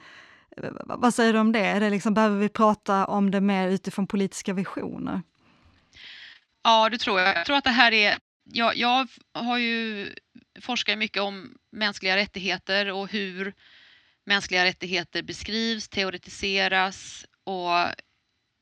Eh, 0.56 0.70
vad 0.84 1.14
säger 1.14 1.32
du 1.32 1.38
om 1.38 1.52
det? 1.52 1.66
Är 1.66 1.80
det 1.80 1.90
liksom, 1.90 2.14
behöver 2.14 2.38
vi 2.38 2.48
prata 2.48 3.06
om 3.06 3.30
det 3.30 3.40
mer 3.40 3.68
utifrån 3.68 4.06
politiska 4.06 4.52
visioner? 4.52 5.22
Ja, 6.62 6.88
det 6.88 6.98
tror 6.98 7.20
jag. 7.20 7.36
Jag 7.36 7.46
tror 7.46 7.56
att 7.56 7.64
det 7.64 7.70
här 7.70 7.92
är... 7.92 8.18
Jag, 8.52 8.76
jag 8.76 9.08
har 9.32 9.58
ju 9.58 10.08
forskat 10.60 10.98
mycket 10.98 11.22
om 11.22 11.58
mänskliga 11.72 12.16
rättigheter 12.16 12.92
och 12.92 13.08
hur 13.08 13.54
mänskliga 14.26 14.64
rättigheter 14.64 15.22
beskrivs, 15.22 15.88
teoretiseras 15.88 17.26
och, 17.44 17.70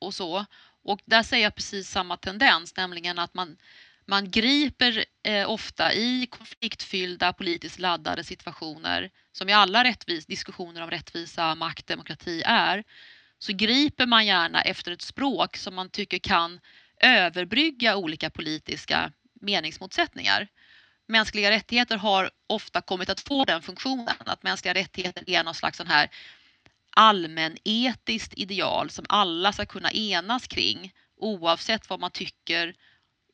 och 0.01 0.13
så. 0.13 0.45
Och 0.83 0.99
där 1.05 1.23
ser 1.23 1.37
jag 1.37 1.55
precis 1.55 1.89
samma 1.89 2.17
tendens, 2.17 2.75
nämligen 2.75 3.19
att 3.19 3.33
man, 3.33 3.57
man 4.09 4.31
griper 4.31 5.05
eh, 5.23 5.49
ofta 5.49 5.93
i 5.93 6.27
konfliktfyllda, 6.31 7.33
politiskt 7.33 7.79
laddade 7.79 8.23
situationer, 8.23 9.09
som 9.31 9.49
i 9.49 9.53
alla 9.53 9.83
rättvis, 9.83 10.25
diskussioner 10.25 10.81
om 10.81 10.89
rättvisa, 10.89 11.55
makt, 11.55 11.87
demokrati 11.87 12.41
är, 12.45 12.83
så 13.39 13.53
griper 13.53 14.05
man 14.05 14.25
gärna 14.25 14.61
efter 14.61 14.91
ett 14.91 15.01
språk 15.01 15.57
som 15.57 15.75
man 15.75 15.89
tycker 15.89 16.19
kan 16.19 16.59
överbrygga 17.01 17.95
olika 17.95 18.29
politiska 18.29 19.11
meningsmotsättningar. 19.41 20.47
Mänskliga 21.07 21.51
rättigheter 21.51 21.97
har 21.97 22.31
ofta 22.47 22.81
kommit 22.81 23.09
att 23.09 23.19
få 23.19 23.45
den 23.45 23.61
funktionen, 23.61 24.15
att 24.25 24.43
mänskliga 24.43 24.73
rättigheter 24.73 25.29
är 25.29 25.43
någon 25.43 25.55
slags 25.55 25.77
sån 25.77 25.87
här 25.87 26.09
allmänetiskt 26.95 28.33
ideal 28.33 28.89
som 28.89 29.05
alla 29.09 29.53
ska 29.53 29.65
kunna 29.65 29.91
enas 29.91 30.47
kring 30.47 30.93
oavsett 31.17 31.89
vad 31.89 31.99
man 31.99 32.11
tycker 32.11 32.75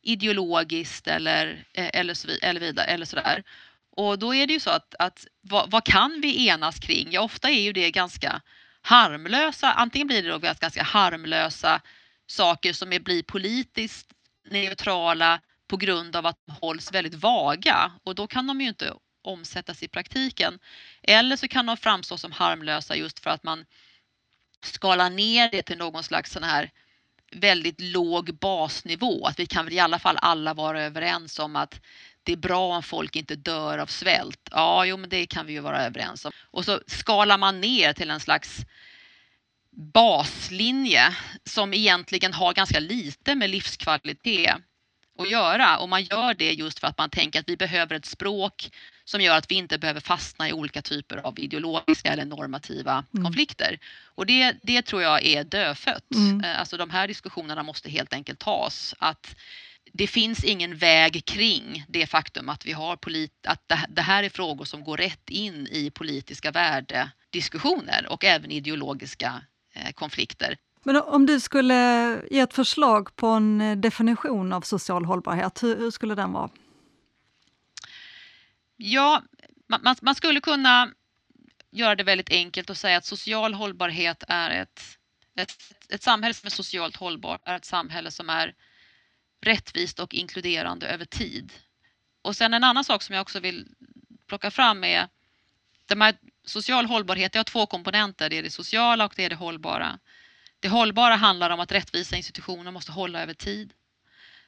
ideologiskt 0.06 1.08
eller, 1.08 1.66
eh, 1.74 1.89
eller, 1.93 2.14
så, 2.14 2.28
eller, 2.41 2.60
vidare, 2.60 2.86
eller 2.86 3.06
sådär. 3.06 3.43
Och 3.89 4.20
då 4.20 4.36
är 4.36 4.47
det 4.47 4.53
ju 4.53 4.60
så 4.60 4.70
att, 4.70 4.95
att 4.99 5.28
vad, 5.41 5.72
vad, 5.72 5.84
kan 5.86 6.22
vi 6.22 6.47
enas 6.47 6.80
kring? 6.80 7.08
Ja, 7.12 7.22
ofta 7.22 7.49
är 7.49 7.62
ju 7.62 7.74
det 7.74 7.91
ganska 7.91 8.41
harmlösa, 8.82 9.74
antingen 9.74 10.08
blir 10.08 10.24
det 10.24 10.30
då 10.30 10.39
ganska 10.39 10.84
harmlösa 10.84 11.82
saker 12.28 12.74
som 12.74 12.93
är, 12.93 12.99
blir 12.99 13.24
politiskt 13.24 14.08
neutrala 14.49 15.41
på 15.68 15.78
grund 15.78 16.16
av 16.16 16.26
att 16.26 16.39
de 16.45 16.51
hålls 16.51 16.91
väldigt 16.91 17.14
vaga 17.14 17.91
och 18.03 18.16
då 18.16 18.28
kan 18.28 18.47
de 18.47 18.62
ju 18.62 18.68
inte 18.68 18.93
omsättas 19.22 19.84
i 19.84 19.88
praktiken. 19.88 20.60
Eller 21.01 21.36
så 21.36 21.47
kan 21.47 21.66
de 21.66 21.78
framstå 21.78 22.18
som 22.18 22.32
harmlösa 22.32 22.95
just 22.95 23.20
för 23.20 23.30
att 23.30 23.43
man 23.43 23.66
skalar 24.64 25.10
ner 25.10 25.51
det 25.51 25.62
till 25.62 25.78
någon 25.78 26.03
slags 26.03 26.32
sån 26.32 26.43
här 26.43 26.72
väldigt 27.36 27.81
låg 27.81 28.33
basnivå. 28.39 29.25
Att 29.25 29.39
vi 29.39 29.45
kan 29.45 29.65
väl 29.65 29.73
i 29.73 29.79
alla 29.79 29.99
fall 29.99 30.17
alla 30.21 30.53
vara 30.53 30.81
överens 30.81 31.39
om 31.39 31.55
att 31.55 31.81
det 32.23 32.31
är 32.31 32.38
bra 32.38 32.75
om 32.75 32.83
folk 32.83 33.15
inte 33.15 33.36
dör 33.36 33.77
av 33.77 33.86
svält. 33.86 34.49
Ja, 34.51 34.86
jo, 34.86 34.97
men 34.97 35.09
det 35.09 35.25
kan 35.25 35.45
vi 35.45 35.53
ju 35.53 35.59
vara 35.59 35.86
överens 35.86 36.25
om. 36.25 36.31
Och 36.51 36.65
så 36.65 36.81
skalar 36.88 37.38
man 37.38 37.61
ner 37.61 37.93
till 37.93 38.11
en 38.11 38.19
slags 38.19 38.65
baslinje 39.71 41.15
som 41.43 41.73
egentligen 41.73 42.33
har 42.33 42.53
ganska 42.53 42.79
lite 42.79 43.36
med 43.36 43.49
livskvalitet 43.49 44.55
att 45.20 45.32
göra 45.32 45.78
och 45.78 45.89
man 45.89 46.03
gör 46.03 46.34
det 46.34 46.53
just 46.53 46.80
för 46.80 46.88
att 46.88 46.97
man 46.97 47.09
tänker 47.09 47.39
att 47.39 47.49
vi 47.49 47.57
behöver 47.57 47.95
ett 47.95 48.05
språk 48.05 48.70
som 49.05 49.22
gör 49.22 49.38
att 49.38 49.51
vi 49.51 49.55
inte 49.55 49.78
behöver 49.78 49.99
fastna 49.99 50.49
i 50.49 50.53
olika 50.53 50.82
typer 50.82 51.18
av 51.18 51.39
ideologiska 51.39 52.13
eller 52.13 52.26
normativa 52.26 53.05
mm. 53.13 53.26
konflikter. 53.26 53.80
Och 54.16 54.26
det, 54.26 54.55
det 54.63 54.82
tror 54.82 55.01
jag 55.01 55.26
är 55.26 55.43
dödfött. 55.43 56.13
Mm. 56.16 56.43
Eh, 56.43 56.59
alltså 56.59 56.78
de 56.78 56.89
här 56.89 57.07
diskussionerna 57.07 57.63
måste 57.63 57.89
helt 57.89 58.13
enkelt 58.13 58.39
tas. 58.39 58.95
Att 58.99 59.36
det 59.93 60.07
finns 60.07 60.43
ingen 60.43 60.78
väg 60.78 61.26
kring 61.26 61.86
det 61.88 62.07
faktum 62.07 62.49
att 62.49 62.66
vi 62.66 62.72
har 62.72 62.95
polit 62.95 63.47
att 63.47 63.72
det 63.89 64.01
här 64.01 64.24
är 64.24 64.30
frågor 64.30 64.66
som 64.66 64.84
går 64.84 64.97
rätt 64.97 65.30
in 65.30 65.68
i 65.72 65.89
politiska 65.89 66.51
värdediskussioner 66.51 68.07
och 68.09 68.24
även 68.24 68.51
ideologiska 68.51 69.41
eh, 69.74 69.91
konflikter. 69.91 70.57
Men 70.88 70.95
om 70.95 71.25
du 71.25 71.39
skulle 71.39 72.21
ge 72.31 72.39
ett 72.39 72.53
förslag 72.53 73.15
på 73.15 73.27
en 73.27 73.61
eh, 73.61 73.77
definition 73.77 74.53
av 74.53 74.61
social 74.61 75.05
hållbarhet, 75.05 75.63
hur, 75.63 75.77
hur 75.77 75.91
skulle 75.91 76.15
den 76.15 76.31
vara? 76.31 76.49
Ja, 78.77 79.23
man, 79.67 79.95
man, 80.01 80.15
skulle 80.15 80.41
kunna 80.41 80.91
göra 81.71 81.95
det 81.95 82.03
väldigt 82.03 82.29
enkelt 82.29 82.69
och 82.69 82.77
säga 82.77 82.97
att 82.97 83.05
social 83.05 83.53
hållbarhet 83.53 84.23
är 84.27 84.49
ett, 84.49 84.97
ett, 85.39 85.53
ett 85.89 86.03
samhälle 86.03 86.33
som 86.33 86.47
är 86.47 86.51
socialt 86.51 86.95
hållbart, 86.95 87.41
är 87.45 87.55
ett 87.55 87.65
samhälle 87.65 88.11
som 88.11 88.29
är 88.29 88.53
rättvist 89.41 89.99
och 89.99 90.13
inkluderande 90.13 90.88
över 90.88 91.05
tid. 91.05 91.53
Och 92.21 92.36
sen 92.36 92.53
en 92.53 92.63
annan 92.63 92.83
sak 92.83 93.03
som 93.03 93.15
jag 93.15 93.21
också 93.21 93.39
vill 93.39 93.67
plocka 94.27 94.51
fram 94.51 94.83
är 94.83 95.07
de 95.86 96.01
här 96.01 96.15
social 96.45 96.86
hållbarhet, 96.86 97.31
det 97.31 97.39
har 97.39 97.43
två 97.43 97.65
komponenter, 97.65 98.29
det 98.29 98.38
är 98.38 98.43
det 98.43 98.51
sociala 98.51 99.05
och 99.05 99.13
det 99.15 99.25
är 99.25 99.29
det 99.29 99.36
hållbara. 99.36 99.99
Det 100.60 100.68
hållbara 100.68 101.16
handlar 101.16 101.49
om 101.49 101.60
att 101.60 101.72
rättvisa 101.72 102.16
institutioner 102.16 102.72
måste 102.72 102.91
hålla 102.91 103.22
över 103.22 103.34
tid. 103.34 103.74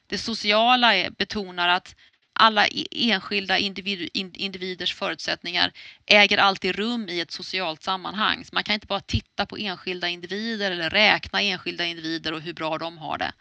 Det 0.06 0.18
sociala 0.18 0.94
är, 0.94 1.10
betonar 1.10 1.68
att 1.68 1.96
alla 2.32 2.66
e- 2.66 2.86
enskilda 2.90 3.58
individ, 3.58 4.10
individers 4.14 4.94
förutsättningar 4.94 5.72
äger 6.06 6.38
alltid 6.38 6.76
rum 6.76 7.08
i 7.08 7.20
ett 7.20 7.30
socialt 7.30 7.82
sammanhang. 7.82 8.44
Så 8.44 8.54
man 8.54 8.64
kan 8.64 8.74
inte 8.74 8.86
bara 8.86 9.00
titta 9.00 9.46
på 9.46 9.56
enskilda 9.56 10.08
individer 10.08 10.70
eller 10.70 10.90
räkna 10.90 11.42
enskilda 11.42 11.84
individer 11.84 12.32
och 12.32 12.40
hur 12.40 12.52
bra 12.52 12.78
de 12.78 12.98
har 12.98 13.18
det. 13.18 13.32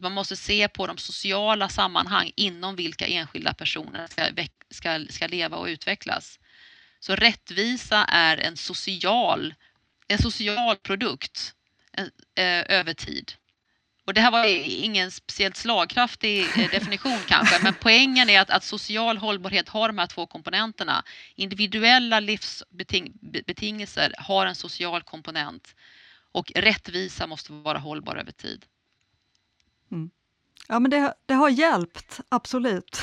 Man 0.00 0.12
måste 0.12 0.36
se 0.36 0.68
på 0.68 0.86
de 0.86 0.98
sociala 0.98 1.68
sammanhang 1.68 2.32
inom 2.36 2.76
vilka 2.76 3.06
enskilda 3.06 3.54
personer 3.54 4.06
ska, 4.06 4.26
ska, 4.70 5.06
ska 5.10 5.26
leva 5.26 5.56
och 5.56 5.66
utvecklas. 5.66 6.40
Så 7.00 7.16
rättvisa 7.16 8.04
är 8.04 8.36
en 8.36 8.56
social 8.56 9.54
en 10.08 10.18
social 10.18 10.76
produkt 10.76 11.54
över 12.68 12.94
tid. 12.94 13.32
Och 14.06 14.14
det 14.14 14.20
här 14.20 14.30
var 14.30 14.44
ingen 14.66 15.10
speciellt 15.10 15.56
slagkraftig 15.56 16.40
eh, 16.40 16.70
definition 16.70 17.18
kanske, 17.26 17.62
men 17.62 17.74
poängen 17.80 18.30
är 18.30 18.40
att, 18.40 18.50
att, 18.50 18.64
social 18.64 19.18
hållbarhet 19.18 19.68
har 19.68 19.88
de 19.88 19.98
här 19.98 20.06
två 20.06 20.26
komponenterna. 20.26 21.04
Individuella 21.34 22.20
livsbetingelser 22.20 24.14
har 24.18 24.46
en 24.46 24.54
social 24.54 25.02
komponent 25.02 25.74
och 26.32 26.52
rättvisa 26.54 27.26
måste 27.26 27.52
vara 27.52 27.78
hållbar 27.78 28.16
över 28.16 28.32
tid. 28.32 28.64
Mm. 29.92 30.10
Ja, 30.68 30.78
men 30.78 30.90
det, 30.90 31.14
det 31.26 31.34
har 31.34 31.48
hjälpt, 31.48 32.20
absolut. 32.28 33.02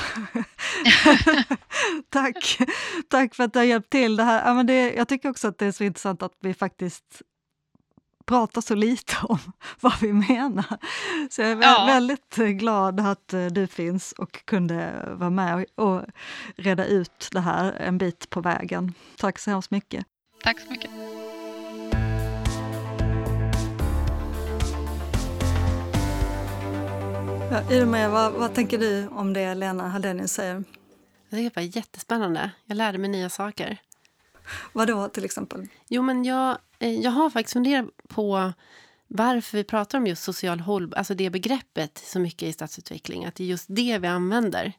Tack. 2.10 2.58
Tack 3.08 3.34
för 3.34 3.44
att 3.44 3.52
det 3.52 3.58
har 3.58 3.64
hjälpt 3.64 3.90
till. 3.90 4.16
Det 4.16 4.24
här, 4.24 4.46
ja, 4.46 4.54
men 4.54 4.66
det, 4.66 4.92
jag 4.92 5.08
tycker 5.08 5.28
också 5.30 5.48
att 5.48 5.58
det 5.58 5.66
är 5.66 5.72
så 5.72 5.84
intressant 5.84 6.22
att 6.22 6.36
vi 6.40 6.54
faktiskt 6.54 7.22
pratar 8.22 8.60
så 8.60 8.74
lite 8.74 9.16
om 9.22 9.38
vad 9.80 10.00
vi 10.00 10.12
menar. 10.12 10.78
Så 11.30 11.42
jag 11.42 11.50
är 11.50 11.62
ja. 11.62 11.84
väldigt 11.86 12.36
glad 12.36 13.00
att 13.00 13.32
eh, 13.32 13.46
du 13.46 13.66
finns 13.66 14.12
och 14.12 14.44
kunde 14.44 15.08
vara 15.12 15.30
med 15.30 15.66
och 15.74 16.02
reda 16.56 16.84
ut 16.84 17.28
det 17.32 17.40
här 17.40 17.72
en 17.72 17.98
bit 17.98 18.30
på 18.30 18.40
vägen. 18.40 18.94
Tack 19.16 19.38
så 19.38 19.50
hemskt 19.50 19.70
mycket. 19.70 20.06
Tack 20.42 20.60
så 20.60 20.70
mycket. 20.70 20.90
Ja, 27.50 27.70
Irma, 27.70 28.08
vad, 28.08 28.32
vad 28.32 28.54
tänker 28.54 28.78
du 28.78 29.08
om 29.08 29.32
det 29.32 29.54
Lena 29.54 29.88
Hallenius 29.88 30.32
säger? 30.32 30.64
Jag 31.28 31.38
tycker 31.38 31.50
det 31.50 31.56
var 31.56 31.76
jättespännande. 31.76 32.50
Jag 32.64 32.76
lärde 32.76 32.98
mig 32.98 33.10
nya 33.10 33.28
saker. 33.28 33.78
Vad 34.72 34.88
då 34.88 35.08
till 35.08 35.24
exempel? 35.24 35.68
Jo, 35.88 36.02
men 36.02 36.24
jag, 36.24 36.58
eh, 36.78 37.00
jag 37.00 37.10
har 37.10 37.30
faktiskt 37.30 37.52
funderat 37.52 37.86
på 38.14 38.52
varför 39.08 39.56
vi 39.58 39.64
pratar 39.64 39.98
om 39.98 40.06
just 40.06 40.22
social 40.22 40.60
hållbarhet, 40.60 40.98
alltså 40.98 41.14
det 41.14 41.30
begreppet 41.30 41.98
så 41.98 42.18
mycket 42.18 42.48
i 42.48 42.52
stadsutveckling. 42.52 43.24
Att 43.24 43.34
det 43.34 43.44
är 43.44 43.48
just 43.48 43.66
det 43.68 43.98
vi 43.98 44.06
använder. 44.06 44.72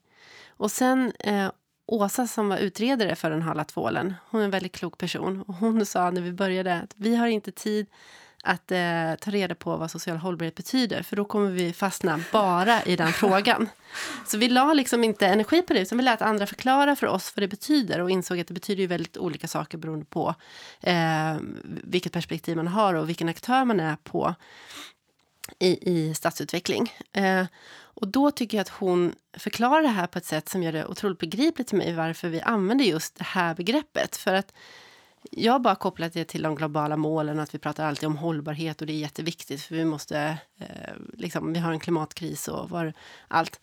Och 0.47 0.71
sen 0.71 1.11
eh, 1.19 1.51
Åsa 1.85 2.27
som 2.27 2.49
var 2.49 2.57
utredare 2.57 3.15
för 3.15 3.29
den 3.29 3.41
hala 3.41 3.63
tvålen, 3.63 4.13
hon 4.29 4.41
är 4.41 4.45
en 4.45 4.51
väldigt 4.51 4.71
klok 4.71 4.97
person. 4.97 5.41
Och 5.41 5.53
hon 5.53 5.85
sa 5.85 6.11
när 6.11 6.21
vi 6.21 6.33
började 6.33 6.75
att 6.75 6.93
vi 6.95 7.15
har 7.15 7.27
inte 7.27 7.51
tid 7.51 7.87
att 8.45 8.71
eh, 8.71 9.15
ta 9.19 9.31
reda 9.31 9.55
på 9.55 9.77
vad 9.77 9.91
social 9.91 10.17
hållbarhet 10.17 10.55
betyder 10.55 11.03
för 11.03 11.15
då 11.15 11.25
kommer 11.25 11.49
vi 11.49 11.73
fastna 11.73 12.19
bara 12.31 12.83
i 12.83 12.95
den 12.95 13.13
frågan. 13.13 13.69
Så 14.25 14.37
vi 14.37 14.49
la 14.49 14.73
liksom 14.73 15.03
inte 15.03 15.27
energi 15.27 15.61
på 15.61 15.73
det 15.73 15.79
utan 15.79 15.97
vi 15.97 16.03
lät 16.03 16.21
andra 16.21 16.47
förklara 16.47 16.95
för 16.95 17.07
oss 17.07 17.33
vad 17.35 17.43
det 17.43 17.47
betyder 17.47 17.99
och 17.99 18.11
insåg 18.11 18.39
att 18.39 18.47
det 18.47 18.53
betyder 18.53 18.81
ju 18.81 18.87
väldigt 18.87 19.17
olika 19.17 19.47
saker 19.47 19.77
beroende 19.77 20.05
på 20.05 20.35
eh, 20.81 21.37
vilket 21.63 22.11
perspektiv 22.11 22.57
man 22.57 22.67
har 22.67 22.93
och 22.93 23.09
vilken 23.09 23.29
aktör 23.29 23.65
man 23.65 23.79
är 23.79 23.95
på 23.95 24.35
i, 25.59 25.91
i 25.91 26.13
stadsutveckling. 26.13 26.93
Eh, 27.13 27.45
och 27.95 28.07
då 28.07 28.31
tycker 28.31 28.57
jag 28.57 28.61
att 28.61 28.69
hon 28.69 29.15
förklarar 29.37 29.81
det 29.81 29.87
här 29.87 30.07
på 30.07 30.17
ett 30.17 30.25
sätt 30.25 30.49
som 30.49 30.63
gör 30.63 30.71
det 30.71 30.85
otroligt 30.85 31.19
begripligt 31.19 31.69
för 31.69 31.77
mig 31.77 31.93
varför 31.93 32.29
vi 32.29 32.41
använder 32.41 32.85
just 32.85 33.15
det 33.15 33.23
här 33.23 33.55
begreppet. 33.55 34.17
För 34.17 34.33
att 34.33 34.53
jag 35.31 35.51
har 35.51 35.59
bara 35.59 35.75
kopplat 35.75 36.13
det 36.13 36.25
till 36.25 36.41
de 36.41 36.55
globala 36.55 36.97
målen 36.97 37.39
att 37.39 37.55
vi 37.55 37.59
pratar 37.59 37.85
alltid 37.85 38.07
om 38.07 38.17
hållbarhet 38.17 38.81
och 38.81 38.87
det 38.87 38.93
är 38.93 38.97
jätteviktigt 38.97 39.61
för 39.61 39.75
vi 39.75 39.85
måste, 39.85 40.37
eh, 40.59 40.93
liksom, 41.13 41.53
vi 41.53 41.59
har 41.59 41.71
en 41.71 41.79
klimatkris 41.79 42.47
och 42.47 42.69
var, 42.69 42.93
allt. 43.27 43.59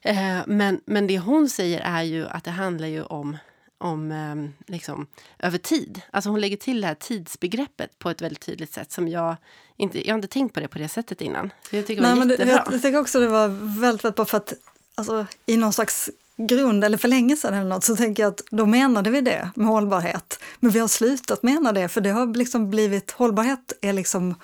Eh, 0.00 0.38
men, 0.46 0.80
men 0.84 1.06
det 1.06 1.18
hon 1.18 1.48
säger 1.48 1.80
är 1.80 2.02
ju 2.02 2.26
att 2.26 2.44
det 2.44 2.50
handlar 2.50 2.88
ju 2.88 3.02
om 3.02 3.36
om 3.78 4.12
eh, 4.12 4.72
liksom, 4.72 5.06
över 5.38 5.58
tid. 5.58 6.02
Alltså 6.10 6.30
hon 6.30 6.40
lägger 6.40 6.56
till 6.56 6.80
det 6.80 6.86
här 6.86 6.94
tidsbegreppet 6.94 7.98
på 7.98 8.10
ett 8.10 8.22
väldigt 8.22 8.40
tydligt 8.40 8.72
sätt 8.72 8.92
som 8.92 9.08
jag 9.08 9.36
inte, 9.76 10.06
jag 10.06 10.14
har 10.14 10.18
inte 10.18 10.28
tänkt 10.28 10.54
på 10.54 10.60
det 10.60 10.68
på 10.68 10.78
det 10.78 10.88
sättet 10.88 11.20
innan. 11.20 11.52
Jag 11.70 11.86
tycker 11.86 12.02
Nej, 12.02 12.14
det 12.14 12.20
var 12.20 12.30
jättebra. 12.30 12.52
jag, 12.52 12.74
jag 12.74 12.82
tycker 12.82 13.00
också 13.00 13.20
det 13.20 13.28
var 13.28 13.48
väldigt, 13.80 14.04
väldigt 14.04 14.16
bra 14.16 14.24
för 14.24 14.36
att 14.36 14.52
alltså, 14.94 15.26
i 15.46 15.56
någon 15.56 15.72
slags 15.72 16.10
grund 16.36 16.84
eller 16.84 16.98
för 16.98 17.08
länge 17.08 17.36
sedan 17.36 17.54
eller 17.54 17.68
något 17.68 17.84
så 17.84 17.96
tänker 17.96 18.22
jag 18.22 18.30
att 18.30 18.42
då 18.50 18.66
menade 18.66 19.10
vi 19.10 19.20
det 19.20 19.50
med 19.54 19.66
hållbarhet. 19.66 20.38
Men 20.60 20.70
vi 20.70 20.78
har 20.78 20.88
slutat 20.88 21.42
mena 21.42 21.72
det 21.72 21.88
för 21.88 22.00
det 22.00 22.10
har 22.10 22.34
liksom 22.34 22.70
blivit, 22.70 23.10
hållbarhet 23.10 23.72
är 23.80 23.92
liksom 23.92 24.34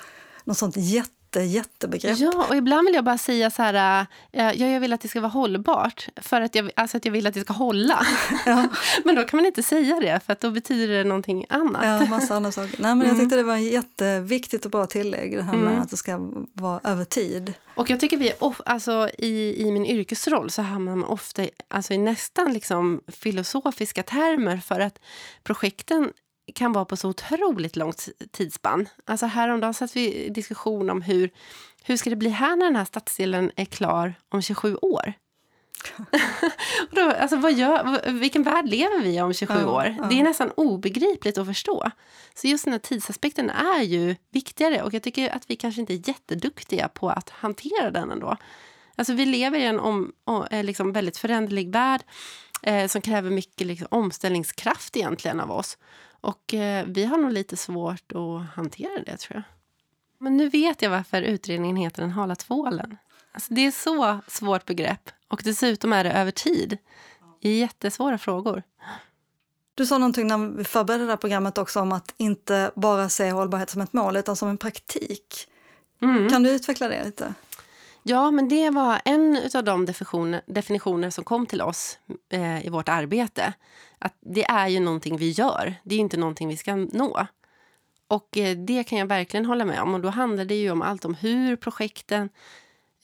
något 0.44 0.58
sånt 0.58 0.76
jätte 0.76 1.19
jätte, 1.38 1.40
jättebegrepp. 1.40 2.18
Ja, 2.18 2.46
och 2.48 2.56
ibland 2.56 2.86
vill 2.86 2.94
jag 2.94 3.04
bara 3.04 3.18
säga 3.18 3.50
så 3.50 3.62
här, 3.62 4.06
äh, 4.32 4.42
ja, 4.42 4.52
jag 4.52 4.80
vill 4.80 4.92
att 4.92 5.00
det 5.00 5.08
ska 5.08 5.20
vara 5.20 5.30
hållbart, 5.30 6.08
för 6.16 6.40
att 6.40 6.54
jag, 6.54 6.70
alltså 6.76 6.96
att 6.96 7.04
jag 7.04 7.12
vill 7.12 7.26
att 7.26 7.34
det 7.34 7.40
ska 7.40 7.52
hålla. 7.52 8.06
Ja. 8.46 8.68
men 9.04 9.14
då 9.14 9.24
kan 9.24 9.36
man 9.36 9.46
inte 9.46 9.62
säga 9.62 10.00
det, 10.00 10.20
för 10.26 10.32
att 10.32 10.40
då 10.40 10.50
betyder 10.50 10.88
det 10.88 11.04
någonting 11.04 11.46
annat. 11.48 11.84
Ja, 11.84 12.06
massa 12.10 12.34
andra 12.34 12.52
saker. 12.52 12.82
Nej, 12.82 12.94
men 12.94 13.06
jag 13.06 13.14
mm. 13.14 13.20
tyckte 13.20 13.36
det 13.36 13.42
var 13.42 13.56
jätteviktigt 13.56 14.64
och 14.64 14.70
bra 14.70 14.86
tillägg, 14.86 15.36
det 15.36 15.42
här 15.42 15.52
med 15.52 15.72
mm. 15.72 15.82
att 15.82 15.90
det 15.90 15.96
ska 15.96 16.18
vara 16.52 16.80
över 16.84 17.04
tid. 17.04 17.54
Och 17.74 17.90
jag 17.90 18.00
tycker 18.00 18.16
vi, 18.16 18.32
alltså, 18.66 19.10
i, 19.18 19.62
i 19.66 19.72
min 19.72 19.86
yrkesroll 19.86 20.50
så 20.50 20.62
hamnar 20.62 20.96
man 20.96 21.08
ofta 21.08 21.46
alltså, 21.68 21.92
i 21.92 21.98
nästan 21.98 22.52
liksom 22.52 23.00
filosofiska 23.08 24.02
termer 24.02 24.56
för 24.56 24.80
att 24.80 24.98
projekten 25.42 26.12
kan 26.54 26.72
vara 26.72 26.84
på 26.84 26.96
så 26.96 27.08
otroligt 27.08 27.76
långt 27.76 28.08
tidsspann. 28.30 28.88
Alltså 29.04 29.26
häromdagen 29.26 29.74
satt 29.74 29.96
vi 29.96 30.14
i 30.14 30.28
diskussion 30.28 30.90
om 30.90 31.02
hur, 31.02 31.30
hur 31.82 31.96
ska 31.96 32.10
det 32.10 32.16
bli 32.16 32.30
här 32.30 32.56
när 32.56 32.66
den 32.66 32.76
här 32.76 32.84
stadsdelen 32.84 33.50
är 33.56 33.64
klar 33.64 34.14
om 34.28 34.42
27 34.42 34.76
år? 34.76 35.12
då, 36.90 37.10
alltså, 37.10 37.36
vad 37.36 37.52
gör, 37.52 38.12
vilken 38.12 38.42
värld 38.42 38.68
lever 38.68 39.02
vi 39.02 39.16
i 39.16 39.20
om 39.20 39.34
27 39.34 39.54
ja, 39.60 39.70
år? 39.70 39.96
Ja. 39.98 40.04
Det 40.04 40.20
är 40.20 40.22
nästan 40.22 40.50
obegripligt 40.50 41.38
att 41.38 41.46
förstå. 41.46 41.90
Så 42.34 42.46
just 42.46 42.64
den 42.64 42.72
här 42.72 42.78
tidsaspekten 42.78 43.50
är 43.50 43.82
ju 43.82 44.16
viktigare 44.30 44.82
och 44.82 44.94
jag 44.94 45.02
tycker 45.02 45.30
att 45.30 45.50
vi 45.50 45.56
kanske 45.56 45.80
inte 45.80 45.94
är 45.94 46.08
jätteduktiga 46.08 46.88
på 46.88 47.10
att 47.10 47.30
hantera 47.30 47.90
den 47.90 48.10
ändå. 48.10 48.36
Alltså 48.96 49.12
vi 49.12 49.26
lever 49.26 49.58
i 49.58 49.64
en 49.64 49.80
om, 49.80 50.12
om, 50.24 50.46
liksom 50.50 50.92
väldigt 50.92 51.16
föränderlig 51.16 51.72
värld 51.72 52.00
eh, 52.62 52.86
som 52.86 53.02
kräver 53.02 53.30
mycket 53.30 53.66
liksom, 53.66 53.88
omställningskraft 53.90 54.96
egentligen 54.96 55.40
av 55.40 55.50
oss. 55.50 55.78
Och 56.20 56.54
eh, 56.54 56.86
vi 56.86 57.04
har 57.04 57.18
nog 57.18 57.32
lite 57.32 57.56
svårt 57.56 58.12
att 58.12 58.56
hantera 58.56 59.02
det, 59.06 59.16
tror 59.16 59.36
jag. 59.36 59.42
Men 60.18 60.36
nu 60.36 60.48
vet 60.48 60.82
jag 60.82 60.90
varför 60.90 61.22
utredningen 61.22 61.76
heter 61.76 62.02
Den 62.02 62.10
hala 62.10 62.34
tvålen. 62.36 62.96
Alltså, 63.32 63.54
det 63.54 63.60
är 63.60 63.70
så 63.70 64.20
svårt 64.26 64.66
begrepp. 64.66 65.10
Och 65.28 65.40
dessutom 65.44 65.92
är 65.92 66.04
det 66.04 66.12
över 66.12 66.30
tid. 66.30 66.78
Det 67.40 67.48
är 67.48 67.58
jättesvåra 67.58 68.18
frågor. 68.18 68.62
Du 69.74 69.86
sa 69.86 69.98
någonting 69.98 70.26
när 70.26 70.56
vi 70.56 70.64
förberedde 70.64 71.04
det 71.04 71.10
här 71.10 71.16
programmet 71.16 71.58
också 71.58 71.80
om 71.80 71.92
att 71.92 72.14
inte 72.16 72.70
bara 72.76 73.08
se 73.08 73.30
hållbarhet 73.30 73.70
som 73.70 73.82
ett 73.82 73.92
mål 73.92 74.16
utan 74.16 74.36
som 74.36 74.48
en 74.48 74.58
praktik. 74.58 75.48
Mm. 76.02 76.28
Kan 76.28 76.42
du 76.42 76.50
utveckla 76.50 76.88
det 76.88 77.04
lite? 77.04 77.34
Ja, 78.02 78.30
men 78.30 78.48
det 78.48 78.70
var 78.70 79.00
en 79.04 79.40
av 79.54 79.64
de 79.64 79.86
definitioner, 79.86 80.42
definitioner 80.46 81.10
som 81.10 81.24
kom 81.24 81.46
till 81.46 81.62
oss 81.62 81.98
eh, 82.32 82.66
i 82.66 82.68
vårt 82.68 82.88
arbete. 82.88 83.52
Att 83.98 84.14
det 84.20 84.44
är 84.44 84.68
ju 84.68 84.80
någonting 84.80 85.16
vi 85.16 85.30
gör, 85.30 85.74
det 85.82 85.94
är 85.94 85.98
inte 85.98 86.16
någonting 86.16 86.48
vi 86.48 86.56
ska 86.56 86.76
nå. 86.76 87.26
Och 88.08 88.36
eh, 88.36 88.56
det 88.56 88.84
kan 88.84 88.98
jag 88.98 89.06
verkligen 89.06 89.46
hålla 89.46 89.64
med 89.64 89.80
om. 89.80 89.94
Och 89.94 90.00
då 90.00 90.08
handlar 90.08 90.44
det 90.44 90.54
ju 90.54 90.70
om 90.70 90.82
allt 90.82 91.04
om 91.04 91.14
hur 91.14 91.56
projekten 91.56 92.28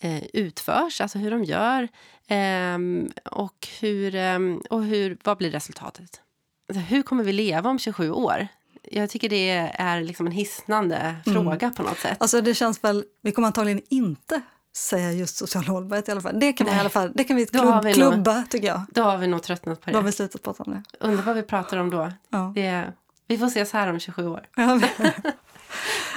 eh, 0.01 0.25
utförs, 0.33 1.01
alltså 1.01 1.19
hur 1.19 1.31
de 1.31 1.45
gör 1.45 1.89
ehm, 2.29 3.11
och, 3.25 3.69
hur, 3.81 4.15
ehm, 4.15 4.63
och 4.71 4.85
hur, 4.85 5.19
vad 5.25 5.37
blir 5.37 5.51
resultatet. 5.51 6.21
Alltså, 6.69 6.81
hur 6.81 7.03
kommer 7.03 7.25
vi 7.25 7.33
leva 7.33 7.71
om 7.71 7.79
27 7.79 8.11
år? 8.11 8.49
Jag 8.83 9.11
tycker 9.11 9.29
det 9.29 9.51
är 9.75 10.01
liksom 10.01 10.27
en 10.27 10.33
hisnande 10.33 10.97
mm. 10.97 11.23
fråga 11.23 11.71
på 11.71 11.83
något 11.83 11.99
sätt. 11.99 12.17
Alltså 12.21 12.41
det 12.41 12.55
känns 12.55 12.85
väl, 12.85 13.05
vi 13.23 13.33
kommer 13.33 13.47
antagligen 13.47 13.83
inte 13.89 14.43
säga 14.77 15.13
just 15.13 15.37
social 15.37 15.65
hållbarhet 15.65 16.09
i 16.09 16.13
alla 16.13 16.21
fall. 16.21 16.41
Det 16.41 16.53
kan, 16.53 16.67
vi, 16.67 16.73
i 16.73 16.79
alla 16.79 16.89
fall, 16.89 17.13
det 17.15 17.25
kan 17.25 17.37
vi, 17.37 17.47
klubb, 17.47 17.85
vi 17.85 17.93
klubba, 17.93 18.35
nog, 18.35 18.51
tycker 18.51 18.67
jag. 18.67 18.83
Då 18.91 19.03
har 19.03 19.19
vi 19.19 19.27
nog 19.27 19.43
tröttnat 19.43 19.81
på 19.81 19.87
det. 19.87 19.93
Då 19.93 19.99
har 19.99 20.05
vi 20.05 20.13
slutat 20.13 20.43
prata 20.43 20.63
om 20.63 20.73
det. 20.73 21.07
Undrar 21.07 21.23
vad 21.23 21.37
vi 21.37 21.43
pratar 21.43 21.77
om 21.77 21.91
då. 21.91 22.13
Ja. 22.31 22.53
Det, 22.55 22.93
vi 23.27 23.39
får 23.39 23.47
ses 23.47 23.73
här 23.73 23.91
om 23.91 24.01
27 24.01 24.29
år. 24.29 24.47
Ja, 24.57 24.81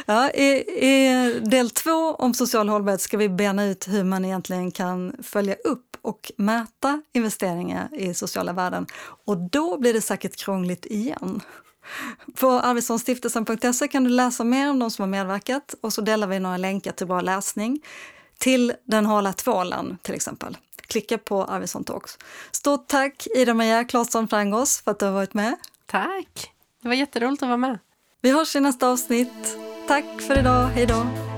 ja, 0.06 0.32
i, 0.32 0.50
I 0.86 1.40
del 1.40 1.70
två 1.70 2.16
om 2.16 2.34
social 2.34 2.70
hållbarhet 2.70 3.02
ska 3.02 3.18
vi 3.18 3.30
bena 3.30 3.66
ut 3.66 3.88
hur 3.88 4.04
man 4.04 4.26
egentligen 4.26 4.72
kan 4.72 5.14
följa 5.24 5.56
upp 5.56 5.98
och 6.02 6.32
mäta 6.38 7.02
investeringar 7.14 7.90
i 7.94 8.14
sociala 8.14 8.54
värden. 8.54 8.86
Och 9.26 9.38
då 9.38 9.78
blir 9.80 9.94
det 9.94 10.02
säkert 10.02 10.36
krångligt 10.36 10.86
igen. 10.86 11.42
På 12.40 12.52
arvidssonstiftelsen.se 12.52 13.88
kan 13.88 14.04
du 14.04 14.10
läsa 14.10 14.44
mer 14.44 14.70
om 14.70 14.80
de 14.80 14.92
som 14.92 15.04
har 15.04 15.10
medverkat 15.10 15.76
och 15.82 15.94
så 15.94 16.02
delar 16.02 16.28
vi 16.28 16.40
några 16.40 16.58
länkar 16.58 16.92
till 16.92 17.08
bra 17.08 17.22
läsning 17.22 17.82
till 18.40 18.74
den 18.86 19.06
hala 19.06 19.34
tvålen 19.34 19.98
till 20.02 20.16
exempel. 20.16 20.58
Klicka 20.88 21.18
på 21.18 21.44
Arvidsson 21.44 21.84
Talks. 21.84 22.18
Stort 22.52 22.88
tack 22.88 23.28
Ida-Maria 23.36 23.84
Claesson 23.84 24.28
Frangos 24.28 24.82
för 24.82 24.92
att 24.92 25.00
du 25.00 25.06
har 25.06 25.14
varit 25.14 25.34
med. 25.34 25.56
Tack! 25.86 26.52
Det 26.82 26.88
var 26.88 26.96
jätteroligt 26.96 27.44
att 27.44 27.50
vara 27.50 27.58
med. 27.58 27.80
Vi 28.22 28.32
hörs 28.32 28.56
i 28.56 28.60
nästa 28.60 28.88
avsnitt. 28.88 29.58
Tack 29.88 30.22
för 30.22 30.40
idag. 30.40 30.68
Hej 30.68 30.86
då! 30.86 31.29